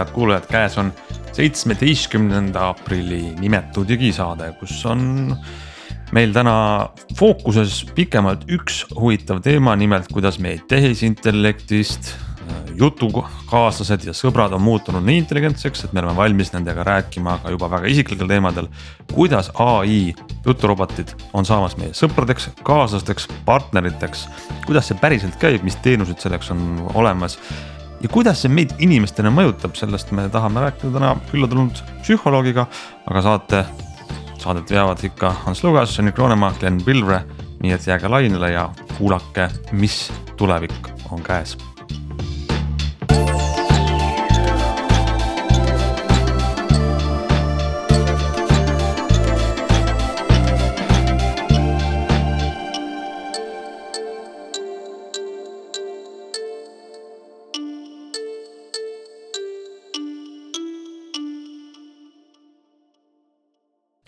head 0.00 0.14
kuulajad, 0.14 0.48
käes 0.50 0.78
on 0.80 0.92
seitsmeteistkümnenda 1.36 2.70
aprilli 2.72 3.34
nimetu 3.40 3.84
digisaade, 3.88 4.52
kus 4.60 4.80
on 4.88 5.36
meil 6.16 6.32
täna 6.34 6.54
fookuses 7.18 7.84
pikemalt 7.94 8.48
üks 8.50 8.82
huvitav 8.96 9.42
teema, 9.44 9.76
nimelt 9.78 10.10
kuidas 10.12 10.40
meie 10.42 10.58
tehisintellektist 10.68 12.14
jutukaaslased 12.80 14.06
ja 14.08 14.14
sõbrad 14.16 14.54
on 14.56 14.62
muutunud 14.64 15.04
nii 15.04 15.20
intelligentseks, 15.22 15.84
et 15.84 15.92
me 15.94 16.02
oleme 16.02 16.16
valmis 16.16 16.52
nendega 16.54 16.84
rääkima 16.86 17.36
ka 17.42 17.52
juba 17.52 17.68
väga 17.70 17.90
isiklikel 17.92 18.28
teemadel. 18.30 18.68
kuidas 19.12 19.50
ai 19.54 20.14
juturobotid 20.46 21.14
on 21.32 21.46
saamas 21.46 21.76
meie 21.76 21.92
sõpradeks, 21.96 22.48
kaaslasteks, 22.64 23.28
partneriteks, 23.44 24.26
kuidas 24.66 24.88
see 24.88 24.98
päriselt 25.00 25.36
käib, 25.42 25.62
mis 25.66 25.76
teenused 25.84 26.18
selleks 26.22 26.50
on 26.54 26.90
olemas 26.94 27.38
ja 28.00 28.08
kuidas 28.08 28.42
see 28.42 28.52
meid 28.52 28.74
inimestena 28.82 29.32
mõjutab, 29.34 29.76
sellest 29.78 30.12
me 30.16 30.28
tahame 30.32 30.64
rääkida 30.66 30.92
täna 30.96 31.14
külla 31.30 31.48
tulnud 31.50 31.82
psühholoogiga, 32.02 32.66
aga 33.06 33.24
saate, 33.26 33.64
saadet 34.40 34.72
veavad 34.72 35.04
ikka 35.04 35.34
Hans 35.44 35.64
Lugas, 35.64 35.96
Jannik 35.98 36.18
Roonemaa, 36.18 36.54
Glen 36.60 36.80
Pilvre. 36.84 37.24
nii 37.60 37.74
et 37.76 37.86
jääge 37.86 38.08
lainele 38.08 38.52
ja 38.54 38.70
kuulake, 38.96 39.50
mis 39.72 40.06
tulevik 40.36 40.88
on 41.12 41.20
käes 41.20 41.58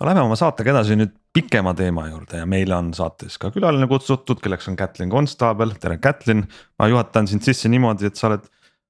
no 0.02 0.08
lähme 0.08 0.24
oma 0.26 0.36
saatega 0.38 0.72
edasi 0.72 0.96
nüüd 0.98 1.12
pikema 1.34 1.72
teema 1.78 2.08
juurde 2.08 2.40
ja 2.40 2.46
meile 2.48 2.74
on 2.74 2.90
saates 2.96 3.36
ka 3.38 3.52
külaline 3.54 3.86
kutsutud, 3.90 4.40
kelleks 4.42 4.66
on 4.72 4.76
Kätlin 4.76 5.10
Konstaabel, 5.12 5.76
tere 5.80 6.00
Kätlin. 6.02 6.42
ma 6.78 6.88
juhatan 6.90 7.28
sind 7.30 7.46
sisse 7.46 7.70
niimoodi, 7.70 8.08
et 8.10 8.18
sa 8.18 8.26
oled 8.32 8.48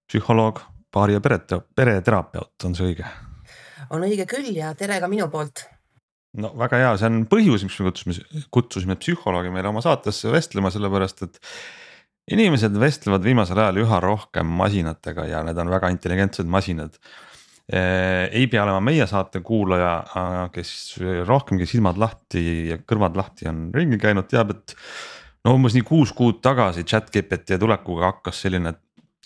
psühholoog, 0.08 0.62
paari 0.92 1.18
ja 1.18 1.20
pere, 1.20 1.38
pereterapeut, 1.76 2.54
on 2.64 2.76
see 2.78 2.88
õige? 2.88 3.10
on 3.92 4.06
õige 4.08 4.24
küll 4.30 4.56
ja 4.56 4.72
tere 4.78 4.96
ka 5.04 5.10
minu 5.12 5.28
poolt. 5.28 5.66
no 6.40 6.54
väga 6.58 6.80
hea, 6.80 6.94
see 6.96 7.10
on 7.12 7.20
põhjus, 7.28 7.66
miks 7.68 7.76
me 7.80 7.90
kutsusime, 7.90 8.44
kutsusime 8.56 8.96
psühholoogi 9.02 9.52
meile 9.52 9.68
oma 9.68 9.84
saatesse 9.84 10.32
vestlema, 10.32 10.72
sellepärast 10.72 11.26
et 11.28 11.42
inimesed 12.32 12.78
vestlevad 12.80 13.26
viimasel 13.26 13.60
ajal 13.60 13.82
üha 13.84 14.00
rohkem 14.00 14.48
masinatega 14.62 15.28
ja 15.28 15.44
need 15.44 15.60
on 15.60 15.76
väga 15.76 15.92
intelligentsed 15.92 16.48
masinad 16.48 16.96
ei 17.72 18.46
pea 18.52 18.66
olema 18.66 18.82
meie 18.84 19.06
saate 19.08 19.40
kuulaja, 19.40 19.92
kes 20.52 20.72
rohkemgi 21.28 21.66
silmad 21.68 21.96
lahti 22.00 22.42
ja 22.68 22.76
kõrvad 22.84 23.16
lahti 23.16 23.48
on 23.48 23.70
ringi 23.74 23.96
käinud, 24.00 24.28
teab, 24.28 24.52
et. 24.52 24.74
no 25.46 25.56
umbes 25.56 25.76
nii 25.76 25.86
kuus 25.86 26.12
kuud 26.16 26.42
tagasi 26.44 26.84
chat 26.84 27.08
GPT 27.14 27.56
tulekuga 27.60 28.10
hakkas 28.10 28.44
selline 28.44 28.74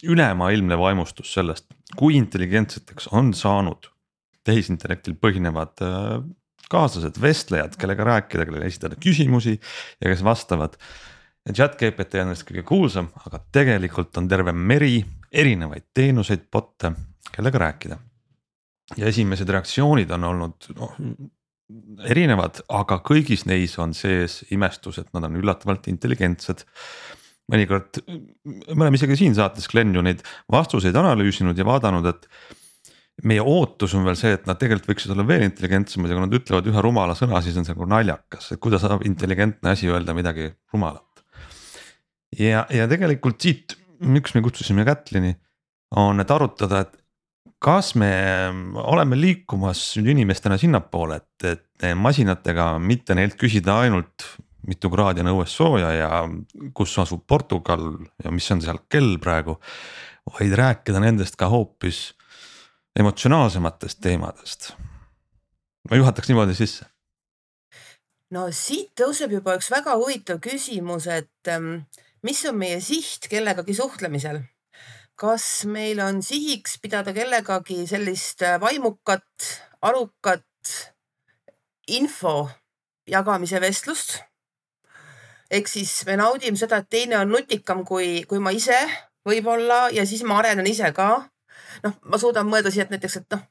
ülemaailmne 0.07 0.79
vaimustus 0.79 1.33
sellest, 1.35 1.67
kui 1.97 2.17
intelligentseteks 2.21 3.11
on 3.17 3.33
saanud 3.35 3.91
tehisintellektil 4.47 5.17
põhinevad 5.19 5.83
äh, 5.83 6.23
kaaslased, 6.71 7.19
vestlejad, 7.23 7.77
kellega 7.81 8.07
rääkida, 8.07 8.47
kellele 8.47 8.71
esitada 8.71 8.99
küsimusi 9.01 9.57
ja 9.57 10.11
kes 10.11 10.25
vastavad. 10.25 10.77
ja 11.47 11.55
chat 11.55 11.79
GPT 11.79 12.23
on 12.23 12.31
neist 12.31 12.47
kõige 12.47 12.63
kuulsam, 12.67 13.11
aga 13.27 13.41
tegelikult 13.53 14.17
on 14.19 14.29
terve 14.29 14.53
meri 14.53 15.01
erinevaid 15.33 15.91
teenuseid, 15.95 16.47
bot'e, 16.53 16.93
kellega 17.35 17.59
rääkida 17.59 17.99
ja 18.95 19.09
esimesed 19.11 19.49
reaktsioonid 19.51 20.13
on 20.15 20.29
olnud 20.31 20.71
noh 20.77 20.95
erinevad, 22.07 22.61
aga 22.71 23.01
kõigis 23.05 23.45
neis 23.49 23.75
on 23.83 23.95
sees 23.97 24.43
imestus, 24.55 25.01
et 25.03 25.09
nad 25.17 25.27
on 25.27 25.39
üllatavalt 25.41 25.89
intelligentsed. 25.91 26.65
mõnikord, 27.51 28.01
me 28.47 28.83
oleme 28.83 28.99
isegi 28.99 29.17
siin 29.19 29.35
saates 29.35 29.69
Glen 29.71 29.95
ju 29.95 30.03
neid 30.03 30.23
vastuseid 30.51 30.97
analüüsinud 30.99 31.59
ja 31.59 31.67
vaadanud, 31.67 32.07
et. 32.07 32.29
meie 33.25 33.41
ootus 33.41 33.95
on 33.97 34.05
veel 34.05 34.17
see, 34.21 34.35
et 34.37 34.45
nad 34.47 34.59
tegelikult 34.61 34.91
võiksid 34.91 35.13
olla 35.15 35.25
veel 35.25 35.47
intelligentsemad 35.47 36.11
ja 36.11 36.17
kui 36.19 36.25
nad 36.27 36.35
ütlevad 36.37 36.67
ühe 36.69 36.83
rumala 36.85 37.15
sõna, 37.17 37.41
siis 37.41 37.57
on 37.57 37.65
see 37.65 37.73
nagu 37.73 37.87
naljakas, 37.89 38.51
et 38.53 38.61
kuidas 38.61 38.83
saab 38.85 39.07
intelligentne 39.09 39.73
asi 39.73 39.89
öelda 39.89 40.13
midagi 40.15 40.51
rumalat. 40.75 41.25
ja, 42.39 42.67
ja 42.71 42.87
tegelikult 42.87 43.41
siit, 43.41 43.79
miks 44.01 44.35
me 44.37 44.43
kutsusime 44.45 44.85
Kätlini, 44.85 45.33
on, 45.97 46.21
et 46.21 46.31
arutada, 46.31 46.85
et 46.85 47.06
kas 47.67 47.95
me 47.99 48.11
oleme 48.79 49.17
liikumas 49.19 49.81
nüüd 49.99 50.13
inimestena 50.15 50.55
sinnapoole, 50.61 51.19
et, 51.19 51.47
et 51.51 51.87
masinatega 51.99 52.77
mitte 52.79 53.17
neilt 53.19 53.35
küsida 53.41 53.81
ainult 53.83 54.27
mitu 54.67 54.91
kraadi 54.91 55.23
on 55.23 55.33
õues 55.33 55.55
sooja 55.59 55.91
ja 55.95 56.11
kus 56.75 56.95
asub 57.03 57.25
Portugal 57.27 57.89
ja 58.23 58.33
mis 58.35 58.47
on 58.55 58.63
seal 58.63 58.83
kell 58.91 59.19
praegu. 59.23 59.59
vaid 60.27 60.55
rääkida 60.59 61.01
nendest 61.01 61.37
ka 61.39 61.47
hoopis 61.49 62.15
emotsionaalsematest 62.99 64.01
teemadest. 64.01 64.73
ma 65.91 65.97
juhataks 65.97 66.29
niimoodi 66.29 66.55
sisse. 66.55 66.87
no 68.31 68.49
siit 68.51 68.93
tõuseb 68.99 69.39
juba 69.39 69.59
üks 69.59 69.71
väga 69.71 69.95
huvitav 69.99 70.39
küsimus, 70.43 71.07
et 71.07 71.51
ähm, 71.51 71.87
mis 72.23 72.45
on 72.47 72.59
meie 72.59 72.81
siht 72.81 73.31
kellegagi 73.31 73.75
suhtlemisel 73.75 74.43
kas 75.17 75.65
meil 75.65 76.01
on 76.05 76.21
sihiks 76.23 76.77
pidada 76.83 77.15
kellegagi 77.17 77.87
sellist 77.89 78.43
äh, 78.45 78.61
vaimukat, 78.61 79.25
arukat 79.83 80.45
info 81.89 82.49
jagamise 83.09 83.61
vestlust? 83.61 84.19
ehk 85.51 85.69
siis 85.71 85.93
me 86.09 86.17
naudime 86.19 86.59
seda, 86.59 86.81
et 86.83 86.89
teine 86.91 87.21
on 87.21 87.31
nutikam 87.31 87.85
kui, 87.87 88.25
kui 88.27 88.41
ma 88.43 88.51
ise 88.51 88.79
võib-olla 89.27 89.87
ja 89.95 90.03
siis 90.07 90.25
ma 90.27 90.41
arenen 90.41 90.67
ise 90.67 90.91
ka 90.95 91.29
noh, 91.85 91.95
ma 92.11 92.19
suudan 92.21 92.49
mõelda 92.49 92.71
siia, 92.73 92.87
et 92.87 92.93
näiteks, 92.95 93.17
et 93.21 93.35
noh, 93.35 93.43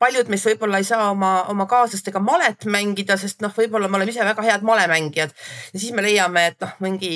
paljud 0.00 0.30
meist 0.32 0.48
võib-olla 0.48 0.80
ei 0.80 0.88
saa 0.88 1.10
oma, 1.12 1.32
oma 1.52 1.66
kaaslastega 1.70 2.22
malet 2.22 2.66
mängida, 2.70 3.16
sest 3.20 3.42
noh, 3.44 3.52
võib-olla 3.56 3.88
me 3.90 3.98
oleme 3.98 4.14
ise 4.14 4.26
väga 4.26 4.44
head 4.46 4.66
malemängijad. 4.66 5.34
ja 5.72 5.80
siis 5.80 5.92
me 5.96 6.04
leiame, 6.04 6.46
et 6.52 6.60
noh, 6.64 6.74
mingi 6.84 7.14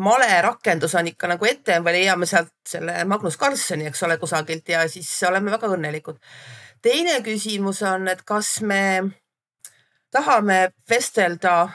malerakendus 0.00 0.94
on 0.98 1.10
ikka 1.12 1.30
nagu 1.34 1.48
ette 1.48 1.80
või 1.84 1.98
leiame 2.00 2.28
sealt 2.28 2.54
selle 2.68 3.04
Magnus 3.04 3.38
Carlsoni, 3.40 3.88
eks 3.90 4.02
ole, 4.06 4.18
kusagilt 4.22 4.68
ja 4.68 4.86
siis 4.88 5.10
oleme 5.28 5.52
väga 5.54 5.70
õnnelikud. 5.74 6.20
teine 6.82 7.20
küsimus 7.26 7.82
on, 7.82 8.08
et 8.08 8.22
kas 8.22 8.60
me 8.62 8.82
tahame 10.10 10.70
vestelda 10.90 11.68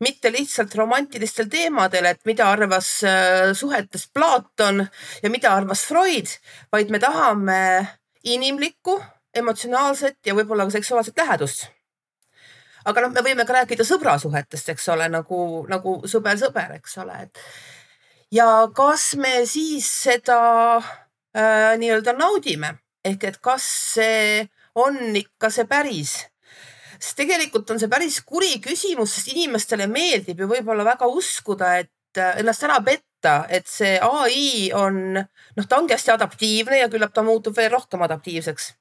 mitte 0.00 0.32
lihtsalt 0.32 0.74
romantilistel 0.74 1.48
teemadel, 1.50 2.08
et 2.10 2.20
mida 2.24 2.48
arvas 2.50 2.88
äh, 3.06 3.52
suhetest 3.56 4.12
Platon 4.14 4.84
ja 5.22 5.30
mida 5.30 5.54
arvas 5.54 5.84
Freud, 5.88 6.30
vaid 6.72 6.90
me 6.90 6.98
tahame 7.02 7.60
inimlikku, 8.24 8.98
emotsionaalset 9.34 10.18
ja 10.26 10.34
võib-olla 10.34 10.66
ka 10.68 10.76
seksuaalset 10.76 11.18
lähedust. 11.18 11.66
aga 12.84 13.00
noh, 13.00 13.14
me 13.14 13.22
võime 13.24 13.46
ka 13.48 13.54
rääkida 13.56 13.84
sõbrasuhetest, 13.84 14.68
eks 14.74 14.88
ole, 14.92 15.08
nagu, 15.08 15.38
nagu 15.68 16.02
sõber-sõber, 16.10 16.76
eks 16.76 16.98
ole, 17.00 17.22
et 17.22 17.40
ja 18.34 18.68
kas 18.76 19.14
me 19.16 19.46
siis 19.46 19.88
seda 20.04 20.40
äh, 20.76 21.74
nii-öelda 21.80 22.12
naudime 22.18 22.74
ehk 23.04 23.24
et 23.28 23.40
kas 23.44 23.64
see 23.94 24.44
on 24.74 24.96
ikka 25.16 25.50
see 25.54 25.68
päris 25.70 26.16
sest 27.04 27.18
tegelikult 27.20 27.70
on 27.74 27.80
see 27.80 27.90
päris 27.92 28.20
kuri 28.24 28.56
küsimus, 28.64 29.16
sest 29.16 29.32
inimestele 29.34 29.88
meeldib 29.90 30.40
ju 30.40 30.48
võib-olla 30.50 30.86
väga 30.86 31.08
uskuda, 31.10 31.74
et 31.82 32.20
äh, 32.20 32.38
ennast 32.40 32.64
ära 32.64 32.78
petta, 32.84 33.34
et 33.52 33.68
see 33.68 33.98
ai 34.00 34.70
on, 34.76 35.18
noh, 35.18 35.66
ta 35.68 35.80
ongi 35.80 35.96
hästi 35.96 36.14
adaptiivne 36.14 36.80
ja 36.80 36.88
küllap 36.92 37.12
ta 37.14 37.24
muutub 37.26 37.56
veel 37.56 37.72
rohkem 37.74 38.04
adaptiivseks. 38.06 38.72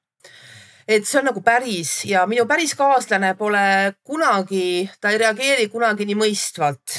et 0.87 1.07
see 1.07 1.19
on 1.19 1.29
nagu 1.31 1.39
päris 1.43 2.03
ja 2.03 2.25
minu 2.27 2.43
päris 2.47 2.73
kaaslane 2.75 3.35
pole 3.39 3.93
kunagi, 4.03 4.89
ta 4.99 5.13
ei 5.13 5.19
reageeri 5.21 5.69
kunagi 5.71 6.07
nii 6.07 6.19
mõistvalt 6.19 6.97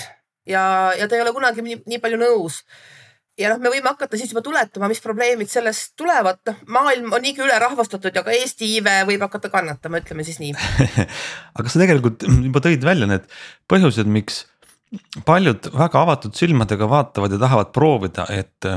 ja, 0.48 0.92
ja 0.96 1.08
ta 1.08 1.16
ei 1.16 1.24
ole 1.24 1.32
kunagi 1.36 1.64
nii, 1.64 1.82
nii 1.86 2.00
palju 2.00 2.20
nõus 2.20 2.62
ja 3.40 3.50
noh, 3.50 3.60
me 3.62 3.72
võime 3.72 3.90
hakata 3.90 4.18
siis 4.18 4.32
juba 4.32 4.42
tuletama, 4.46 4.88
mis 4.90 5.02
probleemid 5.02 5.50
sellest 5.50 5.94
tulevad, 5.98 6.40
noh, 6.48 6.58
maailm 6.76 7.12
on 7.14 7.24
niigi 7.24 7.42
ülerahvastatud 7.44 8.14
ja 8.14 8.22
ka 8.26 8.34
Eesti 8.34 8.68
iive 8.76 9.00
võib 9.08 9.24
hakata 9.26 9.50
kannatama, 9.52 10.00
ütleme 10.02 10.26
siis 10.26 10.40
nii. 10.42 10.54
Aga 11.58 11.70
sa 11.70 11.82
tegelikult 11.82 12.26
juba 12.30 12.62
tõid 12.64 12.86
välja 12.86 13.08
need 13.10 13.26
põhjused, 13.70 14.10
miks 14.10 14.44
paljud 15.26 15.70
väga 15.74 16.02
avatud 16.06 16.36
silmadega 16.38 16.88
vaatavad 16.90 17.34
ja 17.34 17.40
tahavad 17.42 17.72
proovida, 17.74 18.26
et, 18.30 18.68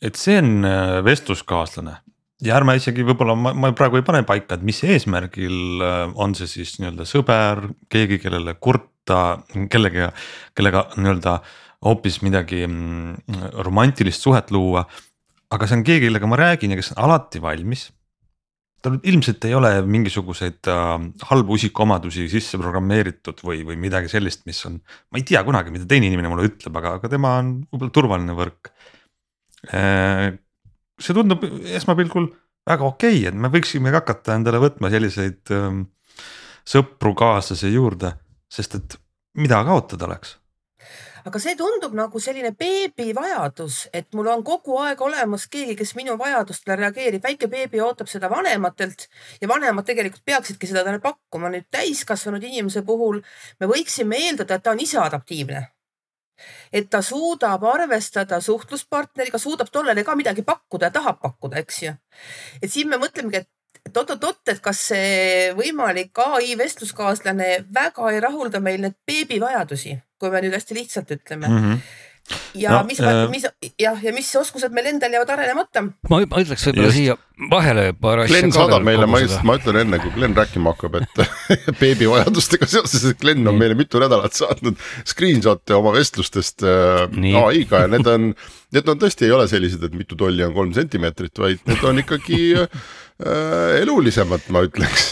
et 0.00 0.20
see 0.20 0.38
on 0.40 0.64
äh, 0.64 1.00
vestluskaaslane. 1.04 1.98
Ja 2.40 2.54
ärme 2.56 2.72
isegi 2.78 3.04
võib-olla 3.04 3.34
ma, 3.36 3.52
ma 3.52 3.68
praegu 3.76 3.98
ei 3.98 4.06
pane 4.06 4.22
paika, 4.24 4.56
et 4.56 4.64
mis 4.64 4.80
eesmärgil 4.86 5.84
äh, 5.84 6.04
on 6.16 6.32
see 6.38 6.48
siis 6.48 6.78
nii-öelda 6.80 7.04
sõber, 7.08 7.66
keegi, 7.92 8.20
kellele 8.22 8.56
kurta, 8.56 9.42
kellega, 9.72 10.14
kellega 10.56 10.86
nii-öelda 10.96 11.40
hoopis 11.84 12.20
midagi 12.22 12.64
mm, 12.66 13.46
romantilist 13.64 14.26
suhet 14.26 14.50
luua. 14.50 14.84
aga 15.50 15.66
see 15.66 15.80
on 15.80 15.86
keegi, 15.86 16.06
kellega 16.06 16.28
ma 16.30 16.36
räägin 16.38 16.70
ja 16.70 16.78
kes 16.78 16.92
on 16.94 17.02
alati 17.06 17.42
valmis 17.42 17.88
tal 18.80 18.96
ilmselt 19.04 19.44
ei 19.44 19.54
ole 19.56 19.70
mingisuguseid 19.84 20.68
äh, 20.72 20.92
halbu 21.30 21.56
isikuomadusi 21.58 22.28
sisse 22.32 22.58
programmeeritud 22.60 23.42
või, 23.44 23.60
või 23.68 23.76
midagi 23.80 24.08
sellist, 24.12 24.46
mis 24.48 24.60
on, 24.68 24.78
ma 25.12 25.20
ei 25.20 25.26
tea 25.28 25.42
kunagi, 25.44 25.72
mida 25.74 25.88
teine 25.88 26.08
inimene 26.08 26.30
mulle 26.32 26.48
ütleb, 26.48 26.78
aga, 26.80 26.94
aga 27.00 27.10
tema 27.12 27.34
on 27.42 27.52
võib-olla 27.68 27.96
turvaline 27.96 28.36
võrk 28.38 28.72
äh,. 29.76 30.30
see 31.00 31.16
tundub 31.16 31.44
esmapilgul 31.76 32.30
väga 32.68 32.88
okei 32.88 33.20
okay,, 33.20 33.28
et 33.28 33.36
me 33.36 33.52
võiksime 33.52 33.92
hakata 33.92 34.38
endale 34.40 34.62
võtma 34.64 34.92
selliseid 34.92 35.52
äh, 35.56 35.70
sõpru, 36.64 37.14
kaaslasi 37.18 37.74
juurde, 37.74 38.14
sest 38.48 38.80
et 38.80 39.00
mida 39.36 39.60
kaotada 39.68 40.08
oleks 40.08 40.39
aga 41.24 41.40
see 41.42 41.56
tundub 41.58 41.94
nagu 41.96 42.20
selline 42.22 42.52
beebi 42.58 43.10
vajadus, 43.16 43.82
et 43.92 44.08
mul 44.16 44.30
on 44.32 44.44
kogu 44.46 44.78
aeg 44.84 45.00
olemas 45.04 45.46
keegi, 45.52 45.76
kes 45.78 45.94
minu 45.98 46.16
vajadustele 46.18 46.76
reageerib. 46.80 47.22
väike 47.22 47.48
beebi 47.48 47.80
ootab 47.80 48.08
seda 48.08 48.30
vanematelt 48.30 49.08
ja 49.40 49.48
vanemad 49.48 49.84
tegelikult 49.84 50.24
peaksidki 50.24 50.66
seda 50.66 50.84
talle 50.84 51.00
pakkuma. 51.00 51.50
nüüd 51.50 51.68
täiskasvanud 51.70 52.42
inimese 52.42 52.82
puhul 52.82 53.20
me 53.60 53.66
võiksime 53.66 54.16
eeldada, 54.26 54.54
et 54.54 54.62
ta 54.62 54.70
on 54.70 54.80
ise 54.80 54.98
adaptiivne 54.98 55.68
et 56.72 56.90
ta 56.90 57.02
suudab 57.02 57.64
arvestada 57.68 58.40
suhtluspartneriga, 58.40 59.38
suudab 59.38 59.68
tollele 59.72 60.04
ka 60.04 60.14
midagi 60.16 60.42
pakkuda 60.42 60.88
ja 60.88 60.90
tahab 60.90 61.20
pakkuda, 61.20 61.60
eks 61.60 61.82
ju. 61.82 61.92
et 62.62 62.72
siin 62.72 62.88
me 62.88 62.96
mõtlemegi, 62.96 63.42
et 63.42 63.50
et 63.90 64.02
oot-oot-oot, 64.02 64.42
et 64.54 64.60
kas 64.64 64.84
see 64.92 65.50
võimalik 65.58 66.22
ai 66.24 66.54
vestluskaaslane 66.58 67.50
väga 67.74 68.12
ei 68.14 68.22
rahulda 68.22 68.62
meil 68.64 68.80
need 68.86 68.96
beebivajadusi, 69.06 69.96
kui 70.20 70.32
me 70.32 70.44
nüüd 70.44 70.56
hästi 70.56 70.78
lihtsalt 70.78 71.18
ütleme 71.18 71.48
mm. 71.48 71.66
-hmm 71.66 72.06
ja 72.54 72.70
no, 72.70 72.84
mis 72.86 73.00
äh..., 73.00 73.28
mis 73.30 73.46
jah, 73.80 73.98
ja 74.04 74.12
mis 74.14 74.28
oskused 74.38 74.74
meil 74.74 74.90
endal 74.92 75.14
jäävad 75.14 75.32
arenemata? 75.34 75.82
ma, 76.10 76.20
ma 76.20 76.42
ütleks 76.42 76.66
võib-olla 76.68 76.92
siia 76.94 77.16
vahele 77.50 77.86
paar 77.96 78.22
asja. 78.24 78.36
Glen 78.36 78.54
saadab 78.54 78.84
meile, 78.84 79.08
ma 79.10 79.20
just, 79.22 79.40
ma 79.46 79.56
ütlen 79.58 79.80
enne, 79.82 80.00
kui 80.02 80.12
Glen 80.14 80.36
rääkima 80.36 80.74
hakkab, 80.74 80.98
et 81.00 81.22
beebivajadustega 81.80 82.68
seoses, 82.70 83.06
et 83.10 83.20
Glen 83.22 83.46
on 83.48 83.58
meile 83.60 83.76
mitu 83.78 84.02
nädalat 84.02 84.36
saatnud 84.36 84.78
screenshot'e 85.08 85.76
oma 85.78 85.94
vestlustest 85.96 86.66
äh, 86.66 87.06
ai-ga 87.42 87.84
ja 87.86 87.92
need 87.94 88.10
on, 88.10 88.32
need 88.76 88.92
on 88.92 89.00
tõesti 89.00 89.28
ei 89.28 89.36
ole 89.36 89.48
sellised, 89.50 89.84
et 89.86 89.96
mitu 89.96 90.18
tolli 90.20 90.44
on 90.46 90.54
kolm 90.56 90.74
sentimeetrit, 90.76 91.34
vaid 91.40 91.64
need 91.70 91.86
on 91.86 92.04
ikkagi 92.04 92.42
Äh, 93.20 93.82
elulisemad, 93.82 94.46
ma 94.48 94.62
ütleks 94.64 95.10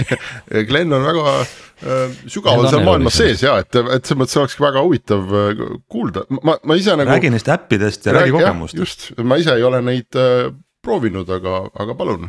Glen, 0.68 0.90
on 0.92 1.06
väga 1.06 1.30
äh, 1.40 2.16
sügaval 2.28 2.66
seal 2.68 2.82
maailmas 2.84 3.16
sees 3.16 3.40
ja 3.46 3.54
et, 3.62 3.70
et 3.72 4.04
selles 4.04 4.18
mõttes 4.20 4.36
oleks 4.42 4.56
väga 4.60 4.82
huvitav 4.84 5.32
äh, 5.32 5.62
kuulda, 5.88 6.26
ma, 6.44 6.58
ma 6.60 6.76
ise 6.76 6.92
nagu. 6.98 7.08
räägi 7.08 7.30
neist 7.32 7.48
äppidest 7.48 8.10
ja 8.10 8.16
räägi 8.18 8.34
kogemustest. 8.36 8.82
just, 8.82 9.06
ma 9.24 9.38
ise 9.40 9.54
ei 9.56 9.64
ole 9.64 9.80
neid 9.86 10.18
äh, 10.20 10.50
proovinud, 10.84 11.30
aga, 11.32 11.62
aga 11.72 11.96
palun 11.96 12.28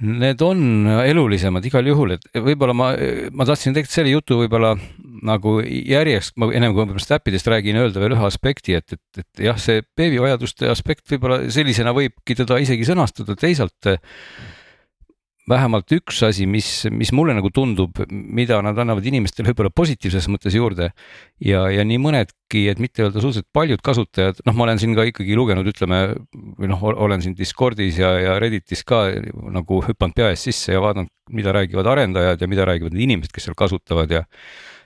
Need 0.00 0.40
on 0.40 0.88
elulisemad 1.04 1.66
igal 1.68 1.84
juhul, 1.84 2.14
et 2.16 2.24
võib-olla 2.40 2.72
ma, 2.72 2.86
ma 3.36 3.44
tahtsin 3.44 3.76
tegelikult 3.76 3.98
selle 3.98 4.14
jutu 4.14 4.38
võib-olla 4.40 4.72
nagu 5.24 5.58
järjest, 5.64 6.34
ma 6.40 6.50
ennem 6.54 6.74
kui 6.76 6.88
ma 6.88 6.98
äppidest 7.16 7.48
räägin, 7.50 7.78
öelda 7.80 8.02
veel 8.02 8.16
ühe 8.16 8.26
aspekti, 8.28 8.76
et, 8.78 8.96
et, 8.96 9.22
et 9.22 9.46
jah, 9.48 9.60
see 9.60 9.84
beebivajaduste 9.96 10.68
aspekt 10.70 11.08
võib-olla 11.10 11.44
sellisena 11.54 11.94
võibki 11.96 12.36
teda 12.38 12.60
isegi 12.62 12.86
sõnastada, 12.88 13.36
teisalt 13.38 13.94
vähemalt 15.48 15.92
üks 15.92 16.22
asi, 16.24 16.46
mis, 16.48 16.68
mis 16.92 17.10
mulle 17.12 17.34
nagu 17.36 17.50
tundub, 17.52 17.98
mida 18.10 18.60
nad 18.64 18.78
annavad 18.80 19.04
inimestele 19.04 19.50
võib-olla 19.50 19.72
positiivses 19.76 20.28
mõttes 20.32 20.56
juurde 20.56 20.88
ja, 21.44 21.66
ja 21.72 21.84
nii 21.84 22.00
mõnedki, 22.00 22.64
et 22.72 22.80
mitte 22.80 23.04
öelda 23.04 23.20
suhteliselt 23.20 23.50
paljud 23.52 23.82
kasutajad, 23.84 24.40
noh, 24.48 24.56
ma 24.56 24.66
olen 24.66 24.80
siin 24.80 24.96
ka 24.96 25.04
ikkagi 25.10 25.36
lugenud, 25.36 25.68
ütleme 25.68 26.00
või 26.32 26.70
noh, 26.72 26.84
olen 26.94 27.24
siin 27.24 27.36
Discordis 27.36 28.00
ja, 28.00 28.14
ja 28.22 28.38
Redditis 28.40 28.84
ka 28.88 29.06
nagu 29.52 29.82
hüpanud 29.84 30.16
pea 30.16 30.32
ees 30.32 30.46
sisse 30.48 30.72
ja 30.72 30.80
vaadanud, 30.84 31.12
mida 31.36 31.52
räägivad 31.56 31.92
arendajad 31.92 32.40
ja 32.40 32.48
mida 32.48 32.64
räägivad 32.68 32.96
need 32.96 33.10
inimesed, 33.10 33.34
kes 33.34 33.50
seal 33.50 33.58
kasutavad 33.58 34.16
ja 34.16 34.24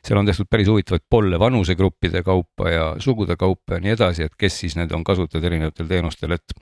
seal 0.08 0.20
on 0.22 0.28
tehtud 0.28 0.48
päris 0.50 0.70
huvitavaid 0.70 1.04
polle 1.10 1.38
vanusegruppide 1.40 2.22
kaupa 2.24 2.72
ja 2.72 2.88
sugude 3.02 3.36
kaupa 3.36 3.76
ja 3.76 3.84
nii 3.84 3.94
edasi, 3.96 4.28
et 4.28 4.36
kes 4.40 4.60
siis 4.64 4.76
need 4.78 4.92
on 4.96 5.04
kasutajad 5.04 5.44
erinevatel 5.50 5.88
teenustel, 5.90 6.36
et 6.38 6.56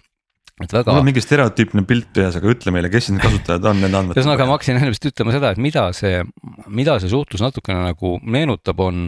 et 0.63 0.73
väga. 0.73 0.89
mul 0.89 1.03
on 1.03 1.09
mingi 1.11 1.23
stereotüüpne 1.23 1.85
pilt 1.89 2.09
peas, 2.17 2.39
aga 2.39 2.49
ütle 2.53 2.73
meile, 2.75 2.91
kes 2.93 3.11
need 3.13 3.23
kasutajad 3.25 3.69
on, 3.71 3.83
need 3.85 3.97
andmed. 3.97 4.17
ühesõnaga, 4.17 4.49
ma 4.49 4.57
hakkasin 4.57 4.81
enne 4.81 4.93
vist 4.95 5.09
ütlema 5.11 5.35
seda, 5.35 5.53
et 5.53 5.61
mida 5.63 5.87
see, 5.97 6.23
mida 6.73 6.97
see 7.03 7.13
suhtlus 7.13 7.45
natukene 7.45 7.85
nagu 7.85 8.17
meenutab, 8.25 8.81
on, 8.85 9.07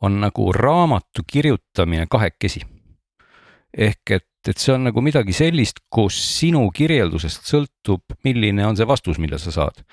on 0.00 0.18
nagu 0.22 0.48
raamatu 0.56 1.26
kirjutamine 1.28 2.08
kahekesi. 2.10 2.64
ehk 3.76 4.16
et, 4.16 4.26
et 4.48 4.56
see 4.56 4.72
on 4.74 4.88
nagu 4.88 5.04
midagi 5.04 5.36
sellist, 5.36 5.84
kus 5.92 6.16
sinu 6.40 6.64
kirjeldusest 6.74 7.46
sõltub, 7.46 8.16
milline 8.26 8.66
on 8.66 8.78
see 8.78 8.88
vastus, 8.88 9.20
mille 9.22 9.38
sa 9.38 9.52
saad. 9.54 9.84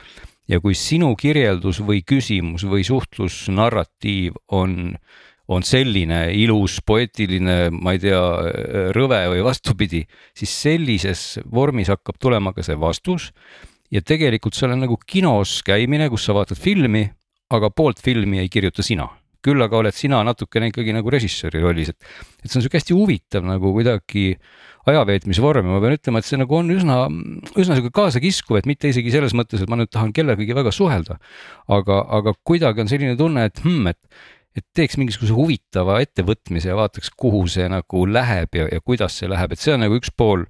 Ja 0.48 0.60
kui 0.64 0.76
sinu 0.76 1.14
kirjeldus 1.20 1.82
või 1.84 2.04
küsimus 2.08 2.66
või 2.68 2.86
suhtlusnarratiiv 2.88 4.38
on 4.56 4.98
on 5.48 5.64
selline 5.64 6.26
ilus, 6.36 6.82
poeetiline, 6.84 7.70
ma 7.72 7.94
ei 7.96 8.02
tea, 8.04 8.20
rõve 8.92 9.22
või 9.32 9.46
vastupidi, 9.46 10.02
siis 10.36 10.52
sellises 10.52 11.22
vormis 11.48 11.88
hakkab 11.88 12.18
tulema 12.20 12.52
ka 12.52 12.66
see 12.68 12.76
vastus. 12.76 13.32
ja 13.92 14.02
tegelikult 14.04 14.54
see 14.54 14.68
on 14.68 14.82
nagu 14.84 14.98
kinos 15.08 15.62
käimine, 15.64 16.10
kus 16.12 16.26
sa 16.28 16.36
vaatad 16.36 16.60
filmi, 16.60 17.06
aga 17.50 17.70
poolt 17.72 18.04
filmi 18.04 18.42
ei 18.42 18.50
kirjuta 18.52 18.84
sina 18.84 19.08
küll 19.46 19.64
aga 19.64 19.82
oled 19.82 19.96
sina 19.96 20.22
natukene 20.28 20.72
ikkagi 20.72 20.96
nagu 20.96 21.12
režissööri 21.14 21.62
rollis, 21.64 21.94
et, 21.94 22.16
et 22.44 22.50
see 22.50 22.60
on 22.60 22.66
sihuke 22.66 22.80
hästi 22.80 22.98
huvitav 22.98 23.46
nagu 23.48 23.74
kuidagi 23.76 24.32
ajaveetmisvorm 24.88 25.68
ja 25.68 25.74
ma 25.76 25.82
pean 25.84 25.98
ütlema, 25.98 26.22
et 26.22 26.28
see 26.28 26.40
nagu 26.40 26.56
on 26.56 26.72
üsna, 26.72 27.02
üsna 27.60 27.76
sihuke 27.76 27.92
kaasakiskuv, 27.96 28.62
et 28.62 28.70
mitte 28.70 28.92
isegi 28.92 29.12
selles 29.14 29.36
mõttes, 29.38 29.64
et 29.64 29.72
ma 29.72 29.80
nüüd 29.80 29.92
tahan 29.92 30.14
kellegagi 30.16 30.56
väga 30.56 30.72
suhelda. 30.76 31.20
aga, 31.68 32.00
aga 32.20 32.34
kuidagi 32.48 32.86
on 32.86 32.92
selline 32.92 33.18
tunne, 33.20 33.48
et 33.50 33.64
hmm, 33.66 33.92
et 33.92 34.00
et 34.58 34.66
teeks 34.76 34.98
mingisuguse 34.98 35.36
huvitava 35.38 36.00
ettevõtmise 36.02 36.72
ja 36.72 36.78
vaataks, 36.78 37.12
kuhu 37.20 37.44
see 37.52 37.68
nagu 37.70 38.04
läheb 38.10 38.58
ja, 38.58 38.68
ja 38.72 38.82
kuidas 38.82 39.18
see 39.20 39.30
läheb, 39.30 39.54
et 39.54 39.62
see 39.62 39.76
on 39.76 39.84
nagu 39.86 39.98
üks 40.00 40.12
pool, 40.18 40.46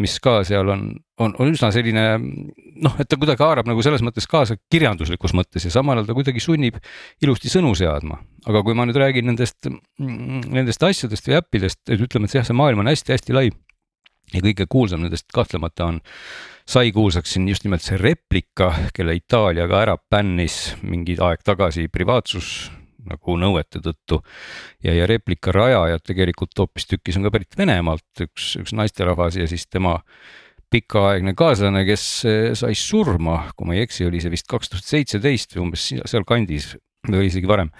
mis 0.00 0.16
ka 0.22 0.38
seal 0.48 0.72
on, 0.72 0.86
on, 1.20 1.34
on 1.42 1.52
üsna 1.52 1.68
selline 1.74 2.04
noh, 2.16 2.96
et 3.02 3.10
ta 3.10 3.18
kuidagi 3.20 3.44
haarab 3.44 3.68
nagu 3.68 3.84
selles 3.84 4.04
mõttes 4.06 4.28
kaasa 4.30 4.56
kirjanduslikus 4.72 5.34
mõttes 5.36 5.66
ja 5.66 5.72
samal 5.74 6.00
ajal 6.00 6.08
ta 6.08 6.16
kuidagi 6.16 6.42
sunnib 6.42 6.80
ilusti 7.20 7.52
sõnu 7.52 7.74
seadma. 7.76 8.20
aga 8.48 8.62
kui 8.64 8.76
ma 8.76 8.88
nüüd 8.88 8.96
räägin 9.00 9.28
nendest, 9.28 9.68
nendest 9.98 10.82
asjadest 10.86 11.28
või 11.28 11.36
äppidest, 11.42 11.82
et 11.88 12.00
ütleme, 12.00 12.30
et 12.30 12.38
jah, 12.40 12.46
see 12.46 12.56
maailm 12.56 12.80
on 12.80 12.88
hästi-hästi 12.88 13.36
lai 13.36 13.50
ja 14.32 14.40
kõige 14.40 14.66
kuulsam 14.70 15.04
nendest 15.04 15.28
kahtlemata 15.34 15.90
on, 15.90 16.00
sai 16.64 16.94
kuulsaks 16.94 17.34
siin 17.34 17.48
just 17.50 17.66
nimelt 17.66 17.84
see 17.84 17.98
replika, 18.00 18.72
kelle 18.96 19.18
Itaalia 19.18 19.68
ka 19.68 19.84
ära 19.84 19.96
bännis 20.00 20.76
mingi 20.80 21.18
aeg 21.20 21.42
tagasi 21.44 21.90
privaatsus 21.92 22.70
nagu 23.08 23.36
nõuete 23.40 23.82
tõttu. 23.84 24.20
ja, 24.84 24.94
ja 24.94 25.08
replika 25.10 25.54
rajajad 25.54 26.04
tegelikult 26.06 26.58
hoopistükkis 26.58 27.18
on 27.18 27.26
ka 27.28 27.34
pärit 27.34 27.58
Venemaalt, 27.58 28.24
üks, 28.26 28.54
üks 28.60 28.76
naisterahvas 28.76 29.40
ja 29.40 29.48
siis 29.50 29.66
tema 29.66 30.00
pikaaegne 30.70 31.34
kaaslane, 31.34 31.82
kes 31.86 32.04
sai 32.58 32.76
surma, 32.78 33.50
kui 33.56 33.66
ma 33.66 33.74
ei 33.74 33.86
eksi, 33.88 34.06
oli 34.06 34.20
see 34.22 34.30
vist 34.30 34.46
kaks 34.50 34.70
tuhat 34.70 34.86
seitseteist 34.86 35.56
või 35.56 35.64
umbes 35.66 35.88
sealkandis 36.12 36.76
või 37.08 37.28
isegi 37.30 37.48
varem. 37.48 37.70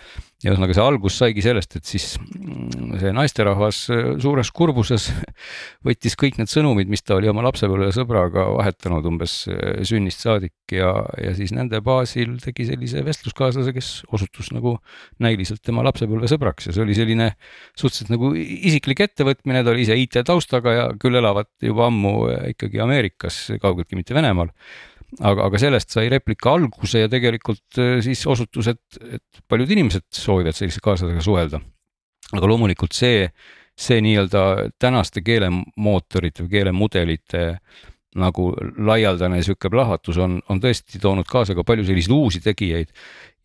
Ja 0.41 0.55
ühesõnaga 0.55 0.73
see 0.73 0.81
algus 0.87 1.17
saigi 1.21 1.43
sellest, 1.45 1.75
et 1.77 1.85
siis 1.85 2.05
mm, 2.17 2.95
see 3.03 3.11
naisterahvas 3.13 3.81
äh, 3.93 4.07
suures 4.23 4.49
kurbuses 4.57 5.11
võttis 5.87 6.17
kõik 6.17 6.39
need 6.41 6.49
sõnumid, 6.49 6.89
mis 6.89 7.05
ta 7.05 7.19
oli 7.19 7.29
oma 7.29 7.45
lapsepõlvesõbraga 7.45 8.47
vahetanud 8.55 9.05
umbes 9.11 9.35
äh, 9.53 9.83
sünnist 9.85 10.25
saadik 10.25 10.73
ja, 10.73 10.95
ja 11.21 11.35
siis 11.37 11.53
nende 11.53 11.83
baasil 11.85 12.39
tegi 12.41 12.71
sellise 12.71 13.05
vestluskaaslase, 13.05 13.75
kes 13.77 13.91
osutus 14.17 14.49
nagu 14.57 14.79
näiliselt 15.21 15.61
tema 15.67 15.85
lapsepõlvesõbraks 15.91 16.71
ja 16.71 16.77
see 16.77 16.87
oli 16.87 16.97
selline 16.97 17.35
suhteliselt 17.75 18.15
nagu 18.15 18.33
isiklik 18.41 19.05
ettevõtmine, 19.11 19.61
ta 19.61 19.75
oli 19.75 19.85
ise 19.85 19.99
IT 20.01 20.23
taustaga 20.25 20.77
ja 20.79 20.89
küll 21.01 21.21
elavad 21.21 21.53
juba 21.61 21.91
ammu 21.93 22.15
äh, 22.31 22.47
ikkagi 22.55 22.81
Ameerikas, 22.81 23.43
kaugeltki 23.61 24.01
mitte 24.01 24.17
Venemaal 24.17 24.55
aga, 25.19 25.49
aga 25.49 25.61
sellest 25.61 25.95
sai 25.95 26.09
replika 26.13 26.55
alguse 26.55 27.05
ja 27.05 27.11
tegelikult 27.11 27.81
äh, 27.81 27.99
siis 28.05 28.23
osutus, 28.31 28.71
et, 28.73 29.01
et 29.19 29.45
paljud 29.51 29.71
inimesed 29.77 30.07
soovivad 30.15 30.57
sellise 30.57 30.83
kaaslasega 30.85 31.25
suhelda. 31.25 31.61
aga 32.31 32.47
loomulikult 32.47 32.95
see, 32.95 33.27
see 33.75 34.01
nii-öelda 34.05 34.43
tänaste 34.79 35.23
keelemootorite 35.27 36.45
või 36.45 36.53
keelemudelite 36.59 37.47
nagu 38.21 38.51
laialdane 38.79 39.39
sihuke 39.47 39.71
plahvatus 39.71 40.19
on, 40.19 40.41
on 40.51 40.61
tõesti 40.63 40.99
toonud 41.03 41.29
kaasa 41.31 41.55
ka 41.55 41.65
palju 41.67 41.87
selliseid 41.87 42.15
uusi 42.15 42.41
tegijaid 42.43 42.91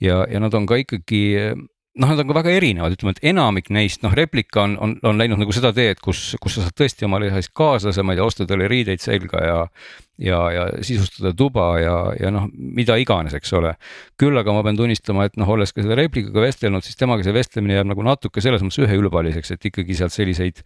ja, 0.01 0.23
ja 0.29 0.41
nad 0.41 0.53
on 0.57 0.65
ka 0.69 0.79
ikkagi 0.81 1.21
noh, 1.95 2.11
nad 2.11 2.19
on 2.19 2.27
ka 2.27 2.35
väga 2.35 2.53
erinevad, 2.57 2.95
ütleme, 2.95 3.13
et 3.15 3.27
enamik 3.31 3.69
neist, 3.73 4.01
noh, 4.03 4.13
replika 4.15 4.65
on, 4.65 4.75
on, 4.83 4.95
on 5.07 5.19
läinud 5.19 5.39
nagu 5.39 5.53
seda 5.55 5.71
teed, 5.75 6.01
kus, 6.03 6.33
kus 6.43 6.57
sa 6.57 6.65
saad 6.65 6.75
tõesti 6.81 7.07
omale 7.07 7.29
ühe 7.29 7.43
kaaslase, 7.55 8.03
ma 8.03 8.15
ei 8.15 8.19
tea, 8.19 8.27
osta 8.27 8.47
talle 8.49 8.67
riideid 8.71 9.03
selga 9.03 9.43
ja. 9.45 9.59
ja, 10.21 10.39
ja 10.51 10.65
sisustada 10.85 11.31
tuba 11.37 11.69
ja, 11.79 11.95
ja 12.19 12.33
noh, 12.35 12.49
mida 12.51 12.97
iganes, 12.99 13.35
eks 13.37 13.55
ole. 13.55 13.75
küll 14.19 14.35
aga 14.41 14.55
ma 14.55 14.65
pean 14.67 14.79
tunnistama, 14.79 15.29
et 15.29 15.39
noh, 15.39 15.53
olles 15.55 15.71
ka 15.71 15.83
selle 15.83 15.97
replikaga 16.01 16.43
vestelnud, 16.43 16.83
siis 16.83 16.99
temaga 16.99 17.23
see 17.23 17.35
vestlemine 17.35 17.79
jääb 17.79 17.89
nagu 17.93 18.05
natuke 18.05 18.43
selles 18.43 18.65
mõttes 18.65 18.83
üheülbaliseks, 18.83 19.55
et 19.55 19.71
ikkagi 19.71 19.97
sealt 20.01 20.15
selliseid 20.15 20.61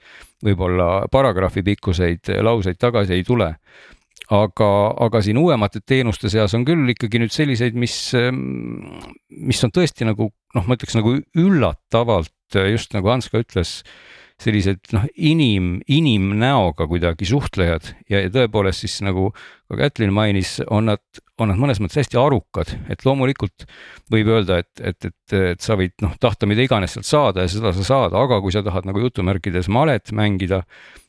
võib-olla 0.46 1.06
paragrahvi 1.14 1.66
pikkuseid 1.74 2.34
lauseid 2.42 2.82
tagasi 2.82 3.20
ei 3.20 3.28
tule 3.28 3.54
aga, 4.34 4.70
aga 5.06 5.22
siin 5.26 5.38
uuemate 5.42 5.82
teenuste 5.86 6.30
seas 6.30 6.54
on 6.58 6.66
küll 6.66 6.90
ikkagi 6.94 7.22
nüüd 7.22 7.34
selliseid, 7.34 7.78
mis, 7.78 7.96
mis 9.30 9.66
on 9.66 9.74
tõesti 9.74 10.10
nagu 10.10 10.30
noh, 10.56 10.66
ma 10.66 10.78
ütleks 10.78 10.98
nagu 10.98 11.18
üllatavalt 11.38 12.34
just 12.72 12.96
nagu 12.96 13.12
Hans 13.12 13.30
ka 13.30 13.44
ütles 13.44 13.80
sellised 14.40 14.94
noh, 14.96 15.06
inim, 15.16 15.80
inimnäoga 15.92 16.88
kuidagi 16.88 17.28
suhtlejad. 17.28 17.94
Ja, 18.12 18.24
ja 18.24 18.32
tõepoolest 18.34 18.86
siis 18.86 19.00
nagu 19.04 19.30
ka 19.70 19.78
Kätlin 19.84 20.14
mainis, 20.16 20.56
on 20.74 20.88
nad, 20.90 21.02
on 21.38 21.52
nad 21.52 21.60
mõnes 21.62 21.78
mõttes 21.84 22.00
hästi 22.02 22.18
arukad, 22.18 22.72
et 22.90 23.04
loomulikult 23.06 23.68
võib 24.10 24.32
öelda, 24.34 24.62
et, 24.64 24.72
et, 24.82 25.10
et, 25.12 25.36
et 25.52 25.62
sa 25.62 25.78
võid 25.78 25.94
noh, 26.02 26.16
tahta 26.22 26.50
mida 26.50 26.64
iganes 26.66 26.96
sealt 26.96 27.06
saada 27.06 27.46
ja 27.46 27.52
seda 27.52 27.74
sa 27.78 27.86
saad, 27.86 28.16
aga 28.18 28.40
kui 28.42 28.56
sa 28.56 28.64
tahad 28.66 28.88
nagu 28.90 29.04
jutumärkides 29.04 29.70
malet 29.70 30.10
mängida, 30.16 30.64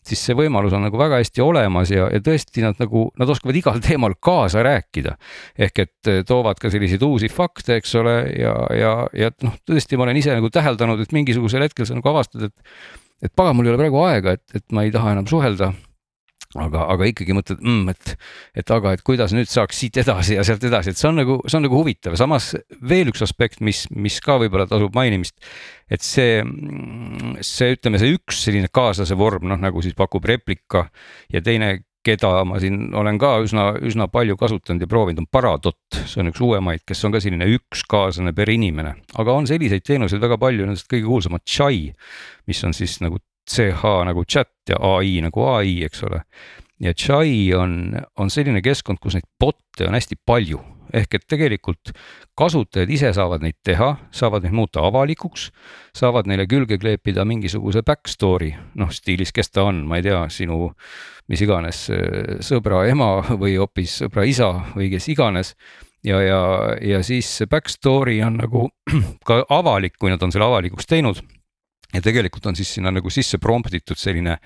siis 0.04 0.20
see 0.26 0.36
võimalus 0.36 0.76
on 0.76 0.84
nagu 0.84 1.00
väga 1.00 1.22
hästi 1.22 1.44
olemas 1.44 1.94
ja, 1.94 2.10
ja 2.12 2.20
tõesti 2.24 2.64
nad 2.66 2.76
nagu, 2.82 3.08
nad 3.20 3.32
oskavad 3.32 3.56
igal 3.56 3.80
teemal 3.86 4.18
kaasa 4.20 4.64
rääkida. 4.66 5.16
ehk 5.56 5.84
et 5.86 6.14
toovad 6.28 6.60
ka 6.60 6.72
selliseid 6.72 7.02
uusi 7.06 7.32
fakte, 7.32 7.80
eks 7.80 7.94
ole, 8.02 8.16
ja, 8.36 8.56
ja, 8.76 8.96
ja 9.16 9.32
noh, 9.46 9.56
tõesti, 9.64 9.96
ma 9.96 10.08
olen 10.08 10.20
ise 10.20 10.36
nagu 10.36 10.52
täheldanud, 10.52 11.00
et 11.00 11.16
mingisugusel 11.16 11.64
hetkel 11.64 11.88
sa 11.88 11.96
nagu 11.96 12.12
avastad, 12.12 12.50
et 12.50 13.08
et 13.22 13.32
pagan, 13.36 13.56
mul 13.56 13.68
ei 13.68 13.74
ole 13.74 13.82
praegu 13.82 14.02
aega, 14.06 14.36
et, 14.38 14.58
et 14.60 14.66
ma 14.74 14.86
ei 14.86 14.92
taha 14.94 15.14
enam 15.16 15.28
suhelda 15.30 15.72
aga, 16.58 16.84
aga 16.94 17.08
ikkagi 17.10 17.34
mõtled 17.36 17.60
mm,, 17.62 17.92
et, 17.92 18.14
et 18.58 18.72
aga, 18.74 18.94
et 18.96 19.04
kuidas 19.06 19.34
nüüd 19.36 19.50
saaks 19.50 19.82
siit 19.84 20.00
edasi 20.02 20.34
ja 20.34 20.44
sealt 20.46 20.64
edasi, 20.66 20.90
et 20.90 20.98
see 20.98 21.08
on 21.10 21.20
nagu, 21.20 21.36
see 21.46 21.58
on 21.60 21.64
nagu 21.66 21.78
huvitav, 21.78 22.16
samas 22.18 22.50
veel 22.90 23.12
üks 23.12 23.22
aspekt, 23.26 23.60
mis, 23.62 23.84
mis 23.94 24.18
ka 24.24 24.40
võib-olla 24.42 24.66
tasub 24.70 24.96
mainimist. 24.96 25.36
et 25.90 26.02
see, 26.06 26.40
see, 27.46 27.76
ütleme, 27.76 28.00
see 28.02 28.16
üks 28.16 28.42
selline 28.46 28.70
kaaslase 28.72 29.18
vorm, 29.18 29.46
noh 29.50 29.62
nagu 29.62 29.84
siis 29.84 29.94
pakub 29.98 30.26
replika 30.26 30.88
ja 31.30 31.42
teine 31.44 31.76
keda 32.06 32.44
ma 32.48 32.60
siin 32.62 32.94
olen 32.96 33.18
ka 33.20 33.34
üsna, 33.44 33.66
üsna 33.84 34.06
palju 34.12 34.36
kasutanud 34.40 34.84
ja 34.84 34.88
proovinud, 34.90 35.24
on 35.24 35.28
Paradot, 35.32 35.78
see 35.92 36.22
on 36.22 36.30
üks 36.32 36.40
uuemaid, 36.44 36.84
kes 36.88 37.04
on 37.04 37.14
ka 37.14 37.20
selline 37.22 37.48
üks 37.56 37.84
kaaslane 37.90 38.32
per 38.36 38.52
inimene, 38.52 38.94
aga 39.20 39.36
on 39.36 39.48
selliseid 39.50 39.84
teenuseid 39.86 40.22
väga 40.22 40.40
palju, 40.40 40.66
nendest 40.66 40.88
kõige 40.90 41.08
kuulsamad 41.08 41.44
Chai, 41.44 41.90
mis 42.48 42.64
on 42.64 42.76
siis 42.76 42.98
nagu 43.04 43.20
CH 43.50 43.94
nagu 44.06 44.24
chat 44.24 44.52
ja 44.70 44.78
ai 44.96 45.18
nagu 45.24 45.46
ai, 45.50 45.80
eks 45.84 46.04
ole. 46.06 46.22
ja 46.80 46.94
Chai 46.94 47.52
on, 47.56 47.96
on 48.16 48.30
selline 48.32 48.62
keskkond, 48.64 49.00
kus 49.02 49.18
neid 49.18 49.28
bot'e 49.40 49.88
on 49.88 49.96
hästi 49.98 50.20
palju 50.26 50.62
ehk 50.96 51.16
et 51.18 51.26
tegelikult 51.30 51.92
kasutajad 52.38 52.90
ise 52.90 53.12
saavad 53.16 53.44
neid 53.44 53.58
teha, 53.66 53.92
saavad 54.14 54.46
neid 54.46 54.54
muuta 54.56 54.84
avalikuks, 54.86 55.50
saavad 55.96 56.30
neile 56.30 56.46
külge 56.50 56.78
kleepida 56.80 57.24
mingisuguse 57.28 57.82
back 57.86 58.10
story, 58.10 58.52
noh 58.80 58.92
stiilis, 58.94 59.32
kes 59.36 59.52
ta 59.52 59.66
on, 59.68 59.84
ma 59.88 60.00
ei 60.00 60.06
tea, 60.06 60.22
sinu 60.32 60.70
mis 61.30 61.42
iganes 61.44 61.84
sõbra 62.46 62.84
ema 62.90 63.12
või 63.30 63.56
hoopis 63.60 64.00
sõbra 64.04 64.26
isa 64.26 64.50
või 64.74 64.90
kes 64.94 65.08
iganes. 65.12 65.54
Ja, 66.06 66.16
ja, 66.24 66.40
ja 66.80 67.02
siis 67.04 67.28
see 67.28 67.48
back 67.50 67.68
story 67.68 68.22
on 68.24 68.38
nagu 68.40 68.70
ka 69.28 69.42
avalik, 69.52 69.98
kui 70.00 70.08
nad 70.12 70.22
on 70.24 70.32
selle 70.32 70.48
avalikuks 70.48 70.88
teinud 70.88 71.20
ja 71.94 72.02
tegelikult 72.04 72.46
on 72.50 72.58
siis 72.58 72.70
sinna 72.76 72.92
nagu 72.94 73.10
sisse 73.12 73.40
prompt 73.42 73.74
itud 73.74 73.98
selline 73.98 74.36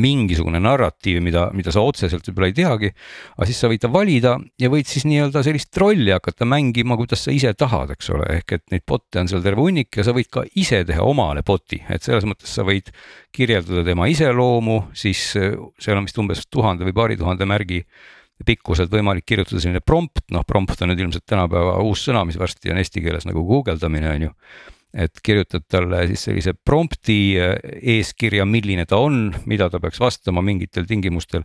mingisugune 0.00 0.60
narratiiv, 0.62 1.20
mida, 1.24 1.46
mida 1.56 1.72
sa 1.74 1.82
otseselt 1.84 2.26
võib-olla 2.28 2.50
ei 2.50 2.56
teagi. 2.56 2.92
aga 3.36 3.48
siis 3.48 3.60
sa 3.62 3.70
võid 3.72 3.82
ta 3.84 3.90
valida 3.92 4.36
ja 4.60 4.70
võid 4.72 4.88
siis 4.90 5.06
nii-öelda 5.08 5.42
sellist 5.46 5.76
rolli 5.80 6.12
hakata 6.14 6.48
mängima, 6.48 6.98
kuidas 7.00 7.24
sa 7.26 7.34
ise 7.34 7.52
tahad, 7.58 7.94
eks 7.96 8.12
ole, 8.14 8.28
ehk 8.40 8.56
et 8.58 8.64
neid 8.74 8.86
bot'e 8.88 9.22
on 9.22 9.30
seal 9.32 9.44
terve 9.44 9.64
hunnik 9.64 9.96
ja 9.96 10.06
sa 10.06 10.14
võid 10.16 10.30
ka 10.32 10.44
ise 10.60 10.82
teha 10.88 11.04
omale 11.06 11.44
bot'i, 11.46 11.80
et 11.88 12.04
selles 12.04 12.26
mõttes 12.28 12.52
sa 12.52 12.66
võid 12.66 12.92
kirjeldada 13.32 13.84
tema 13.86 14.08
iseloomu, 14.10 14.80
siis 14.96 15.30
äh, 15.40 15.54
seal 15.80 16.00
on 16.00 16.08
vist 16.08 16.18
umbes 16.20 16.44
tuhande 16.50 16.88
või 16.88 16.96
paari 16.96 17.20
tuhande 17.20 17.48
märgi 17.48 17.84
pikkuselt 18.46 18.92
võimalik 18.92 19.26
kirjutada 19.28 19.60
selline 19.60 19.82
prompt, 19.84 20.24
noh 20.32 20.44
prompt 20.48 20.80
on 20.80 20.92
nüüd 20.92 21.02
ilmselt 21.04 21.26
tänapäeva 21.28 21.76
uus 21.84 22.06
sõna, 22.06 22.24
mis 22.24 22.38
varsti 22.40 22.72
on 22.72 22.80
eesti 22.80 23.02
keeles 23.04 23.26
nagu 23.28 23.42
guugeldamine 23.46 24.14
on 24.14 24.28
ju 24.28 24.30
et 24.90 25.20
kirjutad 25.22 25.62
talle 25.70 26.02
siis 26.10 26.24
sellise 26.26 26.54
prompt'i 26.66 27.18
äh, 27.38 27.52
eeskirja, 27.94 28.46
milline 28.48 28.86
ta 28.90 28.98
on, 28.98 29.28
mida 29.50 29.68
ta 29.70 29.78
peaks 29.82 30.00
vastama 30.02 30.42
mingitel 30.42 30.86
tingimustel. 30.88 31.44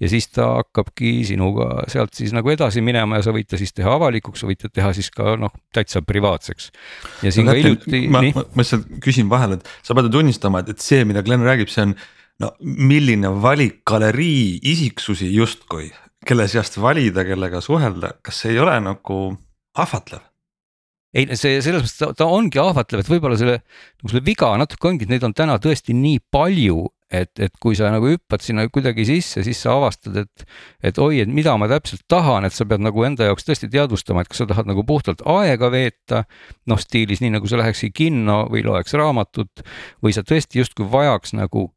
ja 0.00 0.08
siis 0.08 0.28
ta 0.32 0.48
hakkabki 0.62 1.18
sinuga 1.28 1.84
sealt 1.92 2.16
siis 2.16 2.32
nagu 2.36 2.50
edasi 2.52 2.80
minema 2.84 3.20
ja 3.20 3.26
sa 3.26 3.34
võid 3.36 3.50
ta 3.50 3.60
siis 3.60 3.76
teha 3.76 3.92
avalikuks, 3.98 4.40
sa 4.40 4.48
võid 4.48 4.62
ta 4.64 4.72
teha 4.72 4.92
siis 4.96 5.10
ka 5.12 5.36
noh, 5.40 5.52
täitsa 5.76 6.00
privaatseks. 6.02 6.70
ja 7.26 7.32
siin 7.34 7.48
no, 7.48 7.52
ka 7.52 7.60
hiljuti. 7.60 8.02
ma, 8.08 8.22
ma, 8.30 8.46
ma 8.46 8.64
lihtsalt 8.64 8.88
küsin 9.04 9.28
vahele, 9.32 9.60
et 9.60 9.72
sa 9.84 9.96
pead 9.96 10.08
tunnistama, 10.12 10.64
et, 10.64 10.72
et 10.72 10.84
see, 10.84 11.04
mida 11.08 11.24
Glen 11.26 11.44
räägib, 11.44 11.72
see 11.72 11.90
on 11.90 11.96
no 12.40 12.52
milline 12.60 13.32
valik 13.42 13.82
galerii 13.88 14.56
isiksusi 14.72 15.28
justkui, 15.34 15.90
kelle 16.26 16.48
seast 16.48 16.80
valida, 16.80 17.24
kellega 17.28 17.60
suhelda, 17.64 18.16
kas 18.24 18.40
see 18.42 18.56
ei 18.56 18.62
ole 18.64 18.78
nagu 18.84 19.20
ahvatlev? 19.76 20.24
Ei, 21.14 21.28
see 21.38 21.60
selles 21.64 21.84
mõttes 21.84 21.96
ta, 22.00 22.10
ta 22.16 22.28
ongi 22.30 22.60
ahvatlev, 22.60 23.02
et 23.02 23.10
võib-olla 23.10 23.38
selle, 23.40 23.60
nagu 24.00 24.12
selle 24.12 24.26
viga 24.26 24.52
natuke 24.60 24.90
ongi, 24.90 25.06
et 25.06 25.14
neid 25.14 25.26
on 25.26 25.34
täna 25.36 25.58
tõesti 25.62 25.96
nii 25.96 26.20
palju, 26.34 26.84
et, 27.12 27.30
et 27.38 27.54
kui 27.62 27.76
sa 27.78 27.90
nagu 27.94 28.08
hüppad 28.10 28.42
sinna 28.42 28.66
kuidagi 28.72 29.06
sisse, 29.06 29.44
siis 29.46 29.60
sa 29.62 29.76
avastad, 29.76 30.16
et, 30.24 30.46
et 30.82 30.98
oi, 31.02 31.20
et 31.22 31.30
mida 31.30 31.54
ma 31.58 31.68
täpselt 31.70 32.02
tahan, 32.10 32.48
et 32.48 32.56
sa 32.56 32.66
pead 32.68 32.82
nagu 32.82 33.06
enda 33.06 33.28
jaoks 33.28 33.46
tõesti 33.46 33.70
teadvustama, 33.72 34.24
et 34.24 34.32
kas 34.32 34.42
sa 34.42 34.48
tahad 34.50 34.68
nagu 34.68 34.82
puhtalt 34.86 35.22
aega 35.36 35.70
veeta. 35.72 36.24
noh, 36.66 36.80
stiilis 36.82 37.22
nii 37.22 37.36
nagu 37.36 37.46
sa 37.46 37.60
läheksid 37.60 37.94
kinno 37.94 38.46
või 38.50 38.64
loeks 38.66 38.96
raamatut 38.98 39.62
või 40.02 40.14
sa 40.16 40.26
tõesti 40.26 40.62
justkui 40.62 40.88
vajaks 40.90 41.36
nagu 41.38 41.70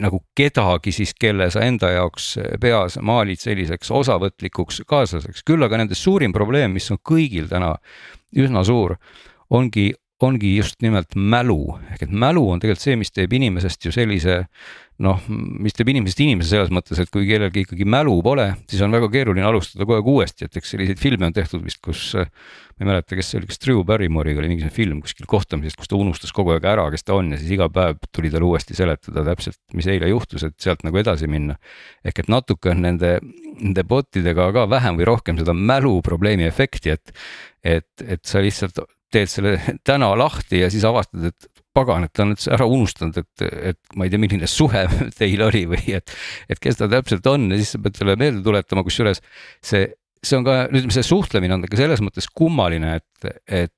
nagu 0.00 0.22
kedagi 0.38 0.92
siis, 0.94 1.10
kelle 1.18 1.50
sa 1.52 1.60
enda 1.66 1.90
jaoks 1.92 2.38
peas 2.62 2.96
maalid 3.04 3.40
selliseks 3.42 3.90
osavõtlikuks 3.92 4.80
kaaslaseks, 4.88 5.42
küll 5.44 5.60
aga 5.66 5.80
nende 5.82 5.98
suurim 5.98 6.32
probleem, 6.32 6.72
mis 6.72 6.88
on 6.94 7.00
kõigil 7.04 7.50
täna 7.50 7.74
üsna 8.36 8.64
suur, 8.66 8.96
ongi, 9.50 9.90
ongi 10.22 10.54
just 10.56 10.80
nimelt 10.84 11.16
mälu, 11.16 11.78
ehk 11.92 12.06
et 12.06 12.12
mälu 12.12 12.44
on 12.52 12.62
tegelikult 12.62 12.84
see, 12.84 12.98
mis 13.00 13.12
teeb 13.14 13.32
inimesest 13.32 13.88
ju 13.88 13.94
sellise 13.94 14.42
noh, 15.00 15.20
mis 15.28 15.74
teeb 15.76 15.88
inimesest 15.92 16.20
inimese 16.24 16.52
selles 16.52 16.72
mõttes, 16.74 16.98
et 17.00 17.10
kui 17.12 17.24
kellelgi 17.28 17.64
ikkagi 17.64 17.86
mälu 17.88 18.18
pole, 18.24 18.46
siis 18.68 18.82
on 18.84 18.92
väga 18.92 19.08
keeruline 19.12 19.46
alustada 19.48 19.86
kogu 19.86 19.96
aeg 19.96 20.10
uuesti, 20.12 20.48
et 20.48 20.58
eks 20.60 20.74
selliseid 20.74 21.00
filme 21.00 21.28
on 21.28 21.36
tehtud 21.36 21.62
vist, 21.64 21.80
kus 21.84 22.02
ma 22.16 22.84
ei 22.84 22.88
mäleta, 22.90 23.16
kes 23.16 23.32
see 23.32 23.40
oli, 23.40 23.48
kas 23.48 23.60
Drew 23.64 23.84
Barrymore'iga 23.88 24.42
oli 24.42 24.52
mingisugune 24.52 24.76
film 24.76 25.00
kuskil 25.04 25.28
kohtamisest, 25.30 25.78
kus 25.80 25.90
ta 25.90 25.98
unustas 26.00 26.34
kogu 26.36 26.54
aeg 26.54 26.68
ära, 26.68 26.86
kes 26.92 27.04
ta 27.08 27.16
on 27.16 27.32
ja 27.34 27.40
siis 27.40 27.54
iga 27.56 27.70
päev 27.72 28.00
tuli 28.12 28.32
tal 28.32 28.44
uuesti 28.48 28.76
seletada 28.76 29.24
täpselt, 29.30 29.60
mis 29.76 29.88
eile 29.90 30.08
juhtus, 30.12 30.44
et 30.48 30.56
sealt 30.60 30.84
nagu 30.84 31.00
edasi 31.00 31.28
minna. 31.30 31.56
ehk 32.04 32.24
et 32.24 32.32
natuke 32.32 32.72
on 32.72 32.84
nende, 32.84 33.18
nende 33.60 33.84
bot 33.88 34.16
idega 34.16 34.50
ka 34.56 34.66
vähem 34.68 35.00
või 35.00 35.08
rohkem 35.08 35.40
seda 35.40 35.56
mälu 35.56 36.00
probleemi 36.04 36.48
efekti, 36.48 36.96
et 36.96 37.16
et, 37.64 37.88
et 38.00 38.24
sa 38.24 38.40
lihtsalt 38.40 38.80
teed 39.12 39.28
selle 39.28 39.58
täna 39.84 40.12
lahti 40.16 40.62
ja 40.62 40.70
siis 40.72 40.84
avastad, 40.88 41.32
et 41.32 41.59
pagan, 41.76 42.04
et 42.06 42.12
ta 42.16 42.24
on 42.24 42.34
üldse 42.34 42.50
ära 42.54 42.66
unustanud, 42.66 43.20
et, 43.20 43.46
et 43.72 43.96
ma 43.96 44.06
ei 44.06 44.12
tea, 44.12 44.20
milline 44.22 44.48
suhe 44.50 44.84
teil 45.20 45.42
oli 45.46 45.64
või 45.70 45.96
et, 45.98 46.14
et 46.50 46.62
kes 46.62 46.80
ta 46.80 46.90
täpselt 46.90 47.26
on. 47.30 47.48
Ja 47.52 47.60
siis 47.60 47.74
sa 47.76 47.82
pead 47.82 47.98
talle 47.98 48.18
meelde 48.20 48.42
tuletama, 48.46 48.84
kusjuures 48.86 49.22
see, 49.62 49.86
see 50.22 50.38
on 50.38 50.46
ka, 50.46 50.60
ütleme, 50.72 50.94
see 50.94 51.06
suhtlemine 51.06 51.56
on 51.56 51.66
ka 51.66 51.80
selles 51.80 52.02
mõttes 52.04 52.30
kummaline, 52.34 52.98
et, 53.00 53.34
et 53.46 53.76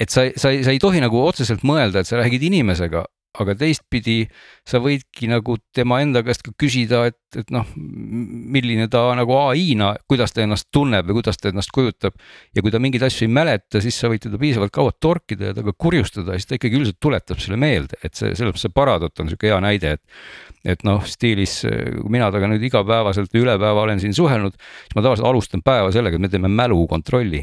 et 0.00 0.12
sa, 0.12 0.26
sa, 0.36 0.52
sa 0.52 0.72
ei 0.72 0.80
tohi 0.80 1.00
nagu 1.02 1.20
otseselt 1.24 1.64
mõelda, 1.66 2.02
et 2.02 2.08
sa 2.08 2.18
räägid 2.20 2.44
inimesega, 2.48 3.04
aga 3.40 3.56
teistpidi 3.58 4.24
sa 4.68 4.80
võidki 4.82 5.28
nagu 5.30 5.58
tema 5.76 6.00
enda 6.04 6.22
käest 6.24 6.44
ka 6.46 6.54
küsida, 6.58 7.06
et, 7.10 7.20
et 7.34 7.48
noh, 7.54 7.66
milline 7.76 8.86
ta 8.92 9.02
nagu 9.18 9.34
ai-na, 9.40 9.92
kuidas 10.08 10.34
ta 10.34 10.44
ennast 10.44 10.68
tunneb 10.74 11.08
või 11.08 11.18
kuidas 11.18 11.40
ta 11.40 11.50
ennast 11.50 11.72
kujutab. 11.74 12.14
ja 12.54 12.62
kui 12.62 12.70
ta 12.70 12.80
mingeid 12.82 13.02
asju 13.06 13.26
ei 13.26 13.32
mäleta, 13.32 13.80
siis 13.82 13.98
sa 13.98 14.10
võid 14.12 14.22
teda 14.26 14.38
piisavalt 14.40 14.72
kaua 14.74 14.92
torkida 15.00 15.50
ja 15.50 15.56
temaga 15.56 15.74
kurjustada, 15.78 16.36
siis 16.36 16.46
ta 16.46 16.58
ikkagi 16.58 16.78
üldiselt 16.78 17.00
tuletab 17.02 17.40
selle 17.42 17.58
meelde, 17.60 17.98
et 18.02 18.14
see, 18.14 18.34
selles 18.34 18.52
mõttes 18.52 18.66
see 18.68 18.76
Paradot 18.76 19.22
on 19.22 19.32
sihuke 19.32 19.50
hea 19.50 19.58
näide, 19.64 19.96
et. 19.96 20.20
et 20.66 20.82
noh, 20.86 21.02
stiilis, 21.06 21.60
kui 21.62 22.10
mina 22.10 22.26
temaga 22.30 22.50
nüüd 22.50 22.64
igapäevaselt 22.66 23.34
üle 23.38 23.54
päeva 23.58 23.84
olen 23.86 24.00
siin 24.02 24.14
suhelnud, 24.16 24.54
siis 24.56 24.96
ma 24.96 25.04
tavaliselt 25.04 25.28
alustan 25.28 25.62
päeva 25.66 25.92
sellega, 25.94 26.18
et 26.18 26.24
me 26.24 26.30
teeme 26.30 26.50
mälukontrolli 26.50 27.42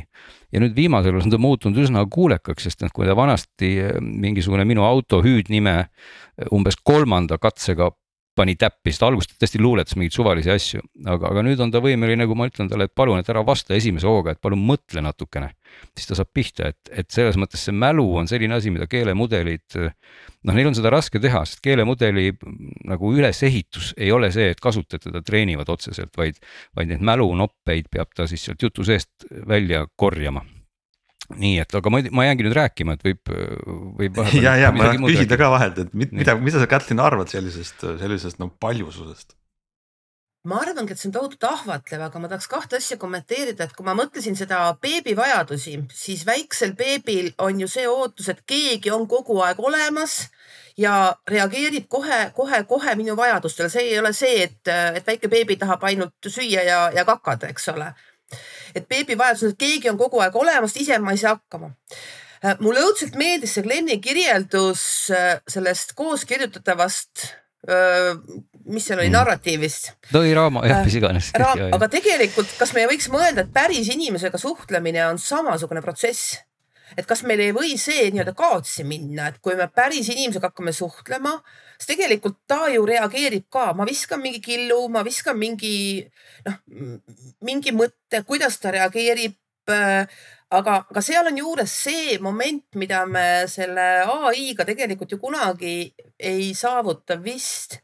ja 0.54 0.62
nüüd 0.62 0.76
viimasel 0.78 1.16
ajal 1.16 1.26
on 1.26 1.34
ta 1.34 1.40
muutunud 1.42 1.80
üsna 1.82 2.04
kuulekaks, 2.12 2.68
sest 2.68 2.84
noh, 2.84 2.92
kui 2.94 3.08
ta 3.08 3.16
vanasti 3.18 3.72
mingisugune 4.02 4.66
minu 4.70 4.86
auto 4.86 5.22
hüüdnime 5.26 5.78
umbes 6.54 6.78
kolmanda 6.84 7.40
katsega 7.42 7.90
pani 8.36 8.56
täppi, 8.58 8.92
sest 8.94 9.04
alguses 9.06 9.30
ta 9.30 9.44
tõesti 9.44 9.60
luuletas 9.62 9.98
mingeid 9.98 10.16
suvalisi 10.16 10.52
asju, 10.54 10.82
aga, 11.06 11.30
aga 11.30 11.44
nüüd 11.46 11.60
on 11.62 11.74
ta 11.74 11.82
võimeline, 11.84 12.26
kui 12.30 12.38
ma 12.38 12.48
ütlen 12.50 12.70
talle, 12.72 12.88
et 12.90 12.96
palun, 12.96 13.20
et 13.22 13.30
ära 13.30 13.44
vasta 13.46 13.76
esimese 13.78 14.10
hooga, 14.10 14.34
et 14.34 14.42
palun 14.42 14.64
mõtle 14.66 15.04
natukene. 15.06 15.52
siis 15.98 16.10
ta 16.10 16.18
saab 16.18 16.30
pihta, 16.34 16.72
et, 16.74 16.90
et 16.92 17.10
selles 17.14 17.38
mõttes 17.38 17.62
see 17.66 17.74
mälu 17.74 18.06
on 18.18 18.30
selline 18.30 18.58
asi, 18.58 18.74
mida 18.74 18.88
keelemudelid, 18.90 19.78
noh, 19.78 20.54
neil 20.54 20.70
on 20.70 20.78
seda 20.78 20.94
raske 20.94 21.22
teha, 21.22 21.44
sest 21.50 21.62
keelemudeli 21.66 22.34
nagu 22.90 23.14
ülesehitus 23.14 23.94
ei 23.98 24.12
ole 24.12 24.32
see, 24.34 24.52
et 24.54 24.62
kasutajad 24.62 25.10
teda 25.10 25.24
treenivad 25.26 25.70
otseselt, 25.74 26.14
vaid, 26.18 26.42
vaid 26.78 26.94
neid 26.94 27.06
mälunoppeid 27.06 27.90
peab 27.94 28.14
ta 28.16 28.30
siis 28.30 28.46
sealt 28.46 28.62
jutu 28.62 28.86
seest 28.88 29.30
välja 29.48 29.86
korjama 29.96 30.46
nii 31.32 31.60
et, 31.64 31.76
aga 31.80 31.94
ma, 31.94 32.02
ma 32.12 32.26
jäängi 32.28 32.48
nüüd 32.48 32.58
rääkima, 32.58 32.98
et 32.98 33.06
võib, 33.08 33.32
võib. 34.00 34.20
ja, 34.46 34.58
ja 34.60 34.74
ma 34.76 34.90
tahaks 34.90 35.06
küsida 35.06 35.40
ka 35.40 35.54
vahelt, 35.54 35.80
et 35.86 35.96
mida, 35.96 36.36
mida 36.40 36.60
sa, 36.60 36.68
Kätlin, 36.70 37.02
arvad 37.04 37.32
sellisest, 37.32 37.88
sellisest 38.02 38.42
no 38.44 38.52
paljususest? 38.64 39.38
ma 40.44 40.58
arvangi, 40.60 40.92
et 40.92 41.00
see 41.00 41.08
on 41.08 41.14
tohutult 41.16 41.46
ahvatlev, 41.48 42.02
aga 42.04 42.20
ma 42.20 42.28
tahaks 42.28 42.50
kahte 42.52 42.76
asja 42.76 42.98
kommenteerida, 43.00 43.64
et 43.64 43.76
kui 43.78 43.86
ma 43.88 43.94
mõtlesin 43.96 44.36
seda 44.36 44.58
beebi 44.84 45.14
vajadusi, 45.16 45.78
siis 45.96 46.26
väiksel 46.28 46.74
beebil 46.76 47.30
on 47.40 47.62
ju 47.64 47.70
see 47.72 47.86
ootus, 47.88 48.28
et 48.34 48.42
keegi 48.50 48.92
on 48.92 49.08
kogu 49.08 49.40
aeg 49.46 49.62
olemas 49.64 50.26
ja 50.76 51.14
reageerib 51.32 51.88
kohe, 51.88 52.34
kohe, 52.36 52.60
kohe 52.68 52.96
minu 53.00 53.16
vajadustele. 53.16 53.70
see 53.72 53.94
ei 53.94 54.00
ole 54.00 54.12
see, 54.14 54.44
et, 54.50 54.68
et 54.68 55.08
väike 55.08 55.32
beebi 55.32 55.56
tahab 55.62 55.88
ainult 55.88 56.28
süüa 56.28 56.68
ja, 56.68 56.80
ja 56.92 57.06
kakada, 57.08 57.48
eks 57.48 57.70
ole. 57.72 57.94
Et 58.76 58.88
beebi 58.90 59.18
vajadus 59.20 59.48
on, 59.48 59.54
et 59.56 59.64
keegi 59.66 59.92
on 59.92 60.00
kogu 60.00 60.22
aeg 60.24 60.36
olemas, 60.36 60.76
ise 60.80 61.00
ma 61.00 61.16
ei 61.16 61.22
saa 61.22 61.38
hakkama 61.38 61.74
mulle 62.60 62.82
õudselt 62.84 63.16
meeldis 63.16 63.54
see 63.56 63.64
Glenni 63.64 64.02
kirjeldus 64.04 64.84
äh, 65.16 65.38
sellest 65.48 65.96
koos 65.96 66.26
kirjutatavast 66.28 67.30
mis 67.64 68.84
seal 68.84 69.00
oli 69.00 69.08
mm. 69.08 69.16
narratiivist. 69.16 69.94
tõiraama, 70.12 70.66
jah, 70.68 70.82
mis 70.84 70.98
iganes 71.00 71.30
Ra. 71.40 71.54
aga 71.78 71.88
tegelikult, 71.92 72.52
kas 72.60 72.74
me 72.76 72.84
võiks 72.90 73.08
mõelda, 73.12 73.46
et 73.46 73.54
päris 73.56 73.88
inimesega 73.94 74.40
suhtlemine 74.42 75.06
on 75.08 75.22
samasugune 75.22 75.84
protsess? 75.86 76.42
Et 76.98 77.08
kas 77.10 77.24
meil 77.28 77.42
ei 77.42 77.54
või 77.56 77.78
see 77.80 78.10
nii-öelda 78.12 78.36
kaotsi 78.38 78.86
minna, 78.88 79.30
et 79.32 79.40
kui 79.42 79.56
me 79.60 79.68
päris 79.72 80.10
inimesega 80.14 80.52
hakkame 80.52 80.74
suhtlema, 80.76 81.38
siis 81.78 81.94
tegelikult 81.94 82.42
ta 82.48 82.68
ju 82.74 82.86
reageerib 82.86 83.48
ka, 83.54 83.72
ma 83.78 83.88
viskan 83.90 84.22
mingi 84.22 84.42
killu, 84.44 84.86
ma 84.94 85.04
viskan 85.06 85.40
mingi 85.40 85.76
noh, 86.48 86.60
mingi 87.48 87.76
mõtte, 87.76 88.24
kuidas 88.28 88.60
ta 88.62 88.74
reageerib 88.76 89.40
aga, 90.54 90.76
aga 90.90 91.02
seal 91.02 91.28
on 91.30 91.38
juures 91.38 91.72
see 91.86 92.18
moment, 92.22 92.66
mida 92.80 93.04
me 93.10 93.26
selle 93.52 93.86
ai-ga 94.04 94.66
tegelikult 94.68 95.16
ju 95.16 95.20
kunagi 95.22 95.76
ei 96.20 96.54
saavuta 96.54 97.18
vist. 97.24 97.80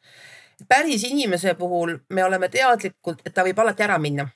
päris 0.67 1.03
inimese 1.07 1.53
puhul 1.55 1.95
me 2.09 2.23
oleme 2.23 2.49
teadlikud, 2.49 3.21
et 3.25 3.33
ta 3.33 3.43
võib 3.47 3.59
alati 3.59 3.83
ära 3.83 3.97
minna. 3.97 4.27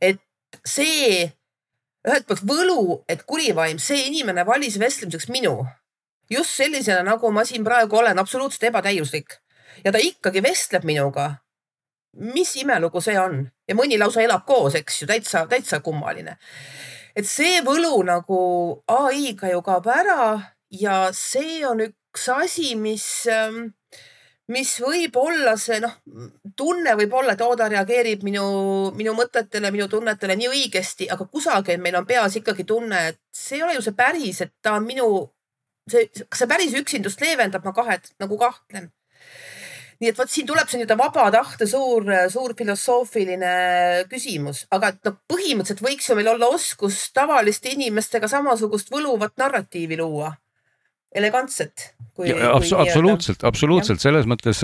et 0.00 0.20
see 0.64 1.30
ühelt 2.08 2.26
poolt 2.28 2.44
võlu, 2.48 2.80
et 3.08 3.22
kurivaim, 3.28 3.78
see 3.78 4.06
inimene 4.08 4.44
valis 4.48 4.78
vestlemiseks 4.80 5.28
minu. 5.32 5.58
Just 6.30 6.54
sellisena, 6.56 7.02
nagu 7.04 7.30
ma 7.34 7.44
siin 7.44 7.64
praegu 7.66 7.98
olen, 8.00 8.18
absoluutselt 8.18 8.68
ebatäiuslik. 8.70 9.40
Ja 9.84 9.92
ta 9.92 9.98
ikkagi 10.02 10.42
vestleb 10.42 10.84
minuga. 10.84 11.36
mis 12.10 12.56
imelugu 12.56 12.98
see 13.00 13.14
on? 13.20 13.44
Ja 13.68 13.74
mõni 13.78 13.94
lausa 13.98 14.18
elab 14.22 14.42
koos, 14.46 14.74
eks 14.74 15.02
ju, 15.02 15.06
täitsa, 15.06 15.44
täitsa 15.46 15.78
kummaline. 15.80 16.38
Et 17.14 17.26
see 17.26 17.60
võlu 17.62 18.00
nagu 18.02 18.38
ai-ga 18.90 19.52
ju 19.52 19.62
kaob 19.62 19.86
ära 19.86 20.24
ja 20.74 21.12
see 21.14 21.60
on 21.66 21.84
üks 21.84 22.26
asi, 22.34 22.74
mis, 22.74 23.26
ähm, 23.30 23.70
mis 24.50 24.72
võib 24.82 25.16
olla 25.20 25.54
see 25.60 25.78
noh, 25.82 25.96
tunne 26.58 26.94
võib 26.98 27.14
olla, 27.20 27.34
et 27.34 27.42
oo, 27.44 27.56
ta 27.58 27.68
reageerib 27.70 28.24
minu, 28.26 28.44
minu 28.96 29.14
mõtetele, 29.18 29.70
minu 29.74 29.86
tunnetele 29.90 30.36
nii 30.38 30.50
õigesti, 30.50 31.10
aga 31.12 31.26
kusagil 31.30 31.80
meil 31.82 31.98
on 32.00 32.08
peas 32.08 32.36
ikkagi 32.40 32.66
tunne, 32.68 33.02
et 33.12 33.20
see 33.34 33.60
ei 33.60 33.66
ole 33.66 33.76
ju 33.78 33.84
see 33.86 33.96
päris, 33.96 34.40
et 34.46 34.54
ta 34.62 34.74
on 34.78 34.88
minu, 34.88 35.06
see, 35.90 36.08
kas 36.26 36.42
see 36.42 36.50
päris 36.50 36.74
üksindust 36.80 37.22
leevendab, 37.22 37.64
ma 37.66 37.76
kahet 37.76 38.12
nagu 38.22 38.40
kahtlen. 38.40 38.90
Nii 40.00 40.08
et 40.08 40.16
vot 40.16 40.30
siin 40.32 40.46
tuleb 40.48 40.68
see 40.70 40.78
nii-öelda 40.80 40.96
vaba 40.96 41.26
tahte 41.34 41.66
suur, 41.68 42.06
suur 42.32 42.54
filosoofiline 42.56 43.50
küsimus, 44.08 44.64
aga 44.72 44.94
et 44.94 45.02
noh, 45.04 45.18
põhimõtteliselt 45.28 45.84
võiks 45.84 46.08
ju 46.08 46.16
meil 46.16 46.30
olla 46.32 46.48
oskus 46.48 47.02
tavaliste 47.12 47.74
inimestega 47.74 48.30
samasugust 48.32 48.88
võluvat 48.94 49.36
narratiivi 49.38 50.00
luua 50.00 50.32
elegantset. 51.16 51.90
Abs 52.20 52.72
absoluutselt, 52.76 53.44
absoluutselt 53.48 54.02
selles 54.02 54.26
mõttes 54.28 54.60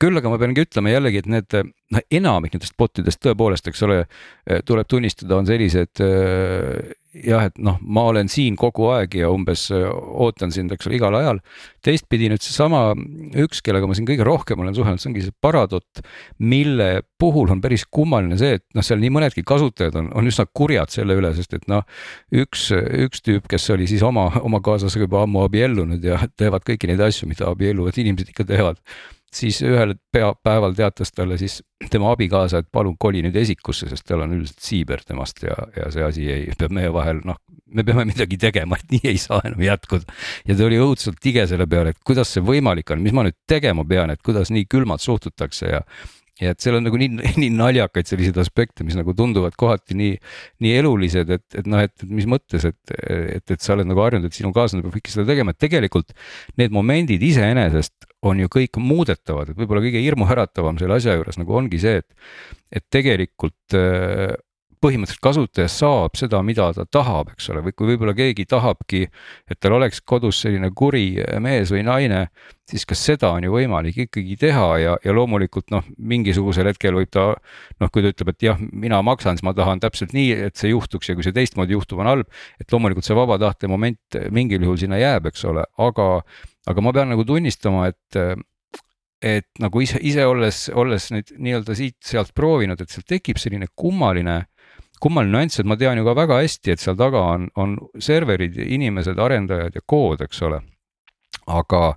küll, 0.00 0.18
aga 0.18 0.32
ma 0.32 0.38
peangi 0.40 0.64
ütlema 0.66 0.90
jällegi, 0.90 1.22
et 1.22 1.28
need 1.30 1.56
noh, 1.94 2.02
enamik 2.10 2.56
nendest 2.56 2.74
botidest 2.80 3.20
tõepoolest, 3.22 3.68
eks 3.70 3.84
ole, 3.86 4.00
tuleb 4.66 4.90
tunnistada, 4.90 5.38
on 5.38 5.46
sellised 5.46 6.02
jah, 7.10 7.48
et 7.48 7.58
noh, 7.58 7.78
ma 7.82 8.04
olen 8.10 8.28
siin 8.30 8.56
kogu 8.58 8.86
aeg 8.94 9.16
ja 9.18 9.30
umbes 9.32 9.66
äh, 9.74 9.86
ootan 9.90 10.52
sind, 10.54 10.72
eks 10.74 10.86
ole, 10.86 10.98
igal 11.00 11.16
ajal. 11.18 11.40
teistpidi 11.84 12.28
nüüd 12.30 12.42
seesama 12.44 12.92
üks, 13.42 13.62
kellega 13.66 13.88
ma 13.88 13.96
siin 13.98 14.06
kõige 14.08 14.26
rohkem 14.26 14.62
olen 14.62 14.76
suhelnud, 14.76 15.02
see 15.02 15.10
ongi 15.10 15.24
see 15.26 15.36
Paradot, 15.42 16.02
mille 16.38 16.90
puhul 17.20 17.50
on 17.50 17.62
päris 17.64 17.86
kummaline 17.90 18.38
see, 18.40 18.60
et 18.60 18.66
noh, 18.76 18.86
seal 18.86 19.02
nii 19.02 19.12
mõnedki 19.16 19.44
kasutajad 19.46 19.98
on, 20.00 20.10
on 20.20 20.30
üsna 20.30 20.46
kurjad 20.46 20.92
selle 20.94 21.16
üle, 21.18 21.32
sest 21.36 21.56
et 21.58 21.66
noh, 21.70 21.86
üks, 22.30 22.68
üks 22.76 23.24
tüüp, 23.26 23.48
kes 23.50 23.70
oli 23.74 23.88
siis 23.90 24.04
oma, 24.06 24.28
oma 24.44 24.62
kaaslasega 24.64 25.08
juba 25.08 25.24
ammu 25.26 25.44
abiellunud 25.48 26.04
ja 26.04 26.20
teevad 26.38 26.66
kõiki 26.68 26.90
neid 26.90 27.02
asju, 27.10 27.30
mida 27.30 27.50
abielluvad 27.50 27.98
inimesed 27.98 28.30
ikka 28.30 28.46
teevad 28.52 28.78
siis 29.34 29.60
ühel 29.62 29.94
pea, 30.12 30.32
päeval 30.42 30.74
teatas 30.74 31.12
talle 31.14 31.38
siis 31.38 31.60
tema 31.90 32.10
abikaasa, 32.14 32.60
et 32.60 32.68
palun 32.72 32.96
koli 32.98 33.22
nüüd 33.24 33.36
esikusse, 33.38 33.88
sest 33.90 34.06
tal 34.08 34.24
on 34.24 34.34
üldiselt 34.36 34.62
siiber 34.64 35.04
temast 35.06 35.42
ja, 35.46 35.56
ja 35.76 35.90
see 35.94 36.04
asi 36.04 36.26
ei, 36.32 36.50
peab 36.58 36.74
meie 36.74 36.90
vahel, 36.92 37.22
noh, 37.26 37.38
me 37.70 37.84
peame 37.86 38.04
midagi 38.10 38.38
tegema, 38.40 38.78
et 38.80 38.96
nii 38.96 39.12
ei 39.12 39.20
saa 39.22 39.40
enam 39.46 39.62
jätkuda. 39.64 40.18
ja 40.48 40.56
ta 40.58 40.66
oli 40.66 40.80
õudselt 40.82 41.20
tige 41.22 41.46
selle 41.50 41.68
peale, 41.70 41.94
et 41.94 42.02
kuidas 42.06 42.34
see 42.34 42.44
võimalik 42.44 42.90
on, 42.90 43.04
mis 43.04 43.14
ma 43.16 43.26
nüüd 43.26 43.38
tegema 43.48 43.86
pean, 43.86 44.10
et 44.10 44.22
kuidas 44.26 44.50
nii 44.54 44.66
külmalt 44.70 45.04
suhtutakse 45.04 45.70
ja 45.76 45.84
ja 46.40 46.54
et 46.54 46.62
seal 46.62 46.78
on 46.78 46.86
nagu 46.86 47.00
nii, 47.00 47.10
nii 47.42 47.50
naljakaid 47.54 48.08
selliseid 48.10 48.38
aspekte, 48.42 48.84
mis 48.86 48.96
nagu 48.98 49.14
tunduvad 49.16 49.56
kohati 49.60 49.96
nii, 49.98 50.16
nii 50.64 50.74
elulised, 50.80 51.32
et, 51.36 51.46
et 51.60 51.70
noh, 51.70 51.82
et 51.84 52.06
mis 52.08 52.28
mõttes, 52.30 52.66
et, 52.68 52.94
et, 53.00 53.44
et 53.44 53.60
sa 53.60 53.74
oled 53.76 53.88
nagu 53.88 54.04
harjunud, 54.04 54.30
et 54.30 54.36
sinu 54.36 54.52
kaaslane 54.56 54.84
peab 54.86 54.96
kõike 54.98 55.12
seda 55.12 55.28
tegema, 55.28 55.54
et 55.54 55.60
tegelikult 55.60 56.14
need 56.60 56.74
momendid 56.74 57.22
iseenesest 57.30 58.08
on 58.26 58.42
ju 58.42 58.50
kõik 58.52 58.80
muudetavad, 58.82 59.52
et 59.52 59.60
võib-olla 59.60 59.84
kõige 59.84 60.02
hirmuäratavam 60.04 60.80
selle 60.80 60.98
asja 61.00 61.16
juures 61.16 61.40
nagu 61.40 61.56
ongi 61.56 61.80
see, 61.80 62.02
et, 62.02 62.30
et 62.80 62.86
tegelikult 62.92 63.78
põhimõtteliselt 64.80 65.22
kasutaja 65.22 65.68
saab 65.68 66.16
seda, 66.16 66.40
mida 66.46 66.70
ta 66.76 66.86
tahab, 66.88 67.34
eks 67.34 67.50
ole, 67.52 67.62
või 67.66 67.74
kui 67.76 67.90
võib-olla 67.90 68.14
keegi 68.16 68.46
tahabki, 68.48 69.02
et 69.50 69.60
tal 69.60 69.76
oleks 69.76 70.00
kodus 70.00 70.40
selline 70.40 70.70
kuri 70.76 71.20
mees 71.42 71.72
või 71.74 71.82
naine, 71.84 72.22
siis 72.70 72.86
ka 72.88 72.96
seda 72.96 73.32
on 73.36 73.44
ju 73.44 73.52
võimalik 73.52 73.98
ikkagi 74.06 74.38
teha 74.40 74.66
ja, 74.80 74.94
ja 75.04 75.14
loomulikult 75.16 75.72
noh, 75.74 75.84
mingisugusel 75.98 76.70
hetkel 76.70 76.96
võib 76.96 77.12
ta 77.12 77.26
noh, 77.34 77.90
kui 77.92 78.04
ta 78.04 78.12
ütleb, 78.14 78.32
et 78.32 78.46
jah, 78.48 78.60
mina 78.72 79.02
maksan, 79.04 79.36
siis 79.36 79.44
ma 79.46 79.52
tahan 79.56 79.82
täpselt 79.84 80.14
nii, 80.16 80.30
et 80.48 80.60
see 80.60 80.72
juhtuks 80.72 81.10
ja 81.10 81.18
kui 81.18 81.26
see 81.26 81.36
teistmoodi 81.36 81.76
juhtub, 81.76 82.00
on 82.00 82.08
halb, 82.08 82.30
et 82.62 82.72
loomulikult 82.72 83.04
see 83.04 83.18
vaba 83.18 83.36
tahte 83.42 83.68
moment 83.68 84.20
mingil 84.32 84.64
juhul 84.64 84.80
sinna 84.80 85.00
jääb, 85.00 85.28
eks 85.28 85.44
ole, 85.50 85.66
aga, 85.82 86.12
aga 86.70 86.86
ma 86.86 86.94
pean 86.96 87.12
nagu 87.12 87.26
tunnistama, 87.28 87.90
et 87.92 88.46
et 89.20 89.44
nagu 89.60 89.82
ise, 89.84 89.98
ise 90.00 90.24
olles, 90.24 90.62
olles 90.72 91.10
nüüd 91.12 91.34
nii-öelda 91.36 91.74
siit-sealt 91.76 92.32
proovinud, 92.32 92.80
et 92.80 92.88
seal 92.88 93.04
tekib 93.04 93.36
selline 93.36 93.68
kummaline 93.76 94.38
kummaline 95.02 95.32
nüanss, 95.36 95.60
et 95.60 95.68
ma 95.68 95.78
tean 95.80 95.98
ju 96.00 96.04
ka 96.06 96.16
väga 96.18 96.42
hästi, 96.42 96.74
et 96.74 96.82
seal 96.82 96.98
taga 96.98 97.22
on, 97.36 97.48
on 97.60 97.78
serverid, 98.00 98.58
inimesed, 98.60 99.18
arendajad 99.18 99.78
ja 99.78 99.84
kood, 99.86 100.22
eks 100.26 100.44
ole. 100.48 100.60
aga 101.50 101.96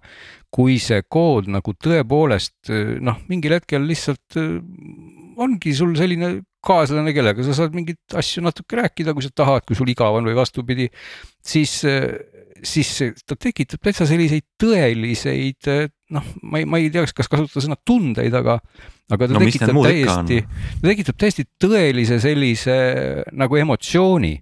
kui 0.53 0.77
see 0.81 1.01
kood 1.09 1.49
nagu 1.49 1.73
tõepoolest 1.73 2.71
noh, 3.01 3.19
mingil 3.29 3.55
hetkel 3.57 3.85
lihtsalt 3.89 4.37
ongi 5.41 5.73
sul 5.75 5.95
selline 5.97 6.35
kaaslane, 6.63 7.11
kellega 7.15 7.43
sa 7.43 7.55
saad 7.57 7.75
mingeid 7.75 8.15
asju 8.15 8.43
natuke 8.45 8.77
rääkida, 8.79 9.13
kui 9.15 9.25
sa 9.25 9.33
tahad, 9.35 9.65
kui 9.67 9.75
sul 9.77 9.89
igav 9.91 10.15
on 10.19 10.29
või 10.29 10.37
vastupidi, 10.37 10.87
siis, 11.43 11.81
siis 12.63 12.89
ta 13.27 13.35
tekitab 13.39 13.83
täitsa 13.83 14.07
selliseid 14.09 14.45
tõeliseid 14.61 15.69
noh, 16.13 16.25
ma 16.45 16.61
ei, 16.61 16.67
ma 16.69 16.79
ei 16.81 16.89
tea, 16.93 17.05
kas 17.15 17.29
kasutada 17.31 17.63
sõna 17.63 17.77
tundeid, 17.85 18.33
aga 18.37 18.57
aga 19.13 19.27
ta 19.27 19.35
no, 19.35 19.41
tekitab 19.43 19.79
täiesti, 19.83 20.39
ta 20.79 20.87
tekitab 20.87 21.19
täiesti 21.21 21.45
tõelise 21.61 22.19
sellise 22.23 22.77
nagu 23.35 23.59
emotsiooni. 23.59 24.33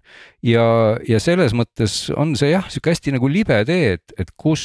Ja, 0.48 0.66
ja 1.06 1.20
selles 1.22 1.56
mõttes 1.58 2.04
on 2.18 2.34
see 2.40 2.52
jah, 2.54 2.66
sihuke 2.72 2.94
hästi 2.94 3.16
nagu 3.18 3.30
libe 3.30 3.62
tee, 3.68 3.98
et, 3.98 4.16
et 4.22 4.32
kus, 4.40 4.64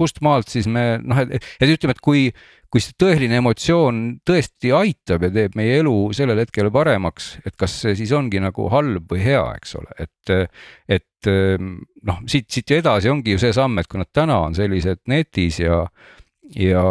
kust 0.00 0.22
maalt 0.24 0.50
siis 0.52 0.68
me 0.70 0.96
noh, 1.04 1.20
et, 1.26 1.46
et 1.60 1.72
ütleme, 1.74 1.96
et 1.96 2.02
kui, 2.04 2.28
kui 2.72 2.82
see 2.82 2.96
tõeline 3.00 3.40
emotsioon 3.42 4.02
tõesti 4.26 4.72
aitab 4.76 5.26
ja 5.28 5.32
teeb 5.34 5.58
meie 5.60 5.80
elu 5.82 5.96
sellel 6.16 6.40
hetkel 6.42 6.70
paremaks, 6.74 7.34
et 7.44 7.56
kas 7.60 7.80
see 7.84 7.96
siis 7.98 8.14
ongi 8.16 8.42
nagu 8.42 8.70
halb 8.72 9.12
või 9.12 9.24
hea, 9.24 9.42
eks 9.60 9.76
ole, 9.80 9.98
et, 10.06 10.54
et 10.88 11.30
noh, 11.30 12.22
siit, 12.30 12.48
siit 12.50 12.70
ju 12.70 12.80
edasi 12.80 13.12
ongi 13.12 13.36
ju 13.36 13.42
see 13.42 13.52
samm, 13.56 13.78
et 13.82 13.90
kui 13.90 14.00
nad 14.00 14.10
täna 14.14 14.40
on 14.46 14.56
sellised 14.56 15.04
netis 15.10 15.60
ja 15.60 15.84
ja, 16.56 16.82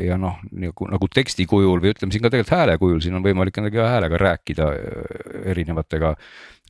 ja 0.00 0.16
noh, 0.20 0.38
nagu, 0.56 0.86
nagu 0.88 1.08
teksti 1.12 1.46
kujul 1.48 1.82
või 1.82 1.92
ütleme 1.92 2.14
siin 2.14 2.24
ka 2.24 2.30
tegelikult 2.32 2.56
hääle 2.56 2.76
kujul, 2.80 3.00
siin 3.04 3.18
on 3.18 3.24
võimalik 3.24 3.58
nendega 3.58 3.88
häälega 3.90 4.20
rääkida 4.20 4.68
äh, 4.72 5.26
erinevatega 5.52 6.14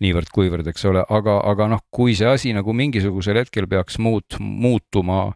niivõrd-kuivõrd, 0.03 0.67
eks 0.73 0.89
ole, 0.91 1.05
aga, 1.07 1.39
aga 1.53 1.69
noh, 1.75 1.85
kui 1.95 2.17
see 2.19 2.31
asi 2.31 2.55
nagu 2.57 2.75
mingisugusel 2.75 3.39
hetkel 3.43 3.69
peaks 3.71 4.01
muut-, 4.03 4.41
muutuma 4.41 5.29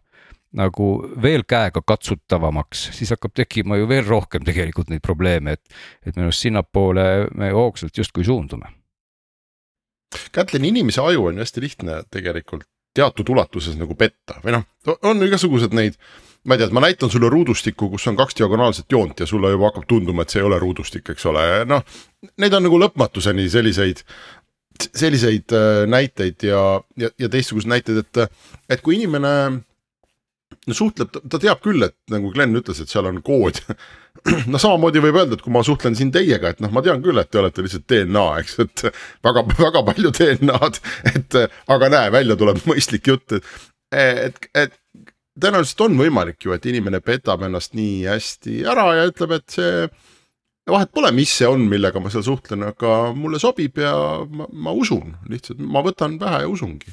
nagu 0.57 0.87
veel 1.21 1.45
käega 1.47 1.83
katsutavamaks, 1.85 2.87
siis 2.97 3.13
hakkab 3.13 3.35
tekkima 3.37 3.77
ju 3.77 3.89
veel 3.89 4.05
rohkem 4.07 4.45
tegelikult 4.47 4.89
neid 4.91 5.03
probleeme, 5.05 5.57
et, 5.57 5.77
et 6.05 6.15
minu 6.15 6.31
arust 6.31 6.47
sinnapoole 6.47 7.07
me 7.37 7.51
hoogsalt 7.53 7.97
justkui 7.97 8.25
suundume. 8.27 8.71
Kätlin, 10.33 10.65
inimese 10.65 11.03
aju 11.03 11.27
on 11.29 11.37
ju 11.37 11.45
hästi 11.45 11.61
lihtne 11.61 12.01
tegelikult 12.11 12.65
teatud 12.97 13.29
ulatuses 13.29 13.75
nagu 13.77 13.93
petta 13.93 14.39
või 14.41 14.55
noh, 14.55 14.63
on 15.05 15.21
igasugused 15.21 15.75
neid 15.77 15.99
ma 16.47 16.55
ei 16.55 16.61
tea, 16.61 16.69
et 16.69 16.75
ma 16.75 16.83
näitan 16.83 17.11
sulle 17.11 17.29
ruudustikku, 17.29 17.89
kus 17.91 18.07
on 18.07 18.17
kaks 18.17 18.37
diagonaalset 18.39 18.91
joont 18.91 19.19
ja 19.19 19.27
sulle 19.27 19.51
juba 19.51 19.67
hakkab 19.69 19.87
tunduma, 19.89 20.23
et 20.23 20.31
see 20.33 20.39
ei 20.39 20.47
ole 20.47 20.59
ruudustik, 20.63 21.09
eks 21.11 21.25
ole, 21.27 21.43
noh. 21.67 21.83
Neid 22.39 22.55
on 22.55 22.63
nagu 22.63 22.79
lõpmatuseni 22.79 23.49
selliseid, 23.51 24.03
selliseid 24.87 25.55
äh, 25.57 25.81
näiteid 25.91 26.47
ja, 26.47 26.61
ja, 26.97 27.11
ja 27.19 27.29
teistsuguseid 27.33 27.73
näiteid, 27.73 27.99
et, 28.05 28.39
et 28.69 28.83
kui 28.85 28.95
inimene 28.95 29.33
no 30.67 30.75
suhtleb, 30.75 31.15
ta 31.31 31.39
teab 31.41 31.61
küll, 31.63 31.85
et 31.87 31.95
nagu 32.11 32.31
Glen 32.33 32.55
ütles, 32.59 32.81
et 32.83 32.91
seal 32.91 33.09
on 33.09 33.23
kood. 33.25 33.61
No 34.51 34.59
samamoodi 34.59 34.99
võib 34.99 35.15
öelda, 35.21 35.37
et 35.37 35.43
kui 35.45 35.53
ma 35.53 35.61
suhtlen 35.63 35.93
siin 35.95 36.09
teiega, 36.11 36.49
et 36.51 36.57
noh, 36.59 36.71
ma 36.73 36.81
tean 36.83 37.03
küll, 37.05 37.15
et 37.21 37.29
te 37.31 37.37
olete 37.39 37.63
lihtsalt 37.63 37.85
DNA, 37.87 38.23
eks, 38.41 38.55
et 38.63 38.83
väga-väga 39.23 39.83
palju 39.87 40.11
DNA-d, 40.17 40.81
et 41.13 41.37
aga 41.75 41.89
näe, 41.93 42.09
välja 42.11 42.35
tuleb 42.39 42.59
mõistlik 42.67 43.07
jutt, 43.07 43.37
et, 43.37 43.47
et, 43.93 44.49
et 44.57 44.75
tõenäoliselt 45.39 45.85
on 45.85 45.95
võimalik 46.01 46.43
ju, 46.43 46.55
et 46.57 46.65
inimene 46.67 46.99
petab 47.05 47.45
ennast 47.45 47.77
nii 47.77 48.07
hästi 48.09 48.63
ära 48.67 48.89
ja 48.97 49.07
ütleb, 49.13 49.37
et 49.37 49.53
see 49.53 49.87
vahet 50.73 50.91
pole, 50.97 51.13
mis 51.15 51.31
see 51.31 51.47
on, 51.47 51.63
millega 51.69 52.01
ma 52.03 52.11
seal 52.11 52.25
suhtlen, 52.25 52.65
aga 52.73 52.97
mulle 53.15 53.39
sobib 53.39 53.79
ja 53.79 53.93
ma, 54.27 54.49
ma 54.51 54.75
usun 54.75 55.13
lihtsalt, 55.31 55.61
ma 55.61 55.85
võtan 55.85 56.17
pähe 56.19 56.43
ja 56.43 56.51
usungi 56.51 56.91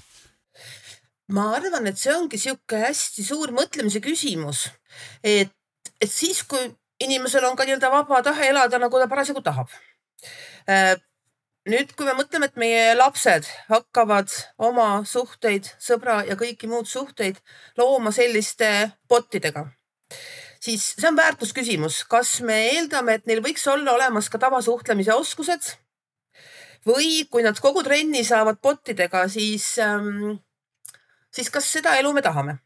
ma 1.33 1.49
arvan, 1.57 1.87
et 1.89 1.99
see 1.99 2.13
ongi 2.13 2.39
sihuke 2.41 2.81
hästi 2.83 3.25
suur 3.25 3.53
mõtlemise 3.57 4.03
küsimus, 4.05 4.67
et, 5.25 5.53
et 6.01 6.11
siis, 6.11 6.43
kui 6.45 6.69
inimesel 7.05 7.47
on 7.49 7.57
ka 7.57 7.67
nii-öelda 7.67 7.91
vaba 7.93 8.21
tahe 8.25 8.51
elada, 8.53 8.79
nagu 8.79 9.01
ta 9.01 9.09
parasjagu 9.11 9.43
tahab. 9.45 9.73
Äh, 10.71 10.95
nüüd, 11.69 11.95
kui 11.97 12.07
me 12.09 12.15
mõtleme, 12.19 12.51
et 12.51 12.61
meie 12.61 12.93
lapsed 12.97 13.49
hakkavad 13.71 14.33
oma 14.69 14.89
suhteid, 15.09 15.71
sõbra 15.81 16.21
ja 16.29 16.37
kõiki 16.41 16.69
muud 16.71 16.89
suhteid 16.91 17.41
looma 17.81 18.13
selliste 18.15 18.71
botidega, 19.09 19.67
siis 20.65 20.93
see 20.99 21.09
on 21.09 21.17
väärtusküsimus, 21.17 22.03
kas 22.09 22.39
me 22.45 22.59
eeldame, 22.75 23.19
et 23.19 23.27
neil 23.31 23.43
võiks 23.45 23.65
olla 23.71 23.97
olemas 23.97 24.29
ka 24.33 24.41
tavasuhtlemise 24.43 25.17
oskused? 25.17 25.75
Või 26.85 27.23
kui 27.33 27.41
nad 27.41 27.57
kogu 27.65 27.81
trenni 27.81 28.21
saavad 28.29 28.59
botidega, 28.61 29.23
siis 29.33 29.71
ähm, 29.81 30.37
siis 31.35 31.51
kas 31.51 31.73
seda 31.79 31.97
elu 32.01 32.13
me 32.15 32.23
tahame? 32.23 32.59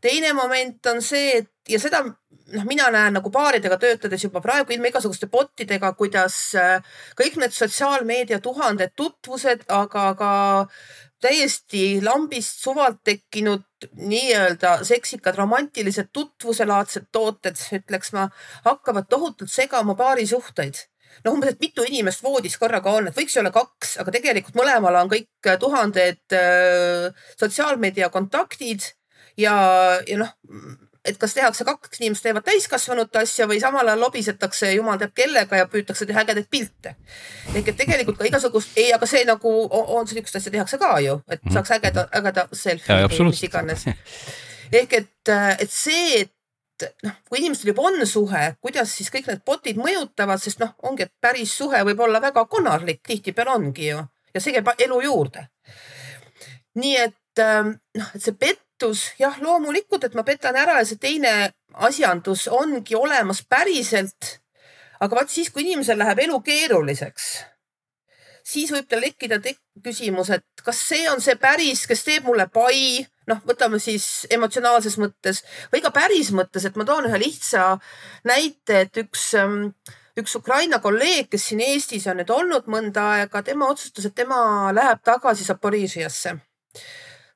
teine 0.00 0.32
moment 0.36 0.86
on 0.86 1.02
see, 1.02 1.38
et 1.40 1.50
ja 1.68 1.78
seda 1.80 2.02
noh, 2.04 2.66
mina 2.68 2.88
näen 2.92 3.16
nagu 3.16 3.30
baaridega 3.32 3.78
töötades 3.80 4.24
juba 4.26 4.42
praegu 4.44 4.74
ilma 4.74 4.90
igasuguste 4.90 5.28
botidega, 5.32 5.92
kuidas 5.98 6.36
äh, 6.58 6.84
kõik 7.18 7.38
need 7.40 7.54
sotsiaalmeedia 7.56 8.40
tuhanded 8.44 8.94
tutvused, 8.96 9.66
aga 9.72 10.06
ka 10.18 10.32
täiesti 11.22 12.02
lambist 12.04 12.60
suvalt 12.62 13.00
tekkinud 13.04 13.88
nii-öelda 13.96 14.78
seksikad 14.86 15.38
romantilised 15.38 16.12
tutvuselaadsed 16.12 17.08
tooted, 17.12 17.56
ütleks 17.80 18.12
ma, 18.16 18.28
hakkavad 18.68 19.08
tohutult 19.10 19.52
segama 19.52 19.96
paari 19.98 20.26
suhteid 20.28 20.84
noh, 21.24 21.32
umbes, 21.32 21.54
et 21.54 21.62
mitu 21.62 21.86
inimest 21.86 22.24
voodis 22.24 22.58
korraga 22.60 22.92
on, 22.98 23.08
et 23.08 23.16
võiks 23.16 23.36
ju 23.36 23.42
olla 23.42 23.54
kaks, 23.54 23.96
aga 24.02 24.14
tegelikult 24.18 24.58
mõlemal 24.58 25.00
on 25.02 25.12
kõik 25.12 25.50
äh, 25.50 25.58
tuhanded 25.62 26.36
äh, 26.36 27.28
sotsiaalmeedia 27.40 28.10
kontaktid 28.14 28.92
ja, 29.40 29.56
ja 30.06 30.20
noh, 30.20 30.34
et 31.06 31.18
kas 31.20 31.34
tehakse 31.36 31.64
kaks 31.66 32.00
inimest 32.00 32.24
teevad 32.26 32.44
täiskasvanute 32.46 33.20
asja 33.22 33.46
või 33.48 33.60
samal 33.62 33.86
ajal 33.86 34.02
lobisetakse 34.02 34.72
jumal 34.74 34.98
teab 35.00 35.14
kellega 35.16 35.60
ja 35.60 35.68
püütakse 35.70 36.06
teha 36.08 36.24
ägedaid 36.24 36.48
pilte. 36.50 36.96
ehk 37.54 37.68
et 37.72 37.78
tegelikult 37.78 38.18
ka 38.18 38.26
igasugust, 38.28 38.74
ei, 38.76 38.92
aga 38.94 39.06
see 39.06 39.24
nagu 39.28 39.52
on, 39.70 40.08
sihukest 40.08 40.40
asja 40.40 40.52
tehakse 40.54 40.78
ka 40.82 40.96
ju, 41.04 41.20
et 41.28 41.42
mhm. 41.42 41.54
saaks 41.54 41.76
ägeda, 41.78 42.08
ägeda 42.20 42.48
selfie, 42.52 43.24
mis 43.28 43.44
iganes. 43.46 43.86
ehk 44.72 44.98
et, 45.02 45.28
äh, 45.28 45.52
et 45.60 45.70
see, 45.70 46.22
et 46.22 46.32
noh, 47.06 47.16
kui 47.28 47.40
inimestel 47.40 47.72
juba 47.72 47.86
on 47.88 48.06
suhe, 48.06 48.42
kuidas 48.60 48.92
siis 48.98 49.10
kõik 49.12 49.30
need 49.30 49.42
bot'id 49.46 49.80
mõjutavad, 49.80 50.42
sest 50.42 50.60
noh, 50.60 50.74
ongi, 50.88 51.06
et 51.06 51.14
päris 51.20 51.54
suhe 51.56 51.82
võib 51.88 52.00
olla 52.06 52.20
väga 52.22 52.44
konarlik, 52.50 53.02
tihtipeale 53.06 53.54
ongi 53.54 53.90
ju 53.90 54.02
ja 54.34 54.42
see 54.42 54.56
käib 54.56 54.68
elu 54.84 55.00
juurde. 55.06 55.46
nii 56.76 56.96
et 57.00 57.40
ähm, 57.40 57.76
noh, 57.96 58.10
et 58.14 58.22
see 58.22 58.36
pettus 58.36 59.10
jah, 59.20 59.38
loomulikult, 59.40 60.04
et 60.04 60.14
ma 60.14 60.24
petan 60.24 60.56
ära 60.56 60.80
ja 60.80 60.88
see 60.88 61.00
teine 61.00 61.52
asjandus 61.88 62.46
ongi 62.48 62.96
olemas 62.96 63.42
päriselt. 63.48 64.40
aga 65.00 65.16
vaat 65.16 65.30
siis, 65.32 65.50
kui 65.50 65.64
inimesel 65.64 65.98
läheb 65.98 66.24
elu 66.28 66.40
keeruliseks 66.40 67.28
siis 68.46 68.70
võib 68.70 68.86
tal 68.88 69.02
tekkida 69.02 69.40
tek 69.42 69.58
küsimus, 69.84 70.30
et 70.30 70.64
kas 70.64 70.78
see 70.92 71.08
on 71.10 71.20
see 71.20 71.34
päris, 71.40 71.86
kes 71.90 72.04
teeb 72.06 72.28
mulle 72.28 72.46
pai, 72.52 73.02
noh, 73.30 73.42
võtame 73.46 73.80
siis 73.82 74.26
emotsionaalses 74.30 74.98
mõttes 75.02 75.42
või 75.72 75.82
ka 75.84 75.92
päris 75.94 76.32
mõttes, 76.36 76.66
et 76.66 76.76
ma 76.78 76.86
toon 76.88 77.08
ühe 77.10 77.20
lihtsa 77.20 77.76
näite, 78.28 78.84
et 78.86 79.00
üks 79.02 79.32
ähm, 79.40 79.70
üks 80.16 80.36
Ukraina 80.38 80.80
kolleeg, 80.80 81.28
kes 81.32 81.50
siin 81.50 81.60
Eestis 81.64 82.06
on 82.08 82.20
nüüd 82.20 82.32
olnud 82.32 82.70
mõnda 82.72 83.10
aega, 83.16 83.42
tema 83.44 83.68
otsustas, 83.72 84.08
et 84.08 84.16
tema 84.16 84.72
läheb 84.76 85.02
tagasi 85.04 85.44
Zaporižiasse. 85.44 86.38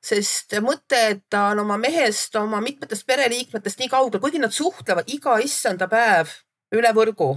sest 0.01 0.55
mõte, 0.65 0.97
et 1.13 1.21
ta 1.29 1.51
on 1.51 1.59
oma 1.61 1.77
mehest, 1.77 2.35
oma 2.35 2.57
mitmetest 2.61 3.05
pereliikmetest 3.05 3.79
nii 3.79 3.89
kaugel, 3.89 4.19
kuigi 4.19 4.41
nad 4.41 4.51
suhtlevad 4.51 5.11
iga 5.13 5.37
issanda 5.45 5.85
päev 5.87 6.31
üle 6.73 6.89
võrgu 6.97 7.35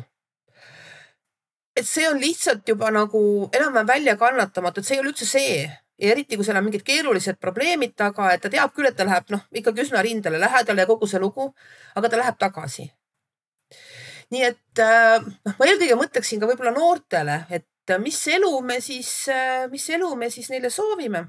et 1.77 1.87
see 1.87 2.07
on 2.09 2.21
lihtsalt 2.23 2.69
juba 2.69 2.91
nagu 2.95 3.21
enam-vähem 3.53 3.89
väljakannatamatu, 3.89 4.81
et 4.81 4.87
see 4.87 4.97
ei 4.97 5.03
ole 5.03 5.11
üldse 5.13 5.27
see 5.29 5.57
eriti, 5.99 6.37
kui 6.37 6.45
seal 6.47 6.59
on 6.59 6.67
mingid 6.67 6.83
keerulised 6.87 7.39
probleemid 7.41 7.95
taga, 7.97 8.33
et 8.35 8.43
ta 8.43 8.51
teab 8.51 8.75
küll, 8.75 8.89
et 8.89 8.97
ta 8.99 9.07
läheb 9.07 9.31
noh, 9.35 9.45
ikkagi 9.55 9.85
üsna 9.85 10.03
rindele 10.03 10.41
lähedale 10.43 10.85
ja 10.85 10.91
kogu 10.91 11.07
see 11.11 11.23
lugu, 11.23 11.51
aga 11.95 12.11
ta 12.11 12.21
läheb 12.21 12.39
tagasi. 12.41 12.91
nii 14.35 14.43
et 14.43 14.83
äh, 14.83 15.21
noh, 15.23 15.55
ma 15.59 15.69
eelkõige 15.69 15.97
mõtleksin 16.01 16.41
ka 16.41 16.49
võib-olla 16.51 16.73
noortele, 16.75 17.45
et 17.51 17.97
mis 18.01 18.19
elu 18.33 18.51
me 18.65 18.81
siis, 18.81 19.29
äh, 19.29 19.67
mis 19.71 19.89
elu 19.91 20.15
me 20.17 20.31
siis 20.31 20.51
neile 20.51 20.71
soovime 20.71 21.27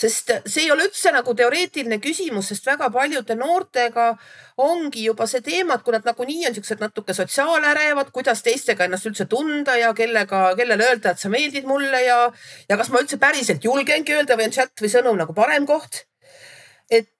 sest 0.00 0.32
see 0.48 0.64
ei 0.64 0.72
ole 0.72 0.86
üldse 0.88 1.12
nagu 1.12 1.34
teoreetiline 1.36 2.00
küsimus, 2.02 2.50
sest 2.50 2.66
väga 2.68 2.88
paljude 2.94 3.36
noortega 3.38 4.10
ongi 4.60 5.04
juba 5.04 5.26
see 5.30 5.44
teema, 5.44 5.76
et 5.76 5.84
kui 5.84 5.94
nad 5.94 6.06
nagunii 6.08 6.48
on 6.48 6.56
siuksed 6.56 6.82
natuke 6.82 7.16
sotsiaalerevad, 7.16 8.12
kuidas 8.14 8.44
teistega 8.46 8.86
ennast 8.86 9.08
üldse 9.10 9.28
tunda 9.30 9.76
ja 9.80 9.92
kellega, 9.96 10.50
kellele 10.58 10.88
öelda, 10.88 11.14
et 11.14 11.22
sa 11.22 11.32
meeldid 11.32 11.68
mulle 11.68 12.04
ja, 12.06 12.20
ja 12.68 12.80
kas 12.80 12.92
ma 12.92 13.02
üldse 13.04 13.20
päriselt 13.20 13.64
julgengi 13.64 14.16
öelda 14.16 14.38
või 14.40 14.48
on 14.48 14.56
chat 14.56 14.84
või 14.84 14.92
sõnum 14.92 15.20
nagu 15.20 15.36
parem 15.36 15.68
koht. 15.68 16.04
et 16.90 17.10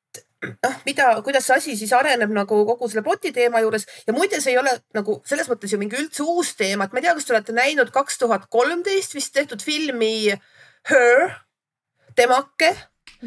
noh, 0.41 0.81
mida, 0.87 1.11
kuidas 1.25 1.45
see 1.47 1.59
asi 1.61 1.77
siis 1.77 1.93
areneb 1.97 2.33
nagu 2.33 2.63
kogu 2.69 2.89
selle 2.89 3.05
bot'i 3.05 3.33
teema 3.37 3.61
juures 3.61 3.85
ja 4.07 4.17
muide, 4.17 4.41
see 4.41 4.55
ei 4.55 4.63
ole 4.63 4.73
nagu 4.97 5.21
selles 5.29 5.51
mõttes 5.53 5.75
ju 5.75 5.81
mingi 5.81 6.01
üldse 6.01 6.25
uus 6.25 6.55
teema, 6.57 6.87
et 6.87 6.97
ma 6.97 7.03
ei 7.03 7.07
tea, 7.09 7.15
kas 7.19 7.29
te 7.29 7.37
olete 7.37 7.57
näinud 7.57 7.93
kaks 7.95 8.19
tuhat 8.23 8.49
kolmteist 8.53 9.15
vist 9.19 9.37
tehtud 9.37 9.63
filmi 9.65 10.33
Her 10.89 11.29
temake. 12.17 12.77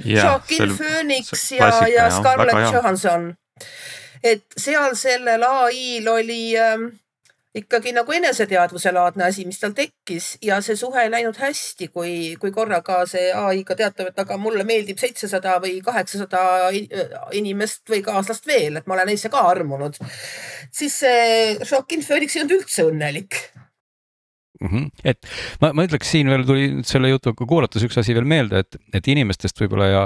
Joaquin 0.06 0.74
Phoenix 0.78 1.52
ja, 1.52 1.70
ja 1.88 2.10
Scarlett 2.10 2.74
Johansson. 2.74 3.36
et 4.24 4.46
seal 4.58 4.96
sellel 4.98 5.44
ai-l 5.46 6.08
oli 6.10 6.58
ähm, 6.58 6.88
ikkagi 7.56 7.92
nagu 7.94 8.12
eneseteadvuse 8.12 8.92
laadne 8.96 9.28
asi, 9.28 9.46
mis 9.46 9.60
tal 9.62 9.76
tekkis 9.78 10.38
ja 10.42 10.58
see 10.66 10.76
suhe 10.80 11.04
ei 11.04 11.12
läinud 11.14 11.38
hästi, 11.38 11.88
kui, 11.94 12.14
kui 12.42 12.52
korraga 12.52 13.04
see 13.10 13.28
ai 13.38 13.62
ka 13.68 13.78
teatab, 13.78 14.10
et 14.10 14.22
aga 14.24 14.38
mulle 14.42 14.66
meeldib 14.66 14.98
seitsesada 15.02 15.60
või 15.62 15.78
kaheksasada 15.86 16.72
inimest 17.38 17.86
või 17.94 18.02
kaaslast 18.06 18.50
veel, 18.50 18.80
et 18.80 18.90
ma 18.90 18.98
olen 18.98 19.14
neisse 19.14 19.30
ka 19.34 19.46
armunud. 19.52 20.00
siis 20.72 20.98
see 21.04 21.60
Joaquin 21.60 22.02
Phoenix 22.06 22.36
ei 22.36 22.46
olnud 22.46 22.58
üldse 22.58 22.88
õnnelik 22.90 23.44
mm. 24.64 24.70
-hmm. 24.70 25.04
et 25.04 25.28
ma, 25.62 25.74
ma 25.76 25.86
ütleks 25.88 26.14
siin 26.16 26.32
veel 26.32 26.46
tuli 26.48 26.70
selle 26.88 27.12
jutuga 27.12 27.48
kuulates 27.50 27.84
üks 27.86 28.00
asi 28.00 28.16
veel 28.16 28.28
meelde, 28.30 28.64
et, 28.64 28.80
et 28.94 29.12
inimestest 29.12 29.60
võib-olla 29.62 29.90
ja 29.92 30.04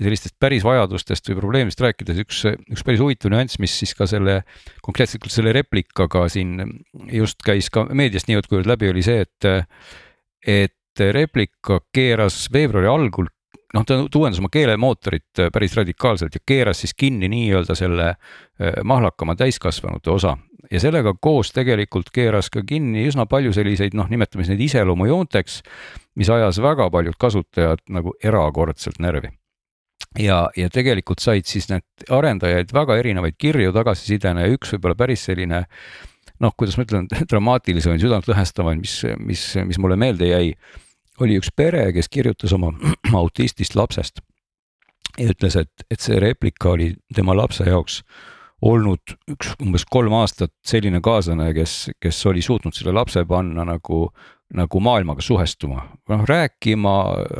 sellistest 0.00 0.36
päris 0.40 0.64
vajadustest 0.64 1.28
või 1.30 1.38
probleemist 1.40 1.80
rääkides 1.84 2.22
üks, 2.24 2.44
üks 2.72 2.84
päris 2.86 3.02
huvitav 3.02 3.32
nüanss, 3.34 3.60
mis 3.62 3.74
siis 3.82 3.94
ka 3.96 4.08
selle 4.10 4.40
konkreetselt 4.84 5.28
selle 5.30 5.52
replikaga 5.56 6.26
siin 6.32 6.58
just 7.12 7.44
käis 7.44 7.70
ka 7.72 7.86
meediast 7.92 8.28
nii 8.28 8.40
jutt 8.40 8.54
läbi, 8.66 8.90
oli 8.90 9.04
see, 9.04 9.26
et, 9.26 9.50
et 10.46 11.04
replika 11.14 11.80
keeras 11.94 12.48
veebruari 12.52 12.88
algul 12.90 13.28
noh, 13.76 13.84
ta 13.86 14.00
uuendas 14.02 14.40
oma 14.42 14.50
keelemootorit 14.52 15.44
päris 15.52 15.76
radikaalselt 15.78 16.34
ja 16.34 16.42
keeras 16.46 16.82
siis 16.82 16.94
kinni 16.96 17.28
nii-öelda 17.30 17.76
selle 17.78 18.08
eh, 18.10 18.80
mahlakama 18.84 19.36
täiskasvanute 19.38 20.10
osa 20.10 20.36
ja 20.70 20.80
sellega 20.82 21.14
koos 21.20 21.52
tegelikult 21.54 22.10
keeras 22.14 22.50
ka 22.52 22.62
kinni 22.66 23.06
üsna 23.08 23.26
palju 23.30 23.52
selliseid 23.56 23.96
noh, 23.98 24.08
nimetame 24.10 24.44
siis 24.44 24.54
neid 24.54 24.64
iseloomujoonteks, 24.68 25.60
mis 26.20 26.30
ajas 26.30 26.60
väga 26.62 26.90
paljud 26.90 27.18
kasutajad 27.20 27.84
nagu 27.90 28.14
erakordselt 28.22 29.00
närvi. 29.02 29.32
Ja, 30.18 30.48
ja 30.56 30.70
tegelikult 30.72 31.22
said 31.22 31.46
siis 31.46 31.68
need 31.70 32.10
arendajaid 32.10 32.72
väga 32.74 32.96
erinevaid 32.98 33.36
kirju 33.38 33.74
tagasisidena 33.76 34.46
ja 34.46 34.54
üks 34.56 34.72
võib-olla 34.74 34.98
päris 34.98 35.26
selline 35.28 35.64
noh, 36.40 36.54
kuidas 36.56 36.78
ma 36.78 36.86
ütlen, 36.86 37.06
dramaatilisemaid, 37.30 38.02
südantlõhestavaid, 38.02 38.80
mis, 38.80 38.96
mis, 39.22 39.44
mis 39.68 39.78
mulle 39.78 39.98
meelde 40.00 40.30
jäi, 40.32 40.54
oli 41.20 41.36
üks 41.38 41.52
pere, 41.54 41.90
kes 41.94 42.08
kirjutas 42.10 42.54
oma 42.56 42.72
autistist 43.22 43.76
lapsest 43.78 44.22
ja 45.18 45.30
ütles, 45.30 45.56
et, 45.58 45.86
et 45.90 46.02
see 46.02 46.18
replika 46.22 46.74
oli 46.74 46.92
tema 47.14 47.34
lapse 47.36 47.66
jaoks 47.66 48.00
olnud 48.62 49.16
üks 49.30 49.54
umbes 49.62 49.86
kolm 49.88 50.14
aastat 50.20 50.52
selline 50.66 51.00
kaaslane, 51.04 51.52
kes, 51.56 51.90
kes 52.00 52.26
oli 52.28 52.42
suutnud 52.44 52.76
selle 52.76 52.94
lapse 52.96 53.24
panna 53.28 53.64
nagu 53.68 54.08
nagu 54.50 54.80
maailmaga 54.82 55.22
suhestuma, 55.22 55.84
noh 56.10 56.22
rääkima, 56.26 56.94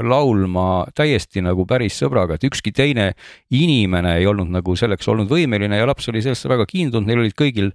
laulma 0.06 0.66
täiesti 0.94 1.42
nagu 1.42 1.64
päris 1.66 1.96
sõbraga, 1.98 2.37
et 2.37 2.46
ükski 2.46 2.70
teine 2.74 3.09
inimene 3.50 4.12
ei 4.20 4.28
olnud 4.30 4.52
nagu 4.54 4.76
selleks 4.78 5.11
olnud 5.11 5.30
võimeline 5.30 5.80
ja 5.80 5.88
laps 5.90 6.06
oli 6.12 6.22
sellesse 6.22 6.48
väga 6.50 6.68
kiindunud, 6.70 7.09
neil 7.09 7.24
olid 7.24 7.35
kõigil 7.38 7.72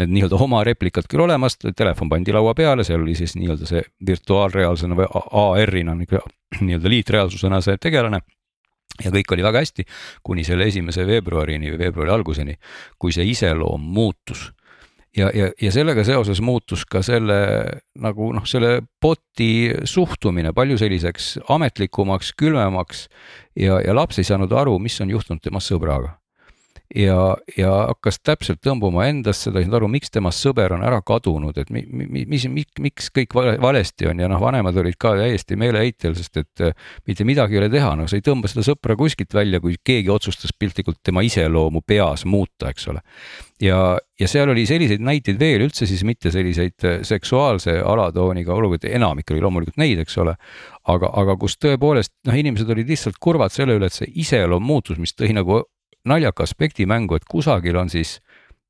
need 0.00 0.14
nii-öelda 0.14 0.40
oma 0.40 0.62
replikad 0.64 1.08
küll 1.10 1.26
olemas, 1.26 1.58
telefon 1.60 2.08
pandi 2.08 2.32
laua 2.32 2.54
peale, 2.56 2.86
seal 2.88 3.04
oli 3.04 3.16
siis 3.18 3.36
nii-öelda 3.36 3.68
see 3.68 3.84
virtuaalreaalsena 4.08 4.96
või 4.96 5.10
AR-ina 5.44 5.98
nii-öelda 5.98 6.94
liitreaalsusena 6.96 7.60
see 7.64 7.76
tegelane 7.76 8.22
ja 9.04 9.12
kõik 9.14 9.34
oli 9.34 9.46
väga 9.46 9.62
hästi 9.64 9.86
kuni 10.26 10.44
selle 10.46 10.68
esimese 10.68 11.06
veebruarini 11.06 11.72
või 11.72 11.82
veebruari 11.86 12.14
alguseni, 12.14 12.56
kui 12.98 13.14
see 13.14 13.28
iseloom 13.32 13.90
muutus. 13.94 14.50
Ja, 15.16 15.30
ja, 15.34 15.48
ja 15.56 15.70
sellega 15.72 16.04
seoses 16.04 16.42
muutus 16.44 16.84
ka 16.86 17.00
selle 17.02 17.38
nagu 17.98 18.28
noh, 18.36 18.44
selle 18.46 18.82
bot'i 19.02 19.72
suhtumine 19.88 20.52
palju 20.54 20.76
selliseks 20.78 21.38
ametlikumaks, 21.50 22.34
külmemaks 22.38 23.06
ja, 23.56 23.80
ja 23.80 23.96
laps 23.96 24.20
ei 24.20 24.28
saanud 24.28 24.52
aru, 24.52 24.76
mis 24.78 25.00
on 25.02 25.10
juhtunud 25.16 25.42
tema 25.42 25.64
sõbraga 25.64 26.17
ja, 26.94 27.36
ja 27.56 27.72
hakkas 27.90 28.20
täpselt 28.24 28.60
tõmbuma 28.64 29.08
endasse, 29.10 29.50
ta 29.52 29.60
ei 29.60 29.66
saanud 29.66 29.78
aru, 29.78 29.90
miks 29.92 30.12
tema 30.12 30.32
sõber 30.34 30.72
on 30.76 30.84
ära 30.86 31.00
kadunud, 31.06 31.56
et 31.60 31.70
mi, 31.74 31.82
mi, 31.84 32.24
mis, 32.28 32.46
miks, 32.48 32.80
miks 32.80 33.10
kõik 33.14 33.36
valesti 33.36 34.08
on 34.08 34.22
ja 34.22 34.28
noh, 34.30 34.40
vanemad 34.40 34.76
olid 34.80 34.96
ka 35.00 35.12
täiesti 35.18 35.58
meeleheitel, 35.60 36.16
sest 36.16 36.40
et 36.40 36.64
äh, 36.64 36.88
mitte 37.08 37.26
midagi 37.28 37.58
ei 37.58 37.62
ole 37.62 37.70
teha, 37.72 37.92
no 37.98 38.08
sa 38.08 38.16
ei 38.16 38.24
tõmba 38.24 38.48
seda 38.50 38.64
sõpra 38.66 38.96
kuskilt 38.98 39.36
välja, 39.36 39.60
kui 39.60 39.76
keegi 39.84 40.12
otsustas 40.12 40.54
piltlikult 40.56 41.02
tema 41.04 41.24
iseloomu 41.26 41.84
peas 41.86 42.24
muuta, 42.24 42.72
eks 42.72 42.88
ole. 42.88 43.04
ja, 43.60 43.98
ja 44.20 44.28
seal 44.30 44.48
oli 44.48 44.64
selliseid 44.66 45.04
näiteid 45.04 45.40
veel 45.40 45.66
üldse 45.68 45.86
siis 45.86 46.04
mitte 46.08 46.32
selliseid 46.32 46.88
äh, 46.88 47.00
seksuaalse 47.04 47.80
alatooniga 47.84 48.54
olukordi, 48.56 48.94
enamik 48.96 49.34
oli 49.34 49.44
loomulikult 49.44 49.76
neid, 49.76 50.00
eks 50.00 50.18
ole. 50.24 50.38
aga, 50.88 51.12
aga 51.20 51.36
kus 51.36 51.60
tõepoolest 51.60 52.16
noh, 52.26 52.38
inimesed 52.38 52.70
olid 52.72 52.88
lihtsalt 52.88 53.20
kurvad 53.20 53.52
selle 53.52 53.76
üle, 53.76 53.92
et 53.92 54.00
see 54.00 54.08
iseloom 54.24 54.64
muutus, 54.64 54.96
mis 54.96 55.12
tõi 55.12 55.36
nagu 55.36 55.66
naljaka 56.04 56.42
aspekti 56.42 56.86
mängu, 56.86 57.16
et 57.16 57.26
kusagil 57.28 57.76
on 57.76 57.90
siis 57.90 58.18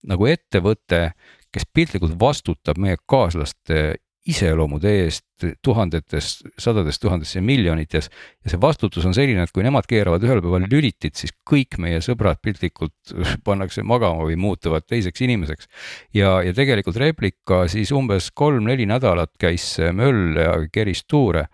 nagu 0.08 0.28
ettevõte, 0.30 1.12
kes 1.52 1.66
piltlikult 1.74 2.14
vastutab 2.20 2.78
meie 2.78 2.98
kaaslaste 3.06 3.96
iseloomude 4.28 4.90
eest 5.04 5.46
tuhandetes, 5.64 6.42
sadades 6.60 6.98
tuhandetes 7.00 7.36
ja 7.38 7.42
miljonites. 7.42 8.10
ja 8.44 8.52
see 8.52 8.60
vastutus 8.60 9.06
on 9.08 9.14
selline, 9.16 9.42
et 9.42 9.52
kui 9.54 9.64
nemad 9.64 9.86
keeravad 9.88 10.24
ühel 10.26 10.42
päeval 10.44 10.66
lülitit, 10.68 11.16
siis 11.16 11.32
kõik 11.48 11.78
meie 11.80 12.02
sõbrad 12.04 12.40
piltlikult 12.44 13.14
pannakse 13.46 13.82
magama 13.82 14.26
või 14.28 14.36
muutuvad 14.36 14.84
teiseks 14.86 15.24
inimeseks. 15.24 15.68
ja, 16.14 16.38
ja 16.44 16.52
tegelikult 16.54 17.00
replika 17.00 17.64
siis 17.72 17.92
umbes 17.94 18.30
kolm-neli 18.34 18.88
nädalat 18.90 19.32
käis 19.40 19.78
möll 19.96 20.36
ja 20.36 20.56
keris 20.72 21.06
tuure 21.08 21.48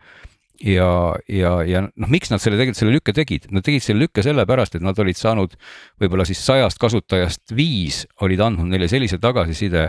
ja, 0.62 1.14
ja, 1.29 1.53
ja 1.67 1.83
noh, 1.87 2.11
miks 2.12 2.31
nad 2.31 2.43
selle 2.43 2.59
tegelikult 2.59 2.81
selle 2.81 2.95
lükke 2.95 3.14
tegid, 3.17 3.49
nad 3.55 3.64
tegid 3.67 3.85
selle 3.85 4.05
lükke 4.05 4.23
sellepärast, 4.25 4.77
et 4.79 4.85
nad 4.85 4.99
olid 5.03 5.19
saanud 5.19 5.57
võib-olla 6.03 6.27
siis 6.29 6.43
sajast 6.47 6.79
kasutajast 6.83 7.55
viis 7.57 8.05
olid 8.25 8.43
andnud 8.45 8.71
neile 8.71 8.88
sellise 8.90 9.19
tagasiside, 9.23 9.88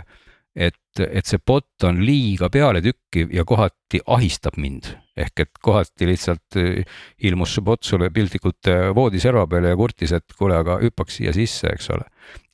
et, 0.56 0.78
et 1.04 1.26
see 1.28 1.42
bot 1.42 1.84
on 1.88 2.00
liiga 2.04 2.50
pealetükkiv 2.52 3.34
ja 3.34 3.44
kohati 3.48 4.00
ahistab 4.06 4.56
mind 4.60 4.94
ehk 5.16 5.42
et 5.46 5.60
kohati 5.64 6.08
lihtsalt 6.08 6.58
eh, 6.60 6.82
ilmus 7.28 7.54
see 7.56 7.64
bot 7.64 7.84
sulle 7.86 8.10
piltlikult 8.12 8.70
eh, 8.70 8.88
voodiserva 8.96 9.46
peale 9.50 9.72
ja 9.72 9.78
kurtis, 9.78 10.12
et 10.16 10.36
kuule, 10.38 10.58
aga 10.60 10.78
hüppaks 10.82 11.20
siia 11.20 11.32
sisse, 11.36 11.70
eks 11.72 11.88
ole. 11.94 12.04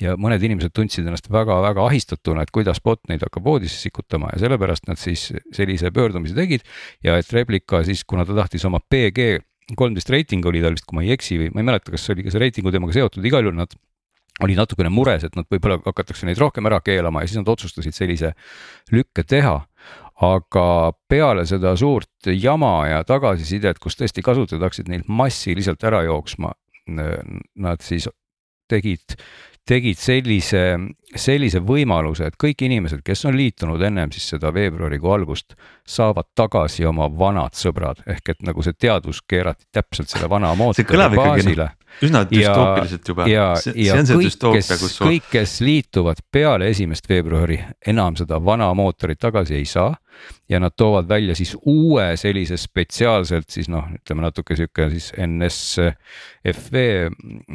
ja 0.02 0.14
mõned 0.20 0.42
inimesed 0.42 0.74
tundsid 0.76 1.07
ennast 1.07 1.31
väga-väga 1.33 1.87
ahistatuna, 1.88 2.46
et 2.46 2.55
kuidas 2.55 2.83
bot 2.85 3.02
neid 3.11 3.24
hakkab 3.26 3.46
voodisse 3.46 3.81
sikutama 3.83 4.31
ja 4.35 4.44
sellepärast 4.44 4.87
nad 4.90 5.00
siis 5.00 5.31
sellise 5.55 5.90
pöördumise 5.94 6.38
tegid. 6.38 6.66
ja 7.02 7.18
et 7.18 7.33
Replika 7.35 7.83
siis, 7.87 8.05
kuna 8.05 8.26
ta 8.28 8.37
tahtis 8.38 8.64
oma 8.68 8.81
PG 8.81 9.42
kolmteist 9.78 10.11
reiting 10.11 10.44
oli 10.46 10.62
tal 10.62 10.76
vist, 10.76 10.87
kui 10.87 10.98
ma 10.98 11.07
ei 11.07 11.14
eksi 11.14 11.38
või 11.40 11.52
ma 11.55 11.62
ei 11.62 11.70
mäleta, 11.72 11.94
kas 11.94 12.11
oli 12.14 12.26
ka 12.26 12.35
see 12.35 12.42
reitingu 12.42 12.72
teemaga 12.74 12.94
seotud, 12.94 13.24
igal 13.26 13.46
juhul 13.46 13.59
nad 13.59 13.74
oli 14.40 14.57
natukene 14.57 14.88
mures, 14.92 15.27
et 15.27 15.37
nad 15.37 15.47
võib-olla 15.51 15.79
hakatakse 15.85 16.27
neid 16.29 16.40
rohkem 16.40 16.66
ära 16.71 16.81
keelama 16.85 17.23
ja 17.23 17.29
siis 17.29 17.42
nad 17.42 17.51
otsustasid 17.53 17.97
sellise 17.97 18.33
lükke 18.95 19.27
teha. 19.29 19.61
Aga 20.23 20.64
peale 21.11 21.45
seda 21.49 21.73
suurt 21.77 22.29
jama 22.31 22.75
ja 22.87 23.01
tagasisidet, 23.05 23.81
kus 23.83 23.97
tõesti 23.99 24.23
kasutajad 24.23 24.62
hakkasid 24.62 24.90
neilt 24.92 25.09
massiliselt 25.11 25.83
ära 25.88 26.05
jooksma, 26.07 26.53
nad 26.87 27.83
siis 27.83 28.07
tegid, 28.71 29.16
tegid 29.66 29.99
sellise, 29.99 30.62
sellise 31.18 31.62
võimaluse, 31.66 32.29
et 32.31 32.38
kõik 32.38 32.62
inimesed, 32.68 33.03
kes 33.03 33.25
on 33.27 33.37
liitunud 33.40 33.83
ennem 33.83 34.14
siis 34.14 34.29
seda 34.37 34.53
veebruarikuu 34.55 35.11
algust, 35.16 35.57
saavad 35.88 36.31
tagasi 36.38 36.87
oma 36.87 37.11
vanad 37.11 37.59
sõbrad, 37.59 38.05
ehk 38.07 38.37
et 38.37 38.47
nagu 38.47 38.62
see 38.62 38.79
teadvus 38.79 39.25
keerati 39.27 39.66
täpselt 39.75 40.12
selle 40.12 40.31
vana 40.31 40.55
mootori 40.55 41.09
baasile 41.16 41.73
üsna 42.02 42.22
düstoopiliselt 42.31 43.09
juba. 43.09 43.26
ja, 43.31 43.52
ja 43.74 43.98
kõik, 44.02 44.38
kes, 44.57 44.98
kõik, 45.00 45.28
kes 45.33 45.59
liituvad 45.64 46.22
peale 46.33 46.70
esimest 46.72 47.09
veebruari, 47.11 47.61
enam 47.87 48.16
seda 48.18 48.40
vana 48.44 48.72
mootorit 48.74 49.20
tagasi 49.22 49.59
ei 49.61 49.68
saa 49.68 49.92
ja 50.48 50.61
nad 50.61 50.75
toovad 50.77 51.09
välja 51.09 51.35
siis 51.38 51.55
uue 51.68 52.12
sellise 52.20 52.57
spetsiaalselt 52.61 53.51
siis 53.51 53.68
noh, 53.72 53.87
ütleme 53.96 54.25
natuke 54.25 54.57
sihuke 54.59 54.88
siis 54.92 55.11
NSFV 55.16 56.83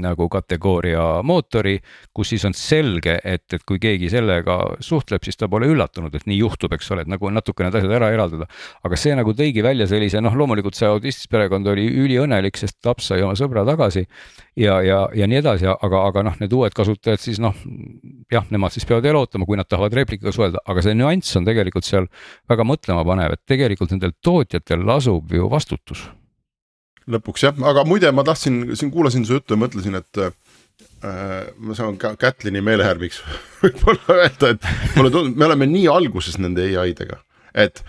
nagu 0.02 0.30
kategooria 0.32 1.06
mootori, 1.28 1.78
kus 2.16 2.34
siis 2.34 2.46
on 2.48 2.56
selge, 2.58 3.18
et, 3.24 3.46
et 3.54 3.66
kui 3.68 3.80
keegi 3.82 4.10
sellega 4.12 4.58
suhtleb, 4.84 5.24
siis 5.26 5.38
ta 5.38 5.50
pole 5.52 5.70
üllatunud, 5.70 6.14
et 6.16 6.28
nii 6.30 6.40
juhtub, 6.42 6.74
eks 6.78 6.92
ole, 6.96 7.06
et 7.06 7.12
nagu 7.12 7.32
natuke 7.34 7.66
need 7.66 7.78
asjad 7.78 7.94
ära 8.00 8.12
eraldada. 8.16 8.50
aga 8.84 9.00
see 9.00 9.16
nagu 9.18 9.34
tõigi 9.38 9.64
välja 9.66 9.88
sellise 9.90 10.22
noh, 10.24 10.36
loomulikult 10.38 10.78
see 10.78 10.90
autistist 10.90 11.30
perekond 11.32 11.68
oli 11.68 11.88
üliõnnelik, 12.06 12.58
sest 12.58 12.80
laps 12.86 13.12
sai 13.12 13.22
oma 13.26 13.38
sõbra 13.38 13.66
tagasi 13.68 14.06
ja, 14.58 14.80
ja, 14.82 15.04
ja 15.16 15.28
nii 15.30 15.40
edasi, 15.42 15.68
aga, 15.70 16.04
aga 16.10 16.24
noh, 16.30 16.38
need 16.42 16.54
uued 16.54 16.76
kasutajad 16.78 17.22
siis 17.22 17.42
noh, 17.44 17.56
jah, 18.32 18.46
nemad 18.54 18.74
siis 18.74 18.88
peavad 18.88 19.06
veel 19.06 19.20
ootama, 19.20 19.46
kui 19.48 19.60
nad 19.60 19.70
tahavad 19.70 19.94
replikaga 19.98 20.34
suhelda, 20.36 20.64
aga 20.66 20.84
see 20.86 20.98
nüanss 20.98 21.38
on 21.40 21.48
tegelikult 21.48 21.88
seal 21.88 22.08
väga 22.50 22.66
mõtlemapanev, 22.68 23.36
et 23.36 23.44
tegelikult 23.50 23.94
nendel 23.94 24.16
tootjatel 24.24 24.86
lasub 24.88 25.34
ju 25.34 25.50
vastutus. 25.52 26.08
lõpuks 27.08 27.44
jah, 27.46 27.60
aga 27.64 27.86
muide, 27.88 28.12
ma 28.12 28.24
tahtsin, 28.28 28.76
siin 28.76 28.92
kuulasin 28.92 29.26
su 29.26 29.38
juttu 29.38 29.56
ja 29.56 29.62
mõtlesin, 29.62 29.96
et 29.96 30.20
äh, 30.20 30.34
ma 31.58 31.76
saan 31.76 31.98
Kätlini 31.98 32.62
meelehärmiks 32.62 33.22
võib-olla 33.62 34.18
öelda, 34.18 34.56
et 34.56 34.68
mulle 34.96 35.14
tundub, 35.14 35.38
me 35.38 35.48
oleme 35.48 35.70
nii 35.72 35.88
alguses 35.92 36.40
nende 36.42 36.68
ai-dega, 36.82 37.22
et 37.56 37.84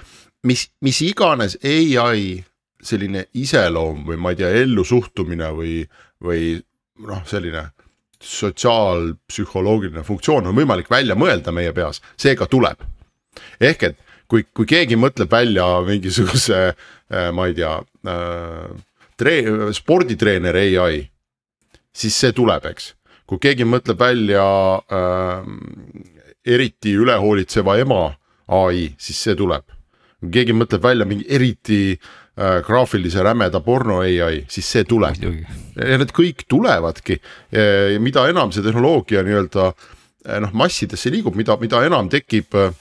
mis, 0.47 0.69
mis 0.85 1.03
iganes 1.03 1.59
ai 1.67 2.45
selline 2.83 3.27
iseloom 3.35 4.05
või 4.07 4.21
ma 4.23 4.33
ei 4.33 4.39
tea, 4.39 4.53
ellusuhtumine 4.63 5.51
või, 5.57 5.81
või 6.23 6.55
noh, 7.07 7.25
selline 7.27 7.69
sotsiaalpsühholoogiline 8.23 10.03
funktsioon 10.07 10.51
on 10.51 10.57
võimalik 10.57 10.91
välja 10.91 11.15
mõelda 11.19 11.55
meie 11.55 11.73
peas, 11.75 12.03
see 12.19 12.35
ka 12.39 12.47
tuleb. 12.51 12.83
ehk 13.61 13.83
et 13.83 13.99
kui, 14.29 14.45
kui 14.55 14.69
keegi 14.69 14.99
mõtleb 15.01 15.33
välja 15.33 15.67
mingisuguse 15.87 16.61
äh, 16.69 17.31
ma 17.35 17.49
ei 17.49 17.57
tea 17.57 17.75
äh, 17.79 18.69
tre-, 19.19 19.73
sporditreener 19.77 20.59
ai, 20.61 21.03
siis 21.93 22.17
see 22.17 22.35
tuleb, 22.37 22.69
eks. 22.73 22.93
kui 23.29 23.41
keegi 23.43 23.67
mõtleb 23.69 24.01
välja 24.01 24.45
äh, 24.85 25.51
eriti 26.49 26.95
ülehoolitseva 26.97 27.79
ema 27.83 28.05
ai, 28.49 28.93
siis 29.01 29.21
see 29.25 29.37
tuleb. 29.39 29.67
kui 30.21 30.33
keegi 30.35 30.57
mõtleb 30.57 30.83
välja 30.83 31.07
mingi 31.09 31.27
eriti 31.29 31.83
äh, 31.95 32.61
graafilise 32.67 33.23
rämeda 33.25 33.61
porno 33.65 34.01
ai, 34.05 34.45
siis 34.49 34.67
see 34.67 34.85
tuleb. 34.85 35.25
ja 35.77 36.01
need 36.01 36.13
kõik 36.13 36.45
tulevadki, 36.49 37.21
mida 38.01 38.29
enam 38.29 38.53
see 38.53 38.65
tehnoloogia 38.67 39.25
nii-öelda 39.25 39.73
äh, 39.73 40.41
noh, 40.43 40.53
massidesse 40.53 41.11
liigub, 41.13 41.37
mida, 41.39 41.57
mida 41.61 41.83
enam 41.87 42.09
tekib 42.13 42.55
äh, 42.59 42.73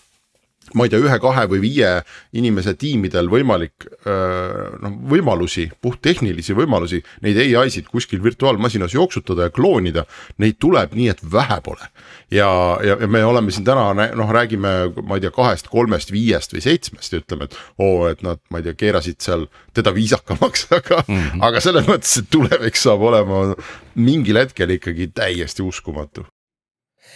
ma 0.75 0.85
ei 0.85 0.91
tea, 0.91 0.99
ühe-kahe 1.03 1.45
või 1.51 1.61
viie 1.63 1.91
inimese 2.37 2.73
tiimidel 2.79 3.29
võimalik 3.31 3.87
noh, 4.05 4.95
võimalusi, 5.11 5.67
puhttehnilisi 5.81 6.55
võimalusi, 6.57 7.01
neid 7.23 7.39
ai-sid 7.39 7.87
kuskil 7.91 8.21
virtuaalmasinas 8.23 8.95
jooksutada 8.95 9.47
ja 9.47 9.53
kloonida, 9.53 10.05
neid 10.43 10.59
tuleb 10.59 10.95
nii, 10.97 11.09
et 11.13 11.23
vähe 11.31 11.59
pole. 11.63 11.89
ja, 12.31 12.49
ja, 12.83 12.97
ja 12.99 13.07
me 13.07 13.23
oleme 13.25 13.51
siin 13.51 13.65
täna 13.67 13.89
noh, 13.95 14.31
räägime, 14.33 14.73
ma 15.03 15.17
ei 15.17 15.23
tea, 15.23 15.31
kahest, 15.35 15.71
kolmest, 15.71 16.11
viiest 16.11 16.55
või 16.55 16.63
seitsmest 16.65 17.13
ja 17.13 17.21
ütleme, 17.23 17.47
et 17.47 17.59
oo, 17.77 18.07
et 18.11 18.23
nad, 18.25 18.41
ma 18.51 18.61
ei 18.61 18.67
tea, 18.67 18.77
keerasid 18.77 19.21
seal 19.23 19.47
teda 19.77 19.93
viisakamaks, 19.95 20.67
aga 20.79 21.03
mm, 21.05 21.19
-hmm. 21.19 21.45
aga 21.47 21.63
selles 21.63 21.87
mõttes, 21.87 22.17
et 22.21 22.31
tulevik 22.33 22.79
saab 22.79 23.05
olema 23.07 23.45
mingil 23.95 24.43
hetkel 24.43 24.75
ikkagi 24.77 25.11
täiesti 25.15 25.63
uskumatu 25.65 26.27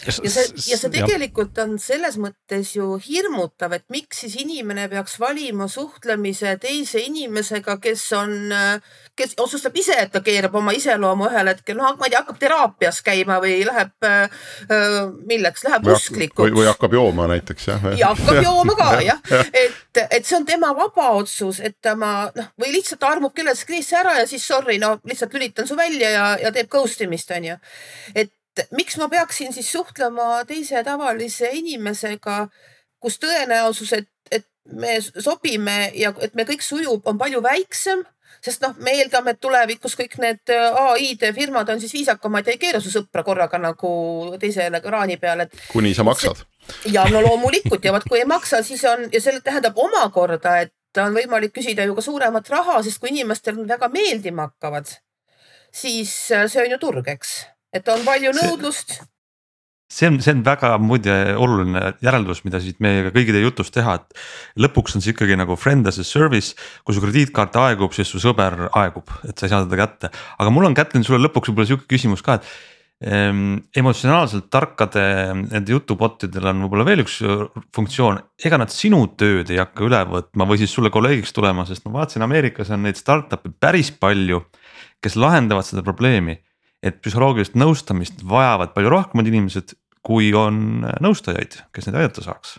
ja 0.06 0.14
see, 0.14 0.46
ja 0.72 0.78
see 0.80 0.92
tegelikult 0.94 1.58
on 1.62 1.76
selles 1.82 2.18
mõttes 2.22 2.74
ju 2.76 2.96
hirmutav, 3.02 3.76
et 3.78 3.86
miks 3.94 4.24
siis 4.24 4.36
inimene 4.42 4.88
peaks 4.92 5.18
valima 5.22 5.68
suhtlemise 5.72 6.56
teise 6.62 7.02
inimesega, 7.06 7.78
kes 7.84 8.06
on, 8.18 8.34
kes 9.18 9.36
otsustab 9.42 9.78
ise, 9.78 9.98
et 10.02 10.12
ta 10.14 10.24
keerab 10.26 10.56
oma 10.58 10.74
iseloomu 10.76 11.30
ühel 11.30 11.52
hetkel, 11.52 11.78
noh, 11.80 11.96
ma 12.00 12.08
ei 12.08 12.14
tea, 12.14 12.24
hakkab 12.24 12.42
teraapias 12.42 13.02
käima 13.06 13.40
või 13.44 13.62
läheb 13.68 14.08
äh,, 14.08 14.42
milleks, 15.30 15.66
läheb 15.68 15.88
usklikuks. 15.94 16.44
või, 16.44 16.58
või 16.62 16.70
hakkab 16.72 16.98
jooma 16.98 17.30
näiteks 17.32 17.70
jah. 17.72 17.88
ja 18.00 18.12
hakkab 18.16 18.42
jooma 18.48 18.78
ka 18.80 18.92
jah, 19.06 19.24
et, 19.54 20.04
et 20.08 20.26
see 20.26 20.40
on 20.40 20.50
tema 20.50 20.74
vaba 20.78 21.12
otsus, 21.22 21.62
et 21.62 21.78
tema 21.82 22.32
noh, 22.36 22.52
või 22.62 22.74
lihtsalt 22.78 23.06
armub 23.08 23.36
kellelegi 23.36 23.66
skriisse 23.66 24.02
ära 24.02 24.18
ja 24.22 24.28
siis 24.30 24.46
sorry, 24.48 24.80
no 24.82 24.96
lihtsalt 25.08 25.34
lülitan 25.38 25.70
su 25.70 25.78
välja 25.78 26.14
ja, 26.16 26.28
ja 26.42 26.54
teeb 26.56 26.70
ghost 26.72 27.02
imist 27.06 27.32
onju. 27.32 27.58
et 28.16 28.34
miks 28.76 28.98
ma 29.00 29.08
peaksin 29.10 29.54
siis 29.54 29.72
suhtlema 29.72 30.44
teise 30.48 30.84
tavalise 30.84 31.50
inimesega, 31.54 32.48
kus 33.00 33.20
tõenäosus, 33.22 33.94
et, 33.98 34.10
et 34.32 34.48
me 34.66 34.98
sobime 35.02 35.92
ja 35.96 36.14
et 36.20 36.36
me 36.36 36.46
kõik 36.48 36.66
sujub, 36.66 37.06
on 37.08 37.20
palju 37.22 37.42
väiksem 37.44 38.04
sest 38.42 38.64
noh, 38.64 38.74
me 38.82 38.94
eeldame, 38.98 39.36
et 39.36 39.42
tulevikus 39.42 39.96
kõik 40.00 40.18
need 40.22 40.54
äh, 40.54 40.78
ai-de 40.94 41.32
firmad 41.36 41.70
on 41.70 41.82
siis 41.82 41.94
viisakamad 41.94 42.48
ja 42.48 42.56
ei 42.56 42.62
keera 42.62 42.82
su 42.82 42.92
sõpra 42.94 43.24
korraga 43.26 43.60
nagu 43.62 43.92
teisele 44.42 44.82
kraani 44.82 45.18
peale, 45.22 45.48
et. 45.48 45.64
kuni 45.72 45.94
sa 45.98 46.06
maksad. 46.08 46.42
ja 46.90 47.06
no 47.12 47.22
loomulikult 47.26 47.86
ja 47.86 47.94
vot 47.94 48.08
kui 48.10 48.22
ei 48.22 48.30
maksa, 48.30 48.64
siis 48.66 48.84
on 48.90 49.08
ja 49.14 49.22
see 49.22 49.42
tähendab 49.46 49.78
omakorda, 49.78 50.58
et 50.66 51.02
on 51.02 51.14
võimalik 51.16 51.54
küsida 51.56 51.86
ju 51.86 51.96
ka 51.98 52.04
suuremat 52.06 52.50
raha, 52.50 52.82
sest 52.84 53.02
kui 53.02 53.14
inimestel 53.14 53.62
väga 53.68 53.92
meeldima 53.94 54.50
hakkavad, 54.50 54.90
siis 55.74 56.14
äh, 56.34 56.48
see 56.52 56.66
on 56.66 56.78
ju 56.78 56.82
turg, 56.82 57.12
eks 57.14 57.42
et 57.74 57.88
on 57.92 58.04
palju 58.06 58.34
nõudlust. 58.36 59.00
see 59.92 60.08
on, 60.08 60.20
see 60.24 60.32
on 60.32 60.44
väga 60.48 60.78
muide 60.80 61.36
oluline 61.36 61.94
järeldus, 62.04 62.44
mida 62.48 62.62
siit 62.64 62.80
meiega 62.84 63.12
kõigi 63.16 63.36
teie 63.36 63.44
jutust 63.44 63.74
teha, 63.76 63.98
et 64.00 64.22
lõpuks 64.64 64.96
on 64.96 65.04
see 65.04 65.16
ikkagi 65.16 65.36
nagu 65.40 65.58
friend 65.60 65.88
as 65.88 66.00
a 66.00 66.08
service. 66.08 66.56
kui 66.84 66.96
su 66.96 67.04
krediitkaart 67.04 67.58
aegub, 67.66 67.96
siis 67.96 68.12
su 68.12 68.22
sõber 68.24 68.70
aegub, 68.72 69.12
et 69.28 69.38
sa 69.38 69.48
ei 69.48 69.56
saa 69.56 69.66
teda 69.66 69.82
kätte, 69.86 70.14
aga 70.40 70.54
mul 70.54 70.70
on 70.70 70.78
Kätlin 70.78 71.04
sulle 71.04 71.26
lõpuks 71.28 71.52
võib-olla 71.52 71.74
sihuke 71.74 71.90
küsimus 71.92 72.24
ka, 72.24 72.40
et 72.40 72.54
Ehm, 73.02 73.56
emotsionaalselt 73.74 74.52
tarkade 74.54 75.04
nende 75.34 75.74
jutubotidel 75.74 76.52
on 76.52 76.60
võib-olla 76.68 76.84
veel 76.86 77.02
üks 77.02 77.16
funktsioon, 77.74 78.20
ega 78.46 78.60
nad 78.62 78.70
sinu 78.70 79.00
tööd 79.18 79.50
ei 79.50 79.58
hakka 79.58 79.88
üle 79.88 80.02
võtma 80.06 80.46
või 80.46 80.60
siis 80.62 80.76
sulle 80.76 80.92
kolleegiks 80.94 81.34
tulema, 81.34 81.66
sest 81.66 81.88
ma 81.88 81.96
vaatasin, 81.96 82.22
Ameerikas 82.28 82.70
on 82.70 82.86
neid 82.86 83.00
startup'e 83.02 83.50
päris 83.58 83.90
palju, 83.90 84.44
kes 85.02 85.18
lahendavad 85.18 85.66
seda 85.66 85.82
probleemi 85.82 86.38
et 86.84 87.02
psühholoogilist 87.02 87.58
nõustamist 87.60 88.24
vajavad 88.28 88.74
palju 88.76 88.94
rohkemad 88.94 89.30
inimesed, 89.30 89.76
kui 90.02 90.32
on 90.34 90.82
nõustajaid, 91.04 91.60
kes 91.76 91.88
neid 91.88 92.00
aidata 92.02 92.26
saaks 92.26 92.58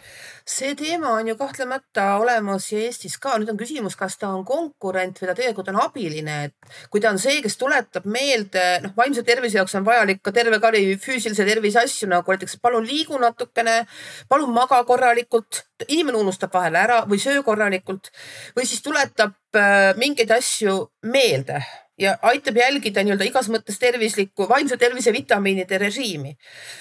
see 0.49 0.75
teema 0.75 1.11
on 1.11 1.29
ju 1.29 1.37
kahtlemata 1.37 2.17
olemas 2.17 2.67
ja 2.73 2.81
Eestis 2.83 3.17
ka. 3.23 3.37
nüüd 3.39 3.51
on 3.53 3.59
küsimus, 3.59 3.97
kas 3.99 4.17
ta 4.19 4.31
on 4.35 4.45
konkurent 4.45 5.21
või 5.21 5.29
ta 5.31 5.35
tegelikult 5.39 5.71
on 5.71 5.81
abiline, 5.85 6.37
et 6.49 6.75
kui 6.91 7.01
ta 7.01 7.13
on 7.13 7.21
see, 7.23 7.41
kes 7.45 7.57
tuletab 7.61 8.07
meelde, 8.11 8.65
noh, 8.83 8.95
vaimse 8.97 9.23
tervise 9.27 9.61
jaoks 9.61 9.77
on 9.79 9.87
vajalik 9.87 10.23
ka 10.23 10.33
terve 10.35 10.59
kari 10.63 10.97
füüsilise 11.03 11.47
tervise 11.47 11.83
asju 11.85 12.11
nagu 12.11 12.35
näiteks 12.35 12.59
palun 12.63 12.87
liigu 12.87 13.19
natukene, 13.23 13.83
palun 14.29 14.53
maga 14.55 14.83
korralikult. 14.85 15.65
inimene 15.89 16.19
unustab 16.19 16.53
vahel 16.55 16.77
ära 16.79 17.01
või 17.11 17.19
söö 17.19 17.43
korralikult 17.43 18.13
või 18.57 18.67
siis 18.67 18.83
tuletab 18.83 19.35
äh, 19.59 19.97
mingeid 19.99 20.31
asju 20.31 20.93
meelde 21.03 21.59
ja 21.99 22.17
aitab 22.23 22.57
jälgida 22.57 23.05
nii-öelda 23.05 23.27
igas 23.29 23.49
mõttes 23.53 23.79
tervislikku 23.79 24.49
vaimse 24.49 24.77
tervise 24.77 25.13
vitamiinide 25.13 25.79
režiimi. 25.79 26.37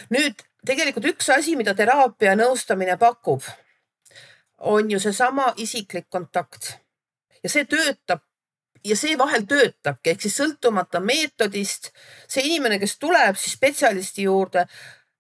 nüüd 0.10 0.44
tegelikult 0.66 1.06
üks 1.14 1.30
asi, 1.30 1.56
mida 1.56 1.74
teraapia 1.76 2.36
nõustamine 2.36 2.98
pakub, 2.98 3.44
on 4.58 4.92
ju 4.92 5.00
seesama 5.00 5.54
isiklik 5.58 6.10
kontakt 6.10 6.78
ja 7.44 7.50
see 7.50 7.66
töötab 7.66 8.22
ja 8.86 8.96
see 8.98 9.18
vahel 9.18 9.46
töötabki, 9.50 10.14
ehk 10.14 10.22
siis 10.26 10.38
sõltumata 10.40 11.02
meetodist, 11.04 11.92
see 12.30 12.46
inimene, 12.50 12.80
kes 12.82 12.98
tuleb 13.02 13.38
siis 13.38 13.58
spetsialisti 13.58 14.26
juurde, 14.26 14.66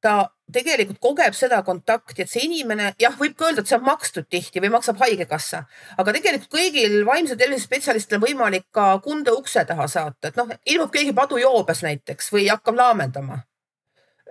ta 0.02 0.32
tegelikult 0.54 1.00
kogeb 1.02 1.36
seda 1.38 1.62
kontakti, 1.68 2.24
et 2.24 2.32
see 2.32 2.46
inimene 2.48 2.92
jah, 3.02 3.16
võib 3.20 3.36
ka 3.38 3.48
öelda, 3.50 3.64
et 3.64 3.72
see 3.72 3.78
on 3.78 3.86
makstud 3.86 4.28
tihti 4.32 4.64
või 4.64 4.72
maksab 4.76 5.00
haigekassa, 5.02 5.64
aga 6.02 6.16
tegelikult 6.16 6.52
kõigil 6.54 6.98
vaimse 7.08 7.38
tervise 7.40 7.66
spetsialistil 7.66 8.20
on 8.20 8.26
võimalik 8.26 8.68
ka 8.74 8.94
kunde 9.06 9.34
ukse 9.36 9.64
taha 9.68 9.88
saata, 9.92 10.32
et 10.32 10.40
noh, 10.40 10.52
ilmub 10.66 10.92
keegi 10.94 11.16
padujoobes 11.18 11.84
näiteks 11.88 12.32
või 12.36 12.50
hakkab 12.50 12.78
laamendama. 12.80 13.42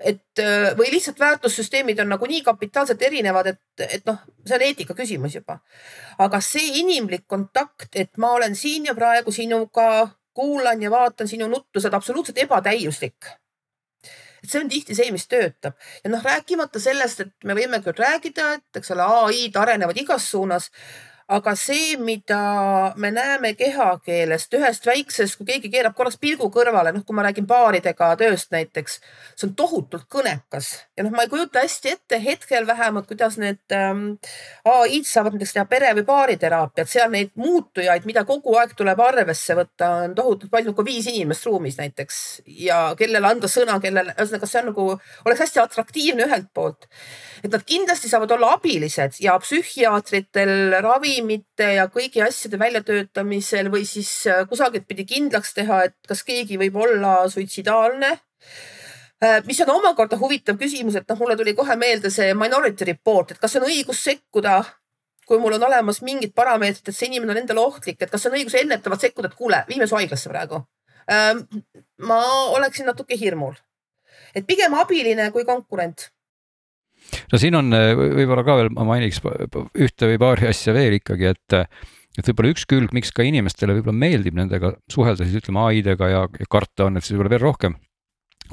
et 0.01 0.41
või 0.79 0.89
lihtsalt 0.95 1.19
väärtussüsteemid 1.21 1.99
on 2.01 2.09
nagu 2.09 2.27
nii 2.27 2.41
kapitaalselt 2.43 3.03
erinevad, 3.03 3.47
et, 3.47 3.61
et 3.85 4.07
noh, 4.07 4.23
see 4.47 4.57
on 4.57 4.63
eetika 4.65 4.95
küsimus 4.95 5.35
juba. 5.35 5.59
aga 6.19 6.41
see 6.41 6.81
inimlik 6.81 7.27
kontakt, 7.27 7.91
et 7.93 8.17
ma 8.17 8.33
olen 8.33 8.57
siin 8.57 8.87
ja 8.87 8.95
praegu 8.95 9.33
sinuga, 9.33 10.09
kuulan 10.33 10.83
ja 10.83 10.91
vaatan 10.91 11.29
sinu 11.29 11.49
nuttu, 11.49 11.81
see 11.81 11.89
on 11.91 11.95
absoluutselt 11.95 12.39
ebatäiuslik 12.39 13.40
et 14.43 14.49
see 14.51 14.63
on 14.63 14.71
tihti 14.73 14.97
see, 14.97 15.11
mis 15.15 15.27
töötab. 15.31 15.77
Ja 16.05 16.13
noh, 16.13 16.25
rääkimata 16.25 16.83
sellest, 16.83 17.25
et 17.25 17.49
me 17.49 17.57
võime 17.59 17.83
küll 17.85 17.99
rääkida, 17.99 18.53
et 18.59 18.81
eks 18.81 18.95
ole, 18.97 19.07
ai-d 19.27 19.61
arenevad 19.61 19.99
igas 20.01 20.31
suunas, 20.33 20.71
aga 21.31 21.53
see, 21.55 21.95
mida 22.03 22.41
me 22.99 23.13
näeme 23.15 23.53
kehakeelest 23.55 24.55
ühest 24.59 24.87
väiksest, 24.87 25.37
kui 25.39 25.47
keegi 25.53 25.71
keerab 25.71 25.95
korraks 25.95 26.19
pilgu 26.19 26.49
kõrvale, 26.51 26.91
noh, 26.95 27.05
kui 27.07 27.15
ma 27.15 27.23
räägin 27.27 27.47
paaridega 27.51 28.09
tööst 28.19 28.51
näiteks, 28.51 28.97
see 29.39 29.47
on 29.47 29.53
tohutult 29.59 30.09
kõnekas. 30.11 30.73
Ja 30.99 31.07
noh, 31.07 31.15
ma 31.15 31.27
ei 31.27 31.31
kujuta 31.31 31.63
hästi 31.63 31.93
ette 31.95 32.19
hetkel 32.25 32.67
vähemalt, 32.67 33.07
kuidas 33.07 33.39
need 33.39 33.77
ähm, 33.77 34.17
ai-d 34.67 35.07
saavad 35.07 35.37
näiteks 35.37 35.55
teha 35.55 35.65
pere 35.71 35.93
või 36.01 36.07
baariteraapiat, 36.09 36.91
seal 36.91 37.13
neid 37.15 37.31
muutujaid, 37.39 38.09
mida 38.11 38.27
kogu 38.27 38.57
aeg 38.59 38.75
tuleb 38.79 39.05
arvesse 39.07 39.55
võtta, 39.59 39.93
on 40.09 40.19
tohutult 40.19 40.51
palju, 40.51 40.75
kui 40.75 40.91
viis 40.91 41.07
inimest 41.13 41.47
ruumis 41.47 41.79
näiteks. 41.79 42.21
Ja 42.67 42.81
kellele 42.99 43.31
anda 43.31 43.51
sõna, 43.51 43.79
kellele, 43.83 44.17
ühesõnaga 44.19 44.51
see 44.51 44.65
on 44.65 44.71
nagu, 44.73 44.89
oleks 45.29 45.47
hästi 45.47 45.63
atraktiivne 45.63 46.27
ühelt 46.27 46.51
poolt. 46.55 46.91
Et 47.45 47.53
nad 47.55 47.63
kindlasti 47.65 48.11
saavad 48.11 48.35
olla 48.35 48.51
abilised 48.59 49.23
ja 49.23 49.39
psühhiaatritel 49.41 50.81
ravimite 51.21 51.75
ja 51.77 51.87
kõigi 51.89 52.23
asjade 52.25 52.59
väljatöötamisel 52.59 53.71
või 53.71 53.85
siis 53.85 54.27
äh, 54.27 54.47
kusagilt 54.49 54.87
pidi 54.89 55.05
kindlaks 55.05 55.55
teha, 55.55 55.85
et 55.85 55.97
kas 56.09 56.23
keegi 56.25 56.59
võib 56.59 56.77
olla 56.77 57.29
suitsidaalne. 57.29 58.19
Äh, 59.23 59.45
mis 59.47 59.61
on 59.61 59.71
omakorda 59.71 60.17
huvitav 60.17 60.57
küsimus, 60.57 60.97
et 60.97 61.09
noh, 61.09 61.19
mulle 61.19 61.37
tuli 61.37 61.55
kohe 61.55 61.77
meelde 61.77 62.11
see 62.11 62.33
minority 62.35 62.85
report, 62.85 63.33
et 63.33 63.39
kas 63.39 63.57
on 63.57 63.67
õigus 63.69 64.03
sekkuda, 64.05 64.63
kui 65.27 65.39
mul 65.39 65.59
on 65.59 65.67
olemas 65.69 66.01
mingid 66.03 66.33
parameetrid, 66.35 66.89
et 66.89 66.97
see 66.97 67.11
inimene 67.11 67.33
on 67.33 67.43
endale 67.43 67.61
ohtlik, 67.61 68.01
et 68.01 68.11
kas 68.11 68.27
on 68.27 68.35
õigus 68.35 68.57
ennetavalt 68.59 69.01
sekkuda, 69.01 69.29
et 69.29 69.37
kuule, 69.37 69.65
viime 69.69 69.87
su 69.87 69.99
haiglasse 69.99 70.31
praegu. 70.31 70.65
Ähm, 71.11 71.45
ma 71.99 72.23
oleksin 72.57 72.89
natuke 72.89 73.19
hirmul, 73.19 73.55
et 74.35 74.47
pigem 74.47 74.75
abiline 74.75 75.31
kui 75.35 75.45
konkurent 75.45 76.09
no 77.33 77.41
siin 77.41 77.59
on 77.59 77.71
võib-olla 77.73 78.45
ka 78.47 78.59
veel 78.61 78.73
ma 78.77 78.87
mainiks 78.93 79.23
ühte 79.25 80.11
või 80.13 80.21
paari 80.23 80.51
asja 80.51 80.75
veel 80.77 80.99
ikkagi, 81.01 81.35
et 81.35 81.59
et 82.19 82.27
võib-olla 82.27 82.55
üks 82.55 82.67
külg, 82.69 82.95
miks 82.97 83.13
ka 83.15 83.25
inimestele 83.27 83.77
võib-olla 83.79 83.97
meeldib 83.97 84.37
nendega 84.39 84.75
suhelda 84.91 85.27
siis 85.27 85.43
ütleme 85.43 85.63
ai-dega 85.69 86.11
ja, 86.11 86.25
ja 86.27 86.51
karta 86.51 86.89
on, 86.89 86.99
et 86.99 87.07
siis 87.07 87.15
võib-olla 87.15 87.37
veel 87.37 87.45
rohkem, 87.45 87.77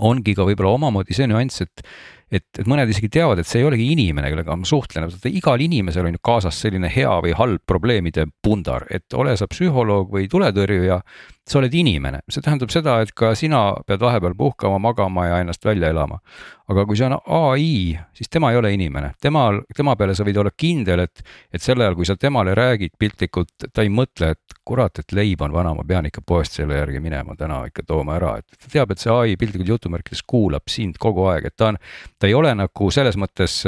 ongi 0.06 0.36
ka 0.38 0.46
võib-olla 0.48 0.76
omamoodi 0.78 1.18
see 1.18 1.30
nüanss, 1.30 1.66
et 1.66 1.88
et, 2.28 2.44
et 2.60 2.68
mõned 2.68 2.90
isegi 2.92 3.08
teavad, 3.12 3.40
et 3.40 3.48
see 3.48 3.62
ei 3.62 3.68
olegi 3.70 3.86
inimene, 3.94 4.28
kellega 4.34 4.56
ma 4.60 4.68
suhtlen, 4.68 5.08
igal 5.32 5.62
inimesel 5.64 6.10
on 6.10 6.18
ju 6.18 6.24
kaasas 6.28 6.58
selline 6.60 6.90
hea 6.92 7.14
või 7.24 7.32
halb 7.40 7.64
probleemide 7.68 8.28
pundar, 8.44 8.84
et 8.92 9.16
ole 9.16 9.38
sa 9.40 9.48
psühholoog 9.48 10.12
või 10.12 10.28
tuletõrjuja, 10.32 11.00
sa 11.48 11.62
oled 11.62 11.74
inimene, 11.80 12.20
see 12.28 12.44
tähendab 12.44 12.72
seda, 12.74 12.98
et 13.04 13.14
ka 13.16 13.32
sina 13.40 13.62
pead 13.88 14.02
vahepeal 14.04 14.36
puhkama, 14.38 14.80
magama 14.84 15.28
ja 15.30 15.40
ennast 15.44 15.64
välja 15.66 15.92
elama. 15.94 16.20
aga 16.68 16.84
kui 16.84 16.98
see 17.00 17.08
on 17.08 17.14
ai, 17.32 17.96
siis 18.12 18.28
tema 18.28 18.50
ei 18.52 18.58
ole 18.60 18.74
inimene, 18.76 19.14
temal, 19.24 19.62
tema 19.76 19.94
peale 19.96 20.16
sa 20.18 20.26
võid 20.28 20.36
olla 20.42 20.52
kindel, 20.52 21.06
et, 21.06 21.22
et 21.56 21.64
sel 21.64 21.80
ajal, 21.80 21.96
kui 21.96 22.08
sa 22.10 22.18
temale 22.20 22.52
räägid 22.60 22.98
piltlikult, 23.00 23.70
ta 23.72 23.86
ei 23.86 23.92
mõtle, 23.94 24.34
et 24.36 24.58
kurat, 24.68 25.00
et 25.00 25.16
leib 25.16 25.46
on 25.48 25.56
vana, 25.56 25.72
ma 25.78 25.88
pean 25.88 26.10
ikka 26.10 26.26
poest 26.28 26.60
selle 26.60 26.82
järgi 26.82 27.00
minema 27.00 27.38
täna 27.40 27.62
ikka 27.70 27.88
tooma 27.88 28.18
ära, 28.20 28.34
et 28.42 28.60
ta 28.60 28.74
teab, 28.74 28.92
et 28.92 29.00
see 29.00 29.14
ai 29.14 29.38
piltlikult 29.40 29.72
jutumärkides 29.78 30.26
kuulab 30.28 30.68
sind 30.68 31.00
kogu 31.00 31.30
aeg, 31.32 31.48
et 31.48 31.56
ta 31.56 31.72
on, 31.72 31.80
ta 32.20 32.28
ei 32.28 32.36
ole 32.36 32.52
nagu 32.60 32.92
selles 32.92 33.16
mõttes 33.16 33.62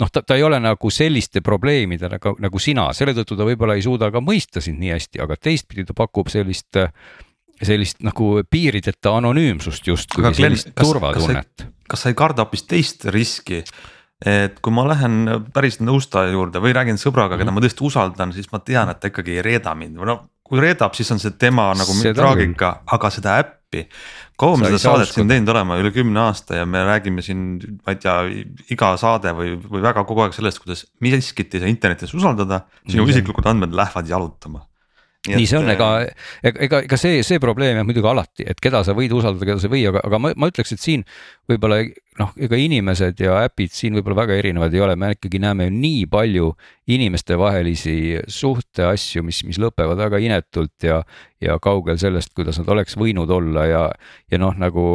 noh, 0.00 0.10
ta, 0.10 0.22
ta 0.26 0.38
ei 0.38 0.42
ole 0.42 0.58
nagu 0.62 0.90
selliste 0.90 1.42
probleemidega 1.44 2.16
nagu, 2.16 2.34
nagu 2.42 2.62
sina, 2.62 2.88
selle 2.96 3.14
tõttu 3.16 3.38
ta 3.38 3.46
võib-olla 3.46 3.76
ei 3.78 3.84
suuda 3.84 4.10
ka 4.14 4.22
mõista 4.24 4.62
sind 4.64 4.82
nii 4.82 4.94
hästi, 4.94 5.22
aga 5.24 5.38
teistpidi 5.40 5.86
ta 5.88 5.96
pakub 5.96 6.30
sellist, 6.32 6.80
sellist 7.62 8.02
nagu 8.06 8.30
piirideta 8.50 9.14
anonüümsust 9.20 9.90
justkui, 9.90 10.26
sellist 10.34 10.74
turvatunnet. 10.78 11.68
kas 11.88 12.06
sa 12.06 12.12
ei 12.12 12.18
karda 12.18 12.46
hoopis 12.46 12.66
teist 12.70 13.06
riski? 13.14 13.62
et 14.24 14.60
kui 14.62 14.72
ma 14.72 14.86
lähen 14.88 15.26
päris 15.52 15.80
nõustaja 15.82 16.30
juurde 16.32 16.62
või 16.62 16.72
räägin 16.72 16.96
sõbraga, 17.00 17.36
keda 17.36 17.52
ma 17.52 17.60
tõesti 17.60 17.84
usaldan, 17.84 18.32
siis 18.32 18.46
ma 18.52 18.60
tean, 18.64 18.88
et 18.88 19.00
ta 19.02 19.10
ikkagi 19.10 19.34
ei 19.36 19.42
reeda 19.44 19.74
mind 19.76 19.98
või 20.00 20.08
noh, 20.08 20.22
kui 20.44 20.62
reedab, 20.62 20.94
siis 20.96 21.10
on 21.12 21.20
see 21.20 21.34
tema 21.40 21.66
nagu 21.76 21.96
traagika, 22.14 22.70
aga 22.94 23.10
seda 23.12 23.36
äppi 23.42 23.63
appi. 23.74 24.34
kaua 24.40 24.58
me 24.58 24.70
seda 24.70 24.82
saadet 24.82 25.12
siin 25.12 25.30
teinud 25.30 25.52
oleme, 25.54 25.78
üle 25.82 25.92
kümne 25.94 26.22
aasta 26.26 26.60
ja 26.60 26.66
me 26.66 26.84
räägime 26.86 27.24
siin, 27.24 27.46
ma 27.84 27.94
ei 27.94 28.00
tea, 28.02 28.16
iga 28.74 28.94
saade 29.00 29.34
või, 29.36 29.56
või 29.62 29.82
väga 29.84 30.04
kogu 30.08 30.26
aeg 30.26 30.36
sellest, 30.36 30.62
kuidas 30.62 30.86
miskit 31.04 31.54
ei 31.54 31.64
saa 31.64 31.72
internetis 31.72 32.14
usaldada, 32.16 32.64
sinu 32.88 33.06
isiklikud 33.10 33.46
andmed 33.50 33.74
lähevad 33.76 34.10
jalutama 34.10 34.64
nii, 35.28 35.46
see 35.48 35.56
on, 35.56 35.68
ega, 35.72 35.88
ega, 36.44 36.82
ega 36.84 36.96
see, 37.00 37.22
see 37.24 37.40
probleem 37.40 37.78
jääb 37.78 37.88
muidugi 37.88 38.10
alati, 38.10 38.44
et 38.50 38.60
keda 38.60 38.82
sa 38.84 38.92
võid 38.96 39.12
usaldada, 39.16 39.46
keda 39.48 39.62
sa 39.62 39.68
ei 39.70 39.72
või, 39.72 39.84
aga, 39.88 40.02
aga 40.04 40.20
ma, 40.20 40.32
ma 40.36 40.50
ütleks, 40.50 40.74
et 40.74 40.82
siin 40.82 41.04
võib-olla 41.48 41.78
noh, 42.20 42.30
ega 42.44 42.58
inimesed 42.60 43.22
ja 43.24 43.38
äpid 43.46 43.72
siin 43.74 43.96
võib-olla 43.96 44.20
väga 44.20 44.36
erinevad 44.38 44.76
ei 44.76 44.82
ole, 44.84 44.98
me 45.00 45.14
ikkagi 45.16 45.40
näeme 45.42 45.70
nii 45.72 46.04
palju 46.12 46.52
inimestevahelisi 46.92 47.96
suhteasju, 48.36 49.24
mis, 49.24 49.40
mis 49.48 49.58
lõpevad 49.62 49.98
väga 50.04 50.20
inetult 50.22 50.86
ja, 50.86 51.00
ja 51.42 51.56
kaugel 51.62 51.96
sellest, 52.00 52.34
kuidas 52.36 52.60
nad 52.60 52.68
oleks 52.76 52.98
võinud 53.00 53.32
olla 53.32 53.66
ja, 53.70 53.84
ja 54.30 54.40
noh, 54.44 54.54
nagu 54.60 54.86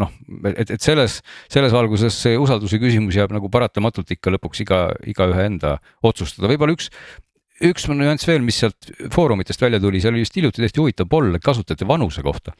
noh, 0.00 0.14
et, 0.56 0.72
et 0.72 0.80
selles, 0.80 1.20
selles 1.52 1.76
valguses 1.76 2.16
see 2.16 2.40
usalduse 2.40 2.80
küsimus 2.80 3.20
jääb 3.20 3.36
nagu 3.36 3.52
paratamatult 3.52 4.16
ikka 4.16 4.32
lõpuks 4.38 4.64
iga, 4.64 4.86
igaühe 5.04 5.50
enda 5.52 5.76
otsustada, 6.00 6.48
võib-olla 6.48 6.80
üks 6.80 6.88
üks 7.60 7.86
nüanss 7.90 8.28
veel, 8.28 8.42
mis 8.44 8.60
sealt 8.62 8.90
foorumitest 9.12 9.62
välja 9.62 9.80
tuli, 9.82 10.00
seal 10.02 10.14
oli 10.16 10.24
just 10.24 10.36
hiljuti 10.36 10.62
täiesti 10.62 10.82
huvitav 10.82 11.08
poll 11.10 11.38
kasutajate 11.42 11.88
vanuse 11.88 12.22
kohta. 12.24 12.54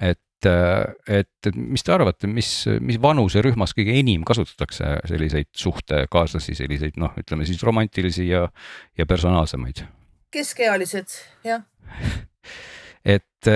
et, 0.00 0.46
et, 0.46 1.32
et 1.48 1.56
mis 1.56 1.82
te 1.84 1.92
arvate, 1.92 2.30
mis, 2.30 2.50
mis 2.80 3.00
vanuserühmas 3.02 3.74
kõige 3.76 3.96
enim 3.98 4.24
kasutatakse 4.24 4.96
selliseid 5.10 5.50
suhtekaaslasi, 5.56 6.54
selliseid 6.58 7.00
noh, 7.00 7.12
ütleme 7.20 7.48
siis 7.48 7.62
romantilisi 7.66 8.28
ja, 8.30 8.46
ja 8.98 9.06
personaalsemaid? 9.06 9.84
keskealised, 10.30 11.16
jah 11.44 11.66
et 13.16 13.50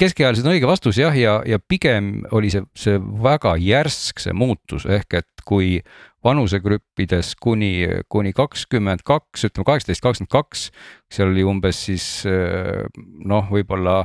keskealised 0.00 0.46
on 0.46 0.54
õige 0.54 0.68
vastus 0.68 0.98
jah, 1.00 1.14
ja, 1.16 1.38
ja 1.46 1.58
pigem 1.60 2.22
oli 2.36 2.50
see, 2.52 2.64
see 2.78 3.00
väga 3.00 3.56
järsk, 3.60 4.22
see 4.22 4.34
muutus 4.36 4.86
ehk 4.88 5.20
et 5.20 5.44
kui 5.46 5.78
vanusegruppides 6.24 7.34
kuni, 7.40 7.72
kuni 8.12 8.32
kakskümmend 8.36 9.04
kaks, 9.08 9.46
ütleme 9.48 9.68
kaheksateist, 9.68 10.04
kakskümmend 10.04 10.32
kaks, 10.32 10.66
seal 11.12 11.32
oli 11.32 11.44
umbes 11.48 11.84
siis 11.88 12.06
noh, 12.26 13.48
võib-olla 13.52 14.02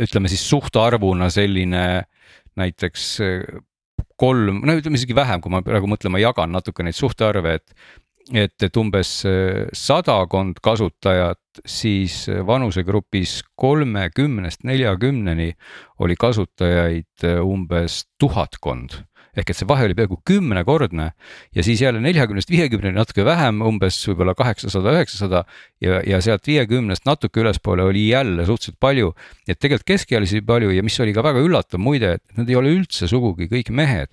ütleme 0.00 0.30
siis 0.30 0.44
suhtarvuna 0.48 1.30
selline 1.32 1.86
näiteks 2.56 3.08
kolm, 4.20 4.62
no 4.64 4.76
ütleme 4.76 5.00
isegi 5.00 5.16
vähem, 5.16 5.42
kui 5.44 5.52
ma 5.52 5.62
praegu 5.64 5.88
mõtlen, 5.90 6.12
ma 6.14 6.20
jagan 6.20 6.52
natuke 6.54 6.84
neid 6.84 6.96
suhtarve, 6.96 7.58
et 7.60 7.74
et, 8.34 8.54
et 8.62 8.76
umbes 8.76 9.10
sadakond 9.72 10.58
kasutajat, 10.62 11.40
siis 11.66 12.26
vanusegrupis 12.46 13.40
kolmekümnest 13.56 14.64
neljakümneni 14.64 15.52
oli 16.04 16.16
kasutajaid 16.20 17.26
umbes 17.42 18.04
tuhatkond 18.18 18.98
ehk 19.36 19.50
et 19.52 19.58
see 19.58 19.68
vahe 19.68 19.86
oli 19.88 19.96
peaaegu 19.96 20.18
kümnekordne 20.26 21.10
ja 21.54 21.64
siis 21.66 21.82
jälle 21.82 22.00
neljakümnest 22.04 22.50
viiekümneni 22.50 22.96
natuke 22.96 23.24
vähem, 23.26 23.60
umbes 23.66 23.98
võib-olla 24.08 24.34
kaheksasada, 24.38 24.94
üheksasada 24.96 25.42
ja, 25.82 26.00
ja 26.06 26.20
sealt 26.24 26.46
viiekümnest 26.48 27.06
natuke 27.08 27.42
ülespoole 27.44 27.84
oli 27.86 28.08
jälle 28.08 28.46
suhteliselt 28.46 28.80
palju. 28.80 29.12
et 29.48 29.58
tegelikult 29.58 29.86
keskealisi 29.86 30.40
palju 30.46 30.72
ja 30.74 30.82
mis 30.82 31.00
oli 31.00 31.12
ka 31.16 31.24
väga 31.26 31.42
üllatav 31.44 31.80
muide, 31.82 32.16
et 32.16 32.40
nad 32.40 32.48
ei 32.48 32.56
ole 32.56 32.72
üldse 32.78 33.08
sugugi 33.08 33.50
kõik 33.52 33.70
mehed. 33.70 34.08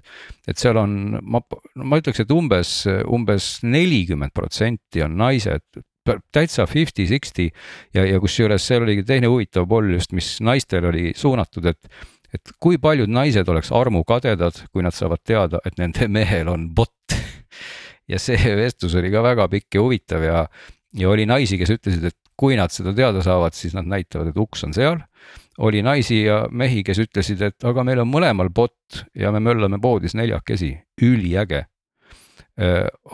et 0.47 0.59
seal 0.59 0.78
on, 0.78 1.17
ma, 1.21 1.41
ma 1.76 2.01
ütleks, 2.01 2.24
et 2.24 2.32
umbes, 2.32 2.84
umbes 3.07 3.57
nelikümmend 3.63 4.36
protsenti 4.36 5.03
on 5.03 5.17
naised 5.17 5.84
täitsa 6.03 6.65
fifty-sixty 6.67 7.47
ja, 7.95 8.03
ja 8.03 8.19
kusjuures 8.19 8.65
seal 8.67 8.84
oligi 8.84 9.05
teine 9.07 9.30
huvitav 9.32 9.67
pool 9.69 9.93
just, 9.95 10.11
mis 10.11 10.36
naistel 10.43 10.89
oli 10.89 11.13
suunatud, 11.15 11.69
et 11.71 11.88
et 12.34 12.53
kui 12.59 12.79
paljud 12.81 13.11
naised 13.11 13.47
oleks 13.49 13.71
armukadedad, 13.75 14.63
kui 14.73 14.84
nad 14.86 14.95
saavad 14.95 15.21
teada, 15.25 15.61
et 15.65 15.77
nende 15.81 16.07
mehel 16.11 16.51
on 16.53 16.69
bot. 16.75 16.91
Ja 18.11 18.17
see 18.19 18.36
vestlus 18.59 18.97
oli 18.99 19.07
ka 19.13 19.21
väga 19.23 19.45
pikk 19.47 19.77
ja 19.77 19.81
huvitav 19.81 20.23
ja, 20.25 20.39
ja 20.99 21.07
oli 21.07 21.23
naisi, 21.23 21.55
kes 21.55 21.69
ütlesid, 21.71 22.09
et 22.09 22.17
kui 22.36 22.57
nad 22.59 22.73
seda 22.73 22.91
teada 22.97 23.21
saavad, 23.23 23.55
siis 23.55 23.71
nad 23.77 23.88
näitavad, 23.88 24.34
et 24.34 24.39
uks 24.43 24.65
on 24.67 24.75
seal. 24.75 24.99
oli 25.63 25.79
naisi 25.81 26.17
ja 26.25 26.41
mehi, 26.51 26.84
kes 26.84 26.99
ütlesid, 26.99 27.41
et 27.47 27.63
aga 27.63 27.86
meil 27.88 28.01
on 28.03 28.09
mõlemal 28.11 28.49
bot 28.51 29.05
ja 29.15 29.31
me 29.31 29.39
möllame 29.39 29.79
poodis 29.79 30.17
neljakesi, 30.19 30.73
üliäge 31.01 31.63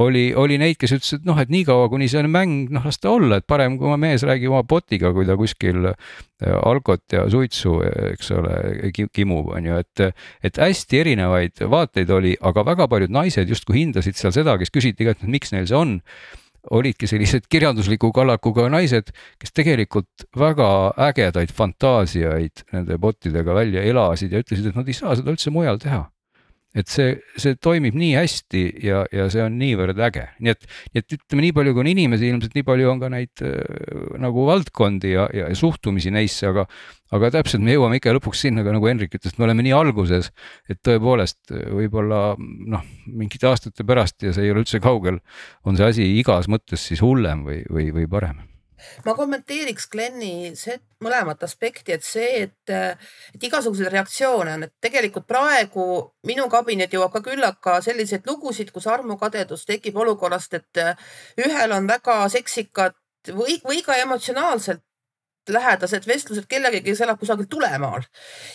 oli, 0.03 0.33
oli 0.35 0.57
neid, 0.59 0.75
kes 0.79 0.91
ütlesid, 0.97 1.21
et 1.21 1.27
noh, 1.29 1.37
et 1.39 1.51
niikaua, 1.53 1.87
kuni 1.91 2.09
see 2.11 2.19
on 2.19 2.27
mäng, 2.31 2.73
noh, 2.75 2.83
las 2.83 2.99
ta 2.99 3.13
olla, 3.13 3.37
et 3.39 3.45
parem, 3.47 3.77
kui 3.79 3.87
oma 3.87 3.95
mees 4.01 4.25
räägib 4.27 4.51
oma 4.51 4.65
botiga, 4.67 5.13
kui 5.15 5.27
ta 5.27 5.37
kuskil 5.39 5.87
äh, 5.93 5.95
alkot 6.59 7.15
ja 7.15 7.23
suitsu, 7.31 7.77
eks 8.11 8.33
ole, 8.35 8.57
kimub, 9.15 9.53
on 9.55 9.71
ju, 9.71 9.79
et. 9.79 10.03
et 10.43 10.59
hästi 10.59 10.99
erinevaid 10.99 11.63
vaateid 11.71 12.11
oli, 12.11 12.35
aga 12.41 12.65
väga 12.67 12.89
paljud 12.91 13.15
naised 13.15 13.47
justkui 13.49 13.79
hindasid 13.79 14.19
seal 14.19 14.35
seda, 14.35 14.57
kes 14.59 14.75
küsiti 14.75 15.07
ka, 15.07 15.15
et 15.15 15.23
miks 15.23 15.55
neil 15.55 15.67
see 15.69 15.77
on 15.77 15.97
olidki 16.75 17.07
sellised 17.07 17.47
kirjandusliku 17.49 18.11
kallakuga 18.13 18.67
naised, 18.69 19.13
kes 19.39 19.55
tegelikult 19.55 20.27
väga 20.37 20.69
ägedaid 21.07 21.53
fantaasiaid 21.55 22.67
nende 22.75 22.99
botidega 22.99 23.55
välja 23.55 23.87
elasid 23.87 24.35
ja 24.35 24.43
ütlesid, 24.43 24.67
et 24.67 24.79
nad 24.79 24.87
ei 24.91 24.97
saa 24.97 25.15
seda 25.15 25.31
üldse 25.31 25.53
mujal 25.55 25.79
teha 25.79 26.09
et 26.77 26.89
see, 26.91 27.15
see 27.39 27.55
toimib 27.57 27.95
nii 27.97 28.11
hästi 28.13 28.61
ja, 28.85 29.01
ja 29.13 29.25
see 29.33 29.41
on 29.41 29.55
niivõrd 29.57 29.97
äge, 30.05 30.27
nii 30.37 30.53
et, 30.53 30.67
et 30.93 31.15
ütleme, 31.17 31.47
nii 31.47 31.55
palju 31.57 31.73
kui 31.73 31.83
on 31.83 31.89
inimesi, 31.89 32.29
ilmselt 32.29 32.57
nii 32.57 32.65
palju 32.67 32.91
on 32.91 33.01
ka 33.01 33.09
neid 33.13 33.43
äh, 33.45 33.55
nagu 34.21 34.45
valdkondi 34.49 35.15
ja, 35.15 35.25
ja, 35.33 35.47
ja 35.49 35.57
suhtumisi 35.57 36.13
neisse, 36.13 36.49
aga. 36.51 36.67
aga 37.15 37.31
täpselt 37.33 37.63
me 37.65 37.73
jõuame 37.73 37.97
ikka 37.97 38.13
lõpuks 38.13 38.43
sinna 38.45 38.61
nagu 38.61 38.85
Henrik 38.85 39.15
ütles, 39.17 39.33
et 39.33 39.41
me 39.41 39.47
oleme 39.47 39.65
nii 39.65 39.73
alguses, 39.73 40.29
et 40.69 40.77
tõepoolest 40.85 41.55
võib-olla 41.73 42.35
noh, 42.37 42.85
mingite 43.09 43.49
aastate 43.49 43.87
pärast 43.87 44.21
ja 44.21 44.35
see 44.35 44.45
ei 44.45 44.53
ole 44.53 44.61
üldse 44.61 44.81
kaugel, 44.83 45.17
on 45.65 45.79
see 45.79 45.89
asi 45.89 46.11
igas 46.19 46.51
mõttes 46.51 46.85
siis 46.91 47.01
hullem 47.01 47.47
või, 47.49 47.63
või, 47.65 47.89
või 47.97 48.05
parem 48.11 48.48
ma 49.05 49.15
kommenteeriks 49.17 49.87
Glenni 49.91 50.51
mõlemat 51.03 51.43
aspekti, 51.43 51.93
et 51.95 52.03
see, 52.03 52.45
et, 52.45 52.73
et 53.33 53.47
igasuguseid 53.49 53.91
reaktsioone 53.93 54.55
on, 54.57 54.65
et 54.67 54.73
tegelikult 54.81 55.27
praegu 55.27 55.85
minu 56.27 56.47
kabinet 56.51 56.93
jõuab 56.93 57.13
ka 57.15 57.23
küllaka 57.25 57.79
selliseid 57.85 58.27
lugusid, 58.27 58.73
kus 58.75 58.87
armukadedus 58.87 59.65
tekib 59.69 59.97
olukorrast, 60.03 60.59
et 60.59 60.83
ühel 61.45 61.75
on 61.77 61.87
väga 61.87 62.21
seksikad 62.29 62.97
või, 63.35 63.59
või 63.63 63.81
ka 63.85 63.97
emotsionaalselt 64.01 64.83
lähedased 65.49 66.07
vestlused 66.07 66.47
kellegagi, 66.49 66.83
kes 66.85 67.01
elab 67.05 67.19
kusagil 67.19 67.47
tulemaal. 67.49 68.03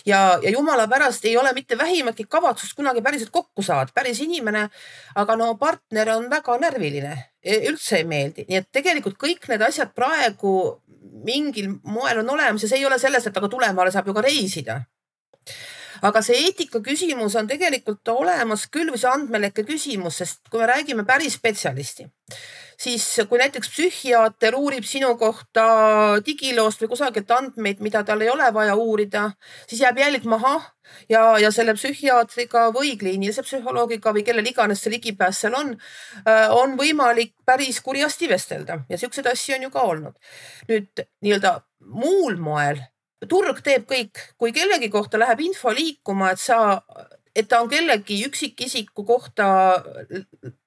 ja, 0.05 0.39
ja 0.43 0.49
jumala 0.49 0.87
pärast 0.87 1.25
ei 1.25 1.37
ole 1.37 1.53
mitte 1.53 1.77
vähimatki 1.77 2.25
kavatsust 2.29 2.75
kunagi 2.75 3.01
päriselt 3.01 3.31
kokku 3.31 3.61
saada, 3.61 3.91
päris 3.93 4.21
inimene. 4.21 4.69
aga 5.15 5.35
no 5.35 5.55
partner 5.55 6.09
on 6.15 6.29
väga 6.29 6.57
närviline, 6.57 7.17
e, 7.43 7.59
üldse 7.69 7.97
ei 7.97 8.03
meeldi, 8.03 8.45
nii 8.49 8.57
et 8.57 8.71
tegelikult 8.71 9.17
kõik 9.21 9.47
need 9.49 9.61
asjad 9.61 9.93
praegu 9.95 10.81
mingil 11.25 11.75
moel 11.83 12.19
on 12.21 12.29
olemas 12.29 12.63
ja 12.63 12.69
see 12.69 12.79
ei 12.79 12.85
ole 12.85 12.99
sellest, 12.99 13.27
et 13.27 13.37
aga 13.37 13.49
tulemaale 13.49 13.91
saab 13.91 14.07
ju 14.07 14.13
ka 14.13 14.25
reisida 14.25 14.81
aga 16.01 16.21
see 16.25 16.45
eetika 16.47 16.81
küsimus 16.83 17.35
on 17.39 17.47
tegelikult 17.47 18.07
olemas 18.13 18.67
küll 18.71 18.91
või 18.91 19.01
see 19.01 19.11
andmelekke 19.11 19.65
küsimus, 19.67 20.21
sest 20.21 20.49
kui 20.49 20.61
me 20.61 20.69
räägime 20.69 21.05
päris 21.07 21.37
spetsialisti, 21.39 22.07
siis 22.79 23.05
kui 23.29 23.39
näiteks 23.39 23.69
psühhiaater 23.71 24.55
uurib 24.59 24.85
sinu 24.87 25.13
kohta 25.19 25.65
digiloost 26.25 26.83
või 26.83 26.91
kusagilt 26.95 27.31
andmeid, 27.31 27.83
mida 27.83 28.03
tal 28.03 28.21
ei 28.21 28.31
ole 28.31 28.51
vaja 28.53 28.75
uurida, 28.75 29.29
siis 29.67 29.83
jääb 29.85 29.99
jälg 30.01 30.25
maha 30.29 30.57
ja, 31.09 31.23
ja 31.41 31.51
selle 31.51 31.75
psühhiaatriga 31.77 32.67
või 32.75 32.95
kliinilise 32.99 33.45
psühholoogiga 33.45 34.13
või 34.15 34.25
kellel 34.27 34.49
iganes 34.49 34.83
see 34.83 34.95
ligipääs 34.95 35.43
seal 35.45 35.55
on, 35.57 35.75
äh, 36.25 36.49
on 36.53 36.75
võimalik 36.79 37.35
päris 37.45 37.81
kurjasti 37.85 38.29
vestelda 38.29 38.81
ja 38.89 38.99
siukseid 38.99 39.29
asju 39.31 39.57
on 39.57 39.69
ju 39.69 39.71
ka 39.73 39.87
olnud. 39.93 40.19
nüüd 40.69 41.05
nii-öelda 41.21 41.59
muul 41.85 42.37
moel 42.41 42.81
turg 43.29 43.61
teeb 43.63 43.87
kõik, 43.89 44.21
kui 44.37 44.53
kellegi 44.55 44.89
kohta 44.93 45.19
läheb 45.21 45.41
info 45.45 45.73
liikuma, 45.73 46.31
et 46.35 46.41
sa, 46.41 46.81
et 47.35 47.47
ta 47.49 47.61
on 47.61 47.69
kellegi 47.71 48.21
üksikisiku 48.27 49.05
kohta 49.07 49.47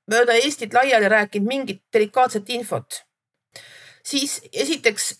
mööda 0.09 0.37
Eestit 0.41 0.75
laiali 0.75 1.09
rääkinud 1.09 1.49
mingit 1.49 1.83
delikaatset 1.93 2.51
infot, 2.57 3.03
siis 4.05 4.41
esiteks 4.53 5.15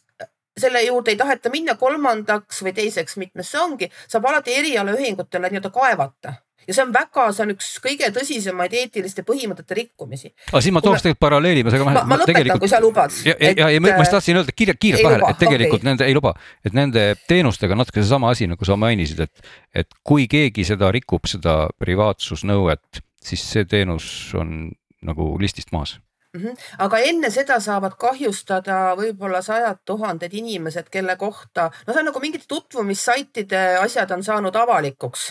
selle 0.59 0.83
juurde 0.83 1.13
ei 1.15 1.17
taheta 1.17 1.51
minna, 1.55 1.77
kolmandaks 1.79 2.65
või 2.67 2.75
teiseks, 2.75 3.17
mitmes 3.21 3.53
see 3.53 3.61
ongi, 3.63 3.91
saab 4.11 4.27
alati 4.27 4.57
erialaühingutele 4.59 5.53
nii-öelda 5.53 5.71
kaevata 5.75 6.35
ja 6.69 6.77
see 6.77 6.85
on 6.85 6.93
väga, 6.93 7.27
see 7.33 7.45
on 7.47 7.53
üks 7.55 7.69
kõige 7.85 8.11
tõsisemaid 8.15 8.75
eetiliste 8.83 9.25
põhimõtete 9.27 9.77
rikkumisi. 9.79 10.33
aga 10.51 10.61
siin 10.65 10.77
ma 10.77 10.83
tooks 10.85 11.05
tegelikult 11.05 11.25
paralleeli, 11.25 11.65
ma, 11.65 11.73
ma, 11.73 11.95
ma 11.95 12.19
lõpetan 12.21 12.33
tegelikult..., 12.33 12.65
kui 12.65 12.73
sa 12.73 12.81
lubad. 12.85 13.15
ja, 13.25 13.37
ja, 13.41 13.53
ja, 13.57 13.71
ja 13.75 13.85
ma, 13.85 13.95
ma 13.99 14.09
tahtsin 14.13 14.41
öelda 14.41 14.55
kiirelt, 14.55 14.81
kiirelt 14.83 15.07
vahele, 15.07 15.31
et 15.33 15.41
tegelikult 15.41 15.81
okay. 15.81 15.91
nende 15.91 16.09
ei 16.09 16.17
luba, 16.17 16.35
et 16.67 16.77
nende 16.77 17.07
teenustega 17.31 17.79
natuke 17.79 18.03
seesama 18.03 18.35
asi, 18.35 18.51
nagu 18.51 18.69
sa 18.69 18.77
mainisid, 18.81 19.25
et, 19.25 19.49
et 19.85 19.97
kui 20.07 20.29
keegi 20.31 20.67
seda 20.69 20.93
rikub, 20.95 21.25
seda 21.31 21.61
privaatsusnõuet, 21.81 23.03
siis 23.25 23.49
see 23.55 23.65
teenus 23.69 24.11
on 24.39 24.69
nagu 25.09 25.33
listist 25.41 25.73
maas 25.73 25.97
mm. 26.35 26.45
-hmm. 26.45 26.71
aga 26.85 27.03
enne 27.09 27.31
seda 27.31 27.61
saavad 27.65 27.97
kahjustada 27.99 28.95
võib-olla 28.99 29.41
sajad 29.43 29.81
tuhanded 29.89 30.35
inimesed, 30.35 30.93
kelle 30.93 31.17
kohta, 31.17 31.71
no 31.87 31.93
see 31.93 32.05
on 32.05 32.11
nagu 32.13 32.21
mingite 32.21 32.45
tutvumissaitide 32.49 33.79
asjad 33.81 34.11
on 34.11 34.25
saanud 34.25 34.57
avalikuks 34.57 35.31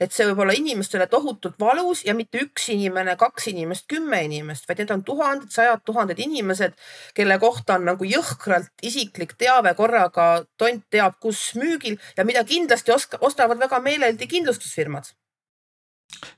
et 0.00 0.14
see 0.14 0.26
võib 0.30 0.44
olla 0.44 0.56
inimestele 0.56 1.06
tohutult 1.12 1.58
valus 1.60 2.02
ja 2.06 2.14
mitte 2.16 2.40
üks 2.44 2.70
inimene, 2.72 3.16
kaks 3.20 3.50
inimest, 3.52 3.86
kümme 3.90 4.22
inimest, 4.26 4.66
vaid 4.68 4.82
need 4.82 4.94
on 4.94 5.04
tuhanded, 5.06 5.52
sajad 5.52 5.84
tuhanded 5.86 6.20
inimesed, 6.22 6.76
kelle 7.14 7.38
kohta 7.42 7.76
on 7.78 7.88
nagu 7.92 8.08
jõhkralt 8.08 8.86
isiklik 8.86 9.36
teave 9.40 9.74
korraga 9.78 10.30
tont 10.58 10.86
teab 10.90 11.18
kus 11.20 11.50
müügil 11.60 11.98
ja 12.16 12.24
mida 12.24 12.44
kindlasti 12.48 12.94
oska, 12.94 13.20
ostavad 13.20 13.60
väga 13.60 13.80
meeleldi 13.84 14.30
kindlustusfirmad 14.30 15.12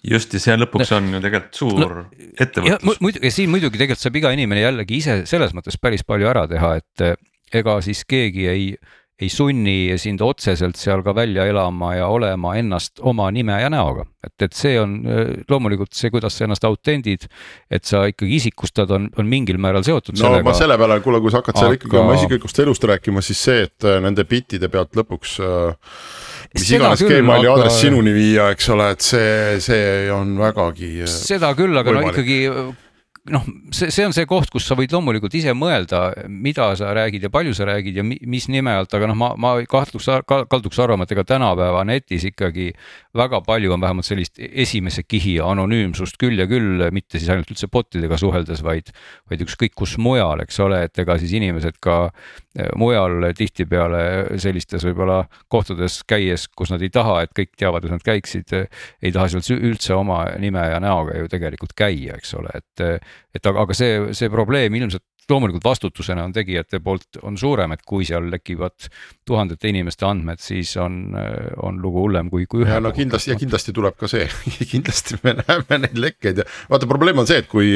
just 0.05 0.35
ja 0.35 0.41
see 0.43 0.57
lõpuks 0.59 0.91
on 0.97 1.11
ju 1.15 1.21
tegelikult 1.23 1.59
suur 1.59 1.95
no, 1.95 2.07
ettevõtlus. 2.41 2.99
muidugi, 3.01 3.31
siin 3.35 3.53
muidugi 3.53 3.81
tegelikult 3.81 4.03
saab 4.03 4.19
iga 4.21 4.33
inimene 4.35 4.65
jällegi 4.65 4.99
ise 5.01 5.17
selles 5.31 5.55
mõttes 5.57 5.79
päris 5.81 6.05
palju 6.07 6.29
ära 6.29 6.45
teha, 6.51 6.75
et 6.83 7.05
eh, 7.07 7.17
ega 7.63 7.79
siis 7.85 8.05
keegi 8.09 8.49
ei 8.51 8.67
ei 9.23 9.31
sunni 9.33 9.95
sind 10.03 10.23
otseselt 10.25 10.79
seal 10.81 11.05
ka 11.07 11.15
välja 11.17 11.47
elama 11.49 11.95
ja 11.97 12.09
olema 12.11 12.57
ennast 12.59 13.01
oma 13.01 13.31
nime 13.35 13.61
ja 13.63 13.71
näoga. 13.73 14.07
et, 14.23 14.35
et 14.47 14.55
see 14.55 14.77
on 14.79 15.01
loomulikult 15.51 15.95
see, 15.99 16.11
kuidas 16.15 16.37
sa 16.39 16.47
ennast 16.47 16.65
autendid, 16.67 17.27
et 17.71 17.85
sa 17.89 18.05
ikkagi 18.11 18.37
isikustad, 18.39 18.91
on, 18.95 19.09
on 19.19 19.27
mingil 19.29 19.59
määral 19.63 19.83
seotud 19.87 20.15
no, 20.15 20.23
sellega. 20.25 20.47
ma 20.47 20.55
selle 20.57 20.79
peale, 20.79 21.01
kuule, 21.05 21.23
kui 21.25 21.33
sa 21.33 21.41
hakkad 21.43 21.59
seal 21.59 21.73
Aga... 21.73 21.81
ikkagi 21.81 22.01
oma 22.03 22.19
isiklikust 22.19 22.63
elust 22.63 22.87
rääkima, 22.93 23.25
siis 23.25 23.43
see, 23.49 23.67
et 23.67 23.89
äh, 23.89 23.99
nende 24.05 24.27
bittide 24.29 24.71
pealt 24.73 24.95
lõpuks 24.99 25.35
äh, 25.43 25.99
mis 26.55 26.69
seda 26.69 26.79
iganes 26.79 27.05
Gmaili 27.07 27.49
aga... 27.49 27.57
aadress 27.57 27.83
sinuni 27.83 28.15
viia, 28.15 28.49
eks 28.55 28.71
ole, 28.75 28.89
et 28.97 29.05
see, 29.05 29.35
see 29.65 29.85
on 30.15 30.35
vägagi. 30.41 30.95
Äh, 31.07 31.13
seda 31.33 31.53
küll, 31.59 31.77
aga 31.79 31.95
võimalik. 31.95 32.19
no 32.19 32.23
ikkagi 32.23 32.41
noh, 33.31 33.45
see, 33.71 33.91
see 33.95 34.03
on 34.03 34.15
see 34.15 34.27
koht, 34.27 34.51
kus 34.51 34.65
sa 34.67 34.75
võid 34.79 34.91
loomulikult 34.95 35.35
ise 35.39 35.53
mõelda, 35.55 36.01
mida 36.27 36.73
sa 36.79 36.91
räägid 36.97 37.23
ja 37.23 37.31
palju 37.31 37.55
sa 37.55 37.69
räägid 37.69 38.01
ja 38.01 38.05
mis 38.05 38.49
nime 38.51 38.73
alt, 38.75 38.95
aga 38.99 39.07
noh, 39.11 39.19
ma, 39.19 39.29
ma 39.39 39.53
kahtluks, 39.71 40.09
kalduks 40.27 40.81
arvama, 40.83 41.07
et 41.07 41.15
ega 41.15 41.23
tänapäeva 41.29 41.85
netis 41.87 42.27
ikkagi 42.27 42.73
väga 43.19 43.43
palju 43.47 43.77
on 43.77 43.85
vähemalt 43.85 44.09
sellist 44.09 44.41
esimese 44.43 45.05
kihi 45.07 45.37
anonüümsust 45.45 46.19
küll 46.19 46.41
ja 46.43 46.49
küll, 46.51 46.83
mitte 46.91 47.21
siis 47.21 47.31
ainult 47.31 47.53
üldse 47.55 47.71
bot 47.71 47.95
idega 47.95 48.19
suheldes, 48.19 48.65
vaid, 48.67 48.91
vaid 49.31 49.47
ükskõik 49.47 49.77
kus 49.79 49.95
mujal, 50.03 50.43
eks 50.43 50.59
ole, 50.65 50.83
et 50.89 51.05
ega 51.05 51.19
siis 51.23 51.37
inimesed 51.39 51.79
ka 51.85 52.01
eh, 52.09 52.73
mujal 52.81 53.31
tihtipeale 53.39 54.03
sellistes 54.43 54.83
võib-olla 54.89 55.21
kohtades 55.53 56.01
käies, 56.11 56.49
kus 56.51 56.75
nad 56.75 56.83
ei 56.83 56.91
taha, 56.91 57.21
et 57.23 57.39
kõik 57.39 57.55
teavad, 57.55 57.87
et 57.87 57.95
nad 57.95 58.03
käiksid, 58.03 58.59
ei 58.99 59.15
taha 59.15 59.31
sealt 59.31 59.55
üldse 59.55 59.95
oma 59.95 60.25
nime 60.43 60.67
ja 60.73 60.83
näoga 60.83 61.21
ju 61.23 61.31
tegelikult 61.31 61.77
käia, 61.79 62.19
eks 62.19 62.35
ole, 62.41 62.59
et 62.59 63.11
et 63.35 63.47
aga, 63.47 63.67
aga 63.67 63.77
see, 63.77 63.99
see 64.17 64.31
probleem 64.33 64.75
ilmselt 64.79 65.05
loomulikult 65.31 65.65
vastutusena 65.65 66.25
on 66.25 66.33
tegijate 66.35 66.81
poolt 66.83 67.21
on 67.23 67.37
suurem, 67.39 67.73
et 67.73 67.85
kui 67.87 68.07
seal 68.07 68.27
lekivad 68.33 68.89
tuhandete 69.29 69.71
inimeste 69.71 70.07
andmed, 70.09 70.41
siis 70.43 70.75
on, 70.81 71.15
on 71.63 71.79
lugu 71.83 72.03
hullem 72.07 72.31
kui, 72.33 72.47
kui 72.51 72.67
ühe. 72.67 72.81
no 72.83 72.93
kindlasti 72.97 73.33
ja 73.33 73.39
kindlasti 73.39 73.75
tuleb 73.77 73.97
ka 74.01 74.11
see 74.11 74.27
kindlasti 74.73 75.21
me 75.23 75.37
näeme 75.39 75.83
neid 75.87 76.03
lekkeid 76.07 76.43
ja 76.43 76.49
vaata, 76.73 76.91
probleem 76.91 77.23
on 77.23 77.31
see, 77.31 77.43
et 77.45 77.51
kui, 77.51 77.75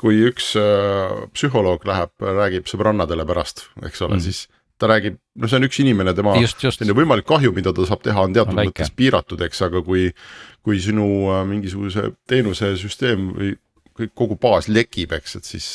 kui 0.00 0.20
üks 0.30 0.52
äh, 0.60 1.16
psühholoog 1.36 1.86
läheb, 1.88 2.14
räägib 2.42 2.70
sõbrannadele 2.70 3.26
pärast, 3.28 3.68
eks 3.86 4.02
ole 4.06 4.18
mm., 4.18 4.26
siis 4.26 4.46
ta 4.76 4.90
räägib, 4.90 5.14
no 5.40 5.48
see 5.48 5.56
on 5.56 5.64
üks 5.64 5.78
inimene, 5.80 6.12
tema 6.16 6.34
selline 6.44 6.96
võimalik 6.96 7.24
kahju, 7.28 7.54
mida 7.56 7.72
ta 7.72 7.86
saab 7.88 8.02
teha, 8.04 8.26
on 8.28 8.34
teatud 8.36 8.52
no, 8.52 8.66
mõttes 8.66 8.90
piiratud, 8.92 9.40
eks, 9.46 9.62
aga 9.64 9.80
kui, 9.86 10.10
kui 10.66 10.82
sinu 10.84 11.06
äh, 11.32 11.46
mingisuguse 11.48 12.10
teenuse 12.28 12.74
süsteem 12.80 13.30
või 13.38 13.54
kõik, 13.96 14.14
kogu 14.14 14.38
baas 14.40 14.70
lekib, 14.72 15.14
eks, 15.16 15.36
et 15.40 15.48
siis 15.48 15.68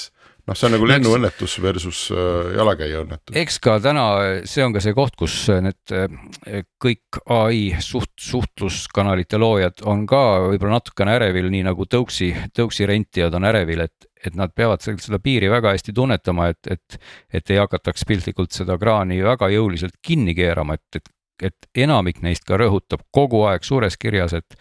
noh, 0.48 0.58
see 0.58 0.68
on 0.68 0.76
nagu 0.76 0.88
lennuõnnetus 0.90 1.58
versus 1.64 2.02
äh, 2.14 2.52
jalakäija 2.58 3.04
õnnetus. 3.04 3.36
eks 3.38 3.60
ka 3.64 3.78
täna, 3.84 4.06
see 4.50 4.66
on 4.66 4.76
ka 4.76 4.84
see 4.84 4.96
koht, 4.98 5.16
kus 5.20 5.36
need 5.64 5.96
äh, 5.96 6.64
kõik 6.82 7.22
ai 7.34 7.64
suht, 7.84 8.14
suhtluskanalite 8.22 9.40
loojad 9.42 9.86
on 9.90 10.06
ka 10.10 10.24
võib-olla 10.48 10.80
natukene 10.80 11.18
ärevil, 11.20 11.52
nii 11.54 11.66
nagu 11.70 11.88
tõuksi, 11.90 12.32
tõuksi 12.58 12.90
rentijad 12.90 13.38
on 13.38 13.48
ärevil, 13.52 13.86
et, 13.88 14.10
et 14.26 14.38
nad 14.38 14.54
peavad 14.56 14.84
seda 14.86 15.22
piiri 15.24 15.50
väga 15.52 15.76
hästi 15.76 15.96
tunnetama, 15.98 16.52
et, 16.54 16.76
et, 16.78 17.02
et 17.34 17.54
ei 17.54 17.62
hakataks 17.62 18.06
piltlikult 18.10 18.54
seda 18.56 18.78
kraani 18.82 19.22
väga 19.26 19.52
jõuliselt 19.54 20.00
kinni 20.06 20.38
keerama, 20.38 20.80
et, 20.80 21.02
et 21.02 21.18
et 21.42 21.68
enamik 21.88 22.22
neist 22.22 22.44
ka 22.46 22.58
rõhutab 22.60 23.02
kogu 23.10 23.40
aeg 23.50 23.66
suures 23.66 23.98
kirjas, 23.98 24.36
et, 24.38 24.58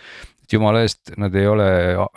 et 0.50 0.56
jumala 0.56 0.82
eest, 0.82 1.12
nad 1.20 1.34
ei 1.38 1.46
ole 1.46 1.66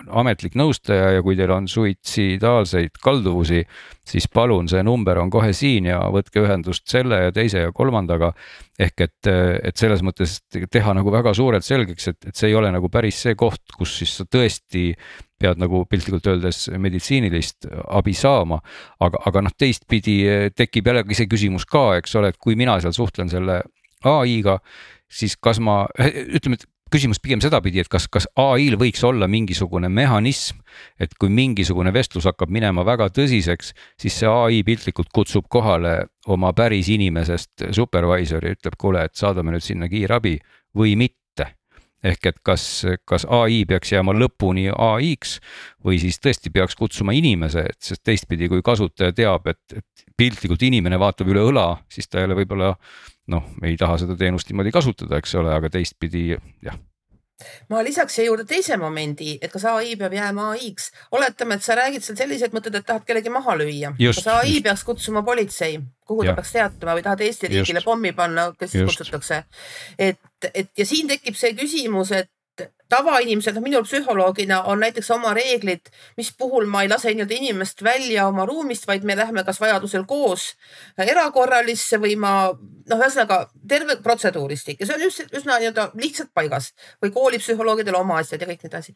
ametlik 0.10 0.56
nõustaja 0.58 1.12
ja 1.14 1.22
kui 1.22 1.36
teil 1.38 1.52
on 1.54 1.68
suitsidaalseid 1.70 2.98
kalduvusi, 3.04 3.62
siis 4.10 4.26
palun, 4.34 4.66
see 4.72 4.82
number 4.84 5.20
on 5.22 5.30
kohe 5.34 5.52
siin 5.54 5.86
ja 5.92 6.00
võtke 6.14 6.42
ühendust 6.42 6.88
selle 6.90 7.20
ja 7.28 7.36
teise 7.36 7.68
ja 7.68 7.74
kolmandaga. 7.76 8.34
ehk 8.80 9.02
et, 9.06 9.28
et 9.70 9.78
selles 9.78 10.02
mõttes 10.02 10.40
teha 10.50 10.96
nagu 10.98 11.12
väga 11.14 11.34
suurelt 11.38 11.64
selgeks, 11.64 12.08
et, 12.10 12.18
et 12.32 12.36
see 12.36 12.50
ei 12.50 12.56
ole 12.58 12.72
nagu 12.74 12.90
päris 12.90 13.22
see 13.22 13.36
koht, 13.38 13.62
kus 13.78 14.00
siis 14.00 14.16
sa 14.18 14.26
tõesti 14.26 14.96
pead 15.38 15.62
nagu 15.62 15.84
piltlikult 15.86 16.26
öeldes 16.32 16.66
meditsiinilist 16.74 17.70
abi 17.86 18.16
saama. 18.18 18.60
aga, 19.00 19.22
aga 19.30 19.46
noh, 19.46 19.54
teistpidi 19.54 20.18
tekib 20.58 20.90
jällegi 20.90 21.22
see 21.22 21.30
küsimus 21.30 21.70
ka, 21.70 22.00
eks 22.02 22.16
ole, 22.16 22.34
et 22.34 22.42
kui 22.42 22.58
mina 22.58 22.80
seal 22.82 22.96
suhtlen 22.98 23.30
selle 23.30 23.62
ai-ga, 24.04 24.58
siis 25.14 25.38
kas 25.38 25.62
ma, 25.62 25.84
ütleme, 26.02 26.58
et 26.58 26.68
küsimus 26.94 27.22
pigem 27.24 27.42
sedapidi, 27.42 27.82
et 27.82 27.90
kas, 27.92 28.06
kas 28.12 28.28
ai-l 28.40 28.78
võiks 28.80 29.02
olla 29.08 29.28
mingisugune 29.32 29.90
mehhanism, 29.90 30.62
et 31.02 31.16
kui 31.20 31.32
mingisugune 31.34 31.94
vestlus 31.96 32.28
hakkab 32.30 32.54
minema 32.54 32.86
väga 32.88 33.10
tõsiseks, 33.14 33.74
siis 34.00 34.20
see 34.22 34.30
ai 34.30 34.62
piltlikult 34.68 35.10
kutsub 35.14 35.50
kohale 35.52 35.96
oma 36.34 36.54
päris 36.54 36.92
inimesest 36.94 37.70
supervisor'i, 37.76 38.54
ütleb, 38.58 38.78
kuule, 38.80 39.08
et 39.08 39.18
saadame 39.18 39.56
nüüd 39.56 39.66
sinna 39.66 39.90
kiirabi 39.92 40.38
või 40.78 40.96
mitte. 41.00 41.50
Ehk 42.04 42.28
et 42.28 42.40
kas, 42.44 42.64
kas 43.08 43.24
ai 43.32 43.62
peaks 43.64 43.94
jääma 43.94 44.12
lõpuni 44.18 44.68
ai-ks 44.76 45.38
või 45.88 46.02
siis 46.04 46.20
tõesti 46.20 46.52
peaks 46.52 46.76
kutsuma 46.76 47.16
inimese, 47.16 47.64
et 47.72 47.80
sest 47.80 48.04
teistpidi, 48.04 48.50
kui 48.52 48.60
kasutaja 48.66 49.16
teab, 49.16 49.48
et, 49.48 49.80
et 49.80 50.06
piltlikult 50.20 50.62
inimene 50.68 51.00
vaatab 51.00 51.32
üle 51.32 51.46
õla, 51.48 51.70
siis 51.88 52.12
ta 52.12 52.26
jälle 52.26 52.36
võib-olla 52.36 52.74
noh, 53.28 53.46
ei 53.64 53.78
taha 53.80 54.00
seda 54.02 54.18
teenust 54.20 54.50
niimoodi 54.50 54.74
kasutada, 54.76 55.20
eks 55.22 55.36
ole, 55.40 55.54
aga 55.56 55.70
teistpidi 55.74 56.34
jah 56.64 56.80
ma 57.72 57.82
lisaks 57.84 58.16
siia 58.18 58.28
juurde 58.28 58.46
teise 58.48 58.78
momendi, 58.80 59.38
et 59.42 59.52
kas 59.52 59.66
ai 59.70 59.96
peab 60.00 60.14
jääma 60.16 60.50
ai-ks. 60.54 60.90
oletame, 61.18 61.58
et 61.58 61.66
sa 61.66 61.76
räägid 61.80 62.06
seal 62.06 62.18
selliseid 62.20 62.56
mõtteid, 62.56 62.78
et 62.80 62.88
tahad 62.88 63.06
kellegi 63.08 63.32
maha 63.34 63.56
lüüa. 63.60 63.94
kas 63.98 64.28
ai 64.28 64.54
just. 64.54 64.64
peaks 64.68 64.84
kutsuma 64.88 65.24
politsei, 65.26 65.80
kuhu 66.08 66.24
ja. 66.24 66.32
ta 66.32 66.42
peaks 66.42 66.54
teatama 66.56 66.98
või 66.98 67.06
tahad 67.06 67.26
Eesti 67.26 67.52
riigile 67.52 67.82
just. 67.82 67.90
pommi 67.90 68.14
panna, 68.16 68.52
kes 68.60 68.76
just. 68.76 68.92
kutsutakse. 68.92 69.44
et, 69.98 70.50
et 70.54 70.72
ja 70.78 70.86
siin 70.86 71.10
tekib 71.12 71.40
see 71.40 71.56
küsimus, 71.58 72.14
et 72.16 72.32
tavainimesed, 72.94 73.58
noh 73.58 73.66
minul 73.66 73.86
psühholoogina 73.88 74.62
on 74.72 74.84
näiteks 74.84 75.10
oma 75.16 75.34
reeglid, 75.38 75.90
mis 76.18 76.30
puhul 76.38 76.68
ma 76.70 76.84
ei 76.86 76.92
lase 76.92 77.14
nii-öelda 77.14 77.38
inimest 77.38 77.84
välja 77.84 78.28
oma 78.30 78.46
ruumist, 78.50 78.88
vaid 78.90 79.08
me 79.08 79.18
lähme 79.18 79.44
kas 79.48 79.62
vajadusel 79.62 80.06
koos 80.10 80.52
erakorralisse 81.02 82.00
või 82.02 82.16
ma 82.20 82.34
noh, 82.52 83.00
ühesõnaga 83.00 83.40
terve 83.70 83.98
protseduuristik 84.04 84.82
ja 84.82 84.90
see 84.90 85.00
on 85.00 85.08
üsna, 85.08 85.28
üsna 85.40 85.58
nii-öelda 85.64 85.90
lihtsalt 86.00 86.34
paigas 86.36 86.72
või 87.02 87.14
koolipsühholoogidel 87.16 87.98
oma 88.00 88.20
asjad 88.22 88.44
ja 88.44 88.50
kõik 88.50 88.64
nii 88.64 88.72
edasi. 88.72 88.96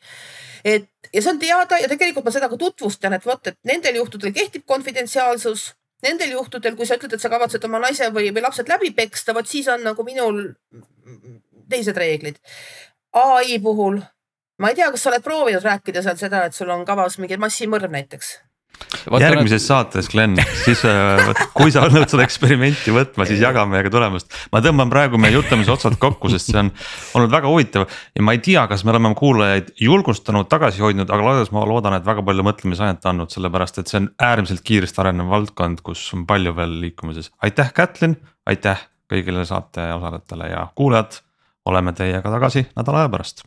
et 0.63 0.89
ja 1.13 1.21
see 1.21 1.33
on 1.33 1.41
teada 1.41 1.81
ja 1.81 1.89
tegelikult 1.91 2.27
ma 2.27 2.35
seda 2.35 2.49
ka 2.51 2.59
tutvustan, 2.59 3.17
et 3.17 3.25
vot, 3.25 3.47
et 3.47 3.59
nendel 3.67 4.01
juhtudel 4.03 4.33
kehtib 4.35 4.65
konfidentsiaalsus 4.65 5.71
nendel 6.05 6.35
juhtudel, 6.35 6.75
kui 6.77 6.85
sa 6.85 6.97
ütled, 6.97 7.15
et 7.15 7.23
sa 7.23 7.31
kavatsed 7.33 7.63
oma 7.65 7.81
naise 7.81 8.11
või, 8.13 8.29
või 8.33 8.43
lapsed 8.45 8.69
läbi 8.69 8.91
peksta, 8.97 9.33
vot 9.33 9.49
siis 9.49 9.67
on 9.73 9.81
nagu 9.87 10.05
minul 10.05 10.43
teised 11.69 11.97
reeglid. 11.97 12.37
Ai 13.17 13.59
puhul, 13.63 14.01
ma 14.61 14.71
ei 14.71 14.77
tea, 14.77 14.91
kas 14.93 15.05
sa 15.05 15.13
oled 15.13 15.25
proovinud 15.25 15.63
rääkida 15.63 16.03
seal 16.05 16.19
seda, 16.19 16.45
et 16.47 16.57
sul 16.57 16.69
on 16.73 16.85
kavas 16.87 17.17
mingi 17.21 17.39
massimõrv 17.41 17.93
näiteks? 17.93 18.37
järgmises 19.19 19.63
saates, 19.67 20.09
Glen, 20.11 20.35
siis 20.63 20.83
äh, 20.85 21.29
kui 21.55 21.71
sa 21.73 21.83
oled 21.87 22.05
seda 22.09 22.23
eksperimenti 22.25 22.93
võtma, 22.93 23.25
siis 23.25 23.41
jaga 23.41 23.63
meiega 23.69 23.89
tulemust. 23.93 24.29
ma 24.53 24.61
tõmban 24.63 24.91
praegu 24.91 25.19
meie 25.21 25.33
jutumise 25.33 25.73
otsad 25.73 25.97
kokku, 26.01 26.29
sest 26.29 26.51
see 26.51 26.59
on 26.61 26.71
olnud 27.17 27.33
väga 27.33 27.51
huvitav 27.51 27.87
ja 27.87 28.25
ma 28.25 28.35
ei 28.35 28.41
tea, 28.43 28.67
kas 28.69 28.85
me 28.85 28.93
oleme 28.93 29.13
kuulajaid 29.17 29.73
julgustanud, 29.81 30.49
tagasi 30.51 30.83
hoidnud, 30.83 31.09
aga 31.09 31.31
laias 31.31 31.51
ma 31.55 31.65
loodan, 31.67 31.97
et 31.97 32.05
väga 32.07 32.25
palju 32.27 32.45
mõtlemisainet 32.47 33.09
andnud, 33.09 33.33
sellepärast 33.33 33.81
et 33.81 33.91
see 33.91 34.03
on 34.03 34.11
äärmiselt 34.29 34.65
kiiresti 34.67 35.03
arenev 35.03 35.31
valdkond, 35.33 35.81
kus 35.85 36.03
on 36.17 36.27
palju 36.29 36.53
veel 36.57 36.77
liikumises. 36.83 37.31
aitäh, 37.41 37.73
Kätlin, 37.73 38.19
aitäh 38.45 38.85
kõigile 39.11 39.45
saate 39.47 39.89
osalejatele 39.95 40.51
ja 40.51 40.67
kuulajad 40.75 41.21
oleme 41.67 41.93
teiega 41.93 42.31
tagasi 42.31 42.65
nädala 42.75 43.03
aja 43.03 43.13
pärast 43.13 43.43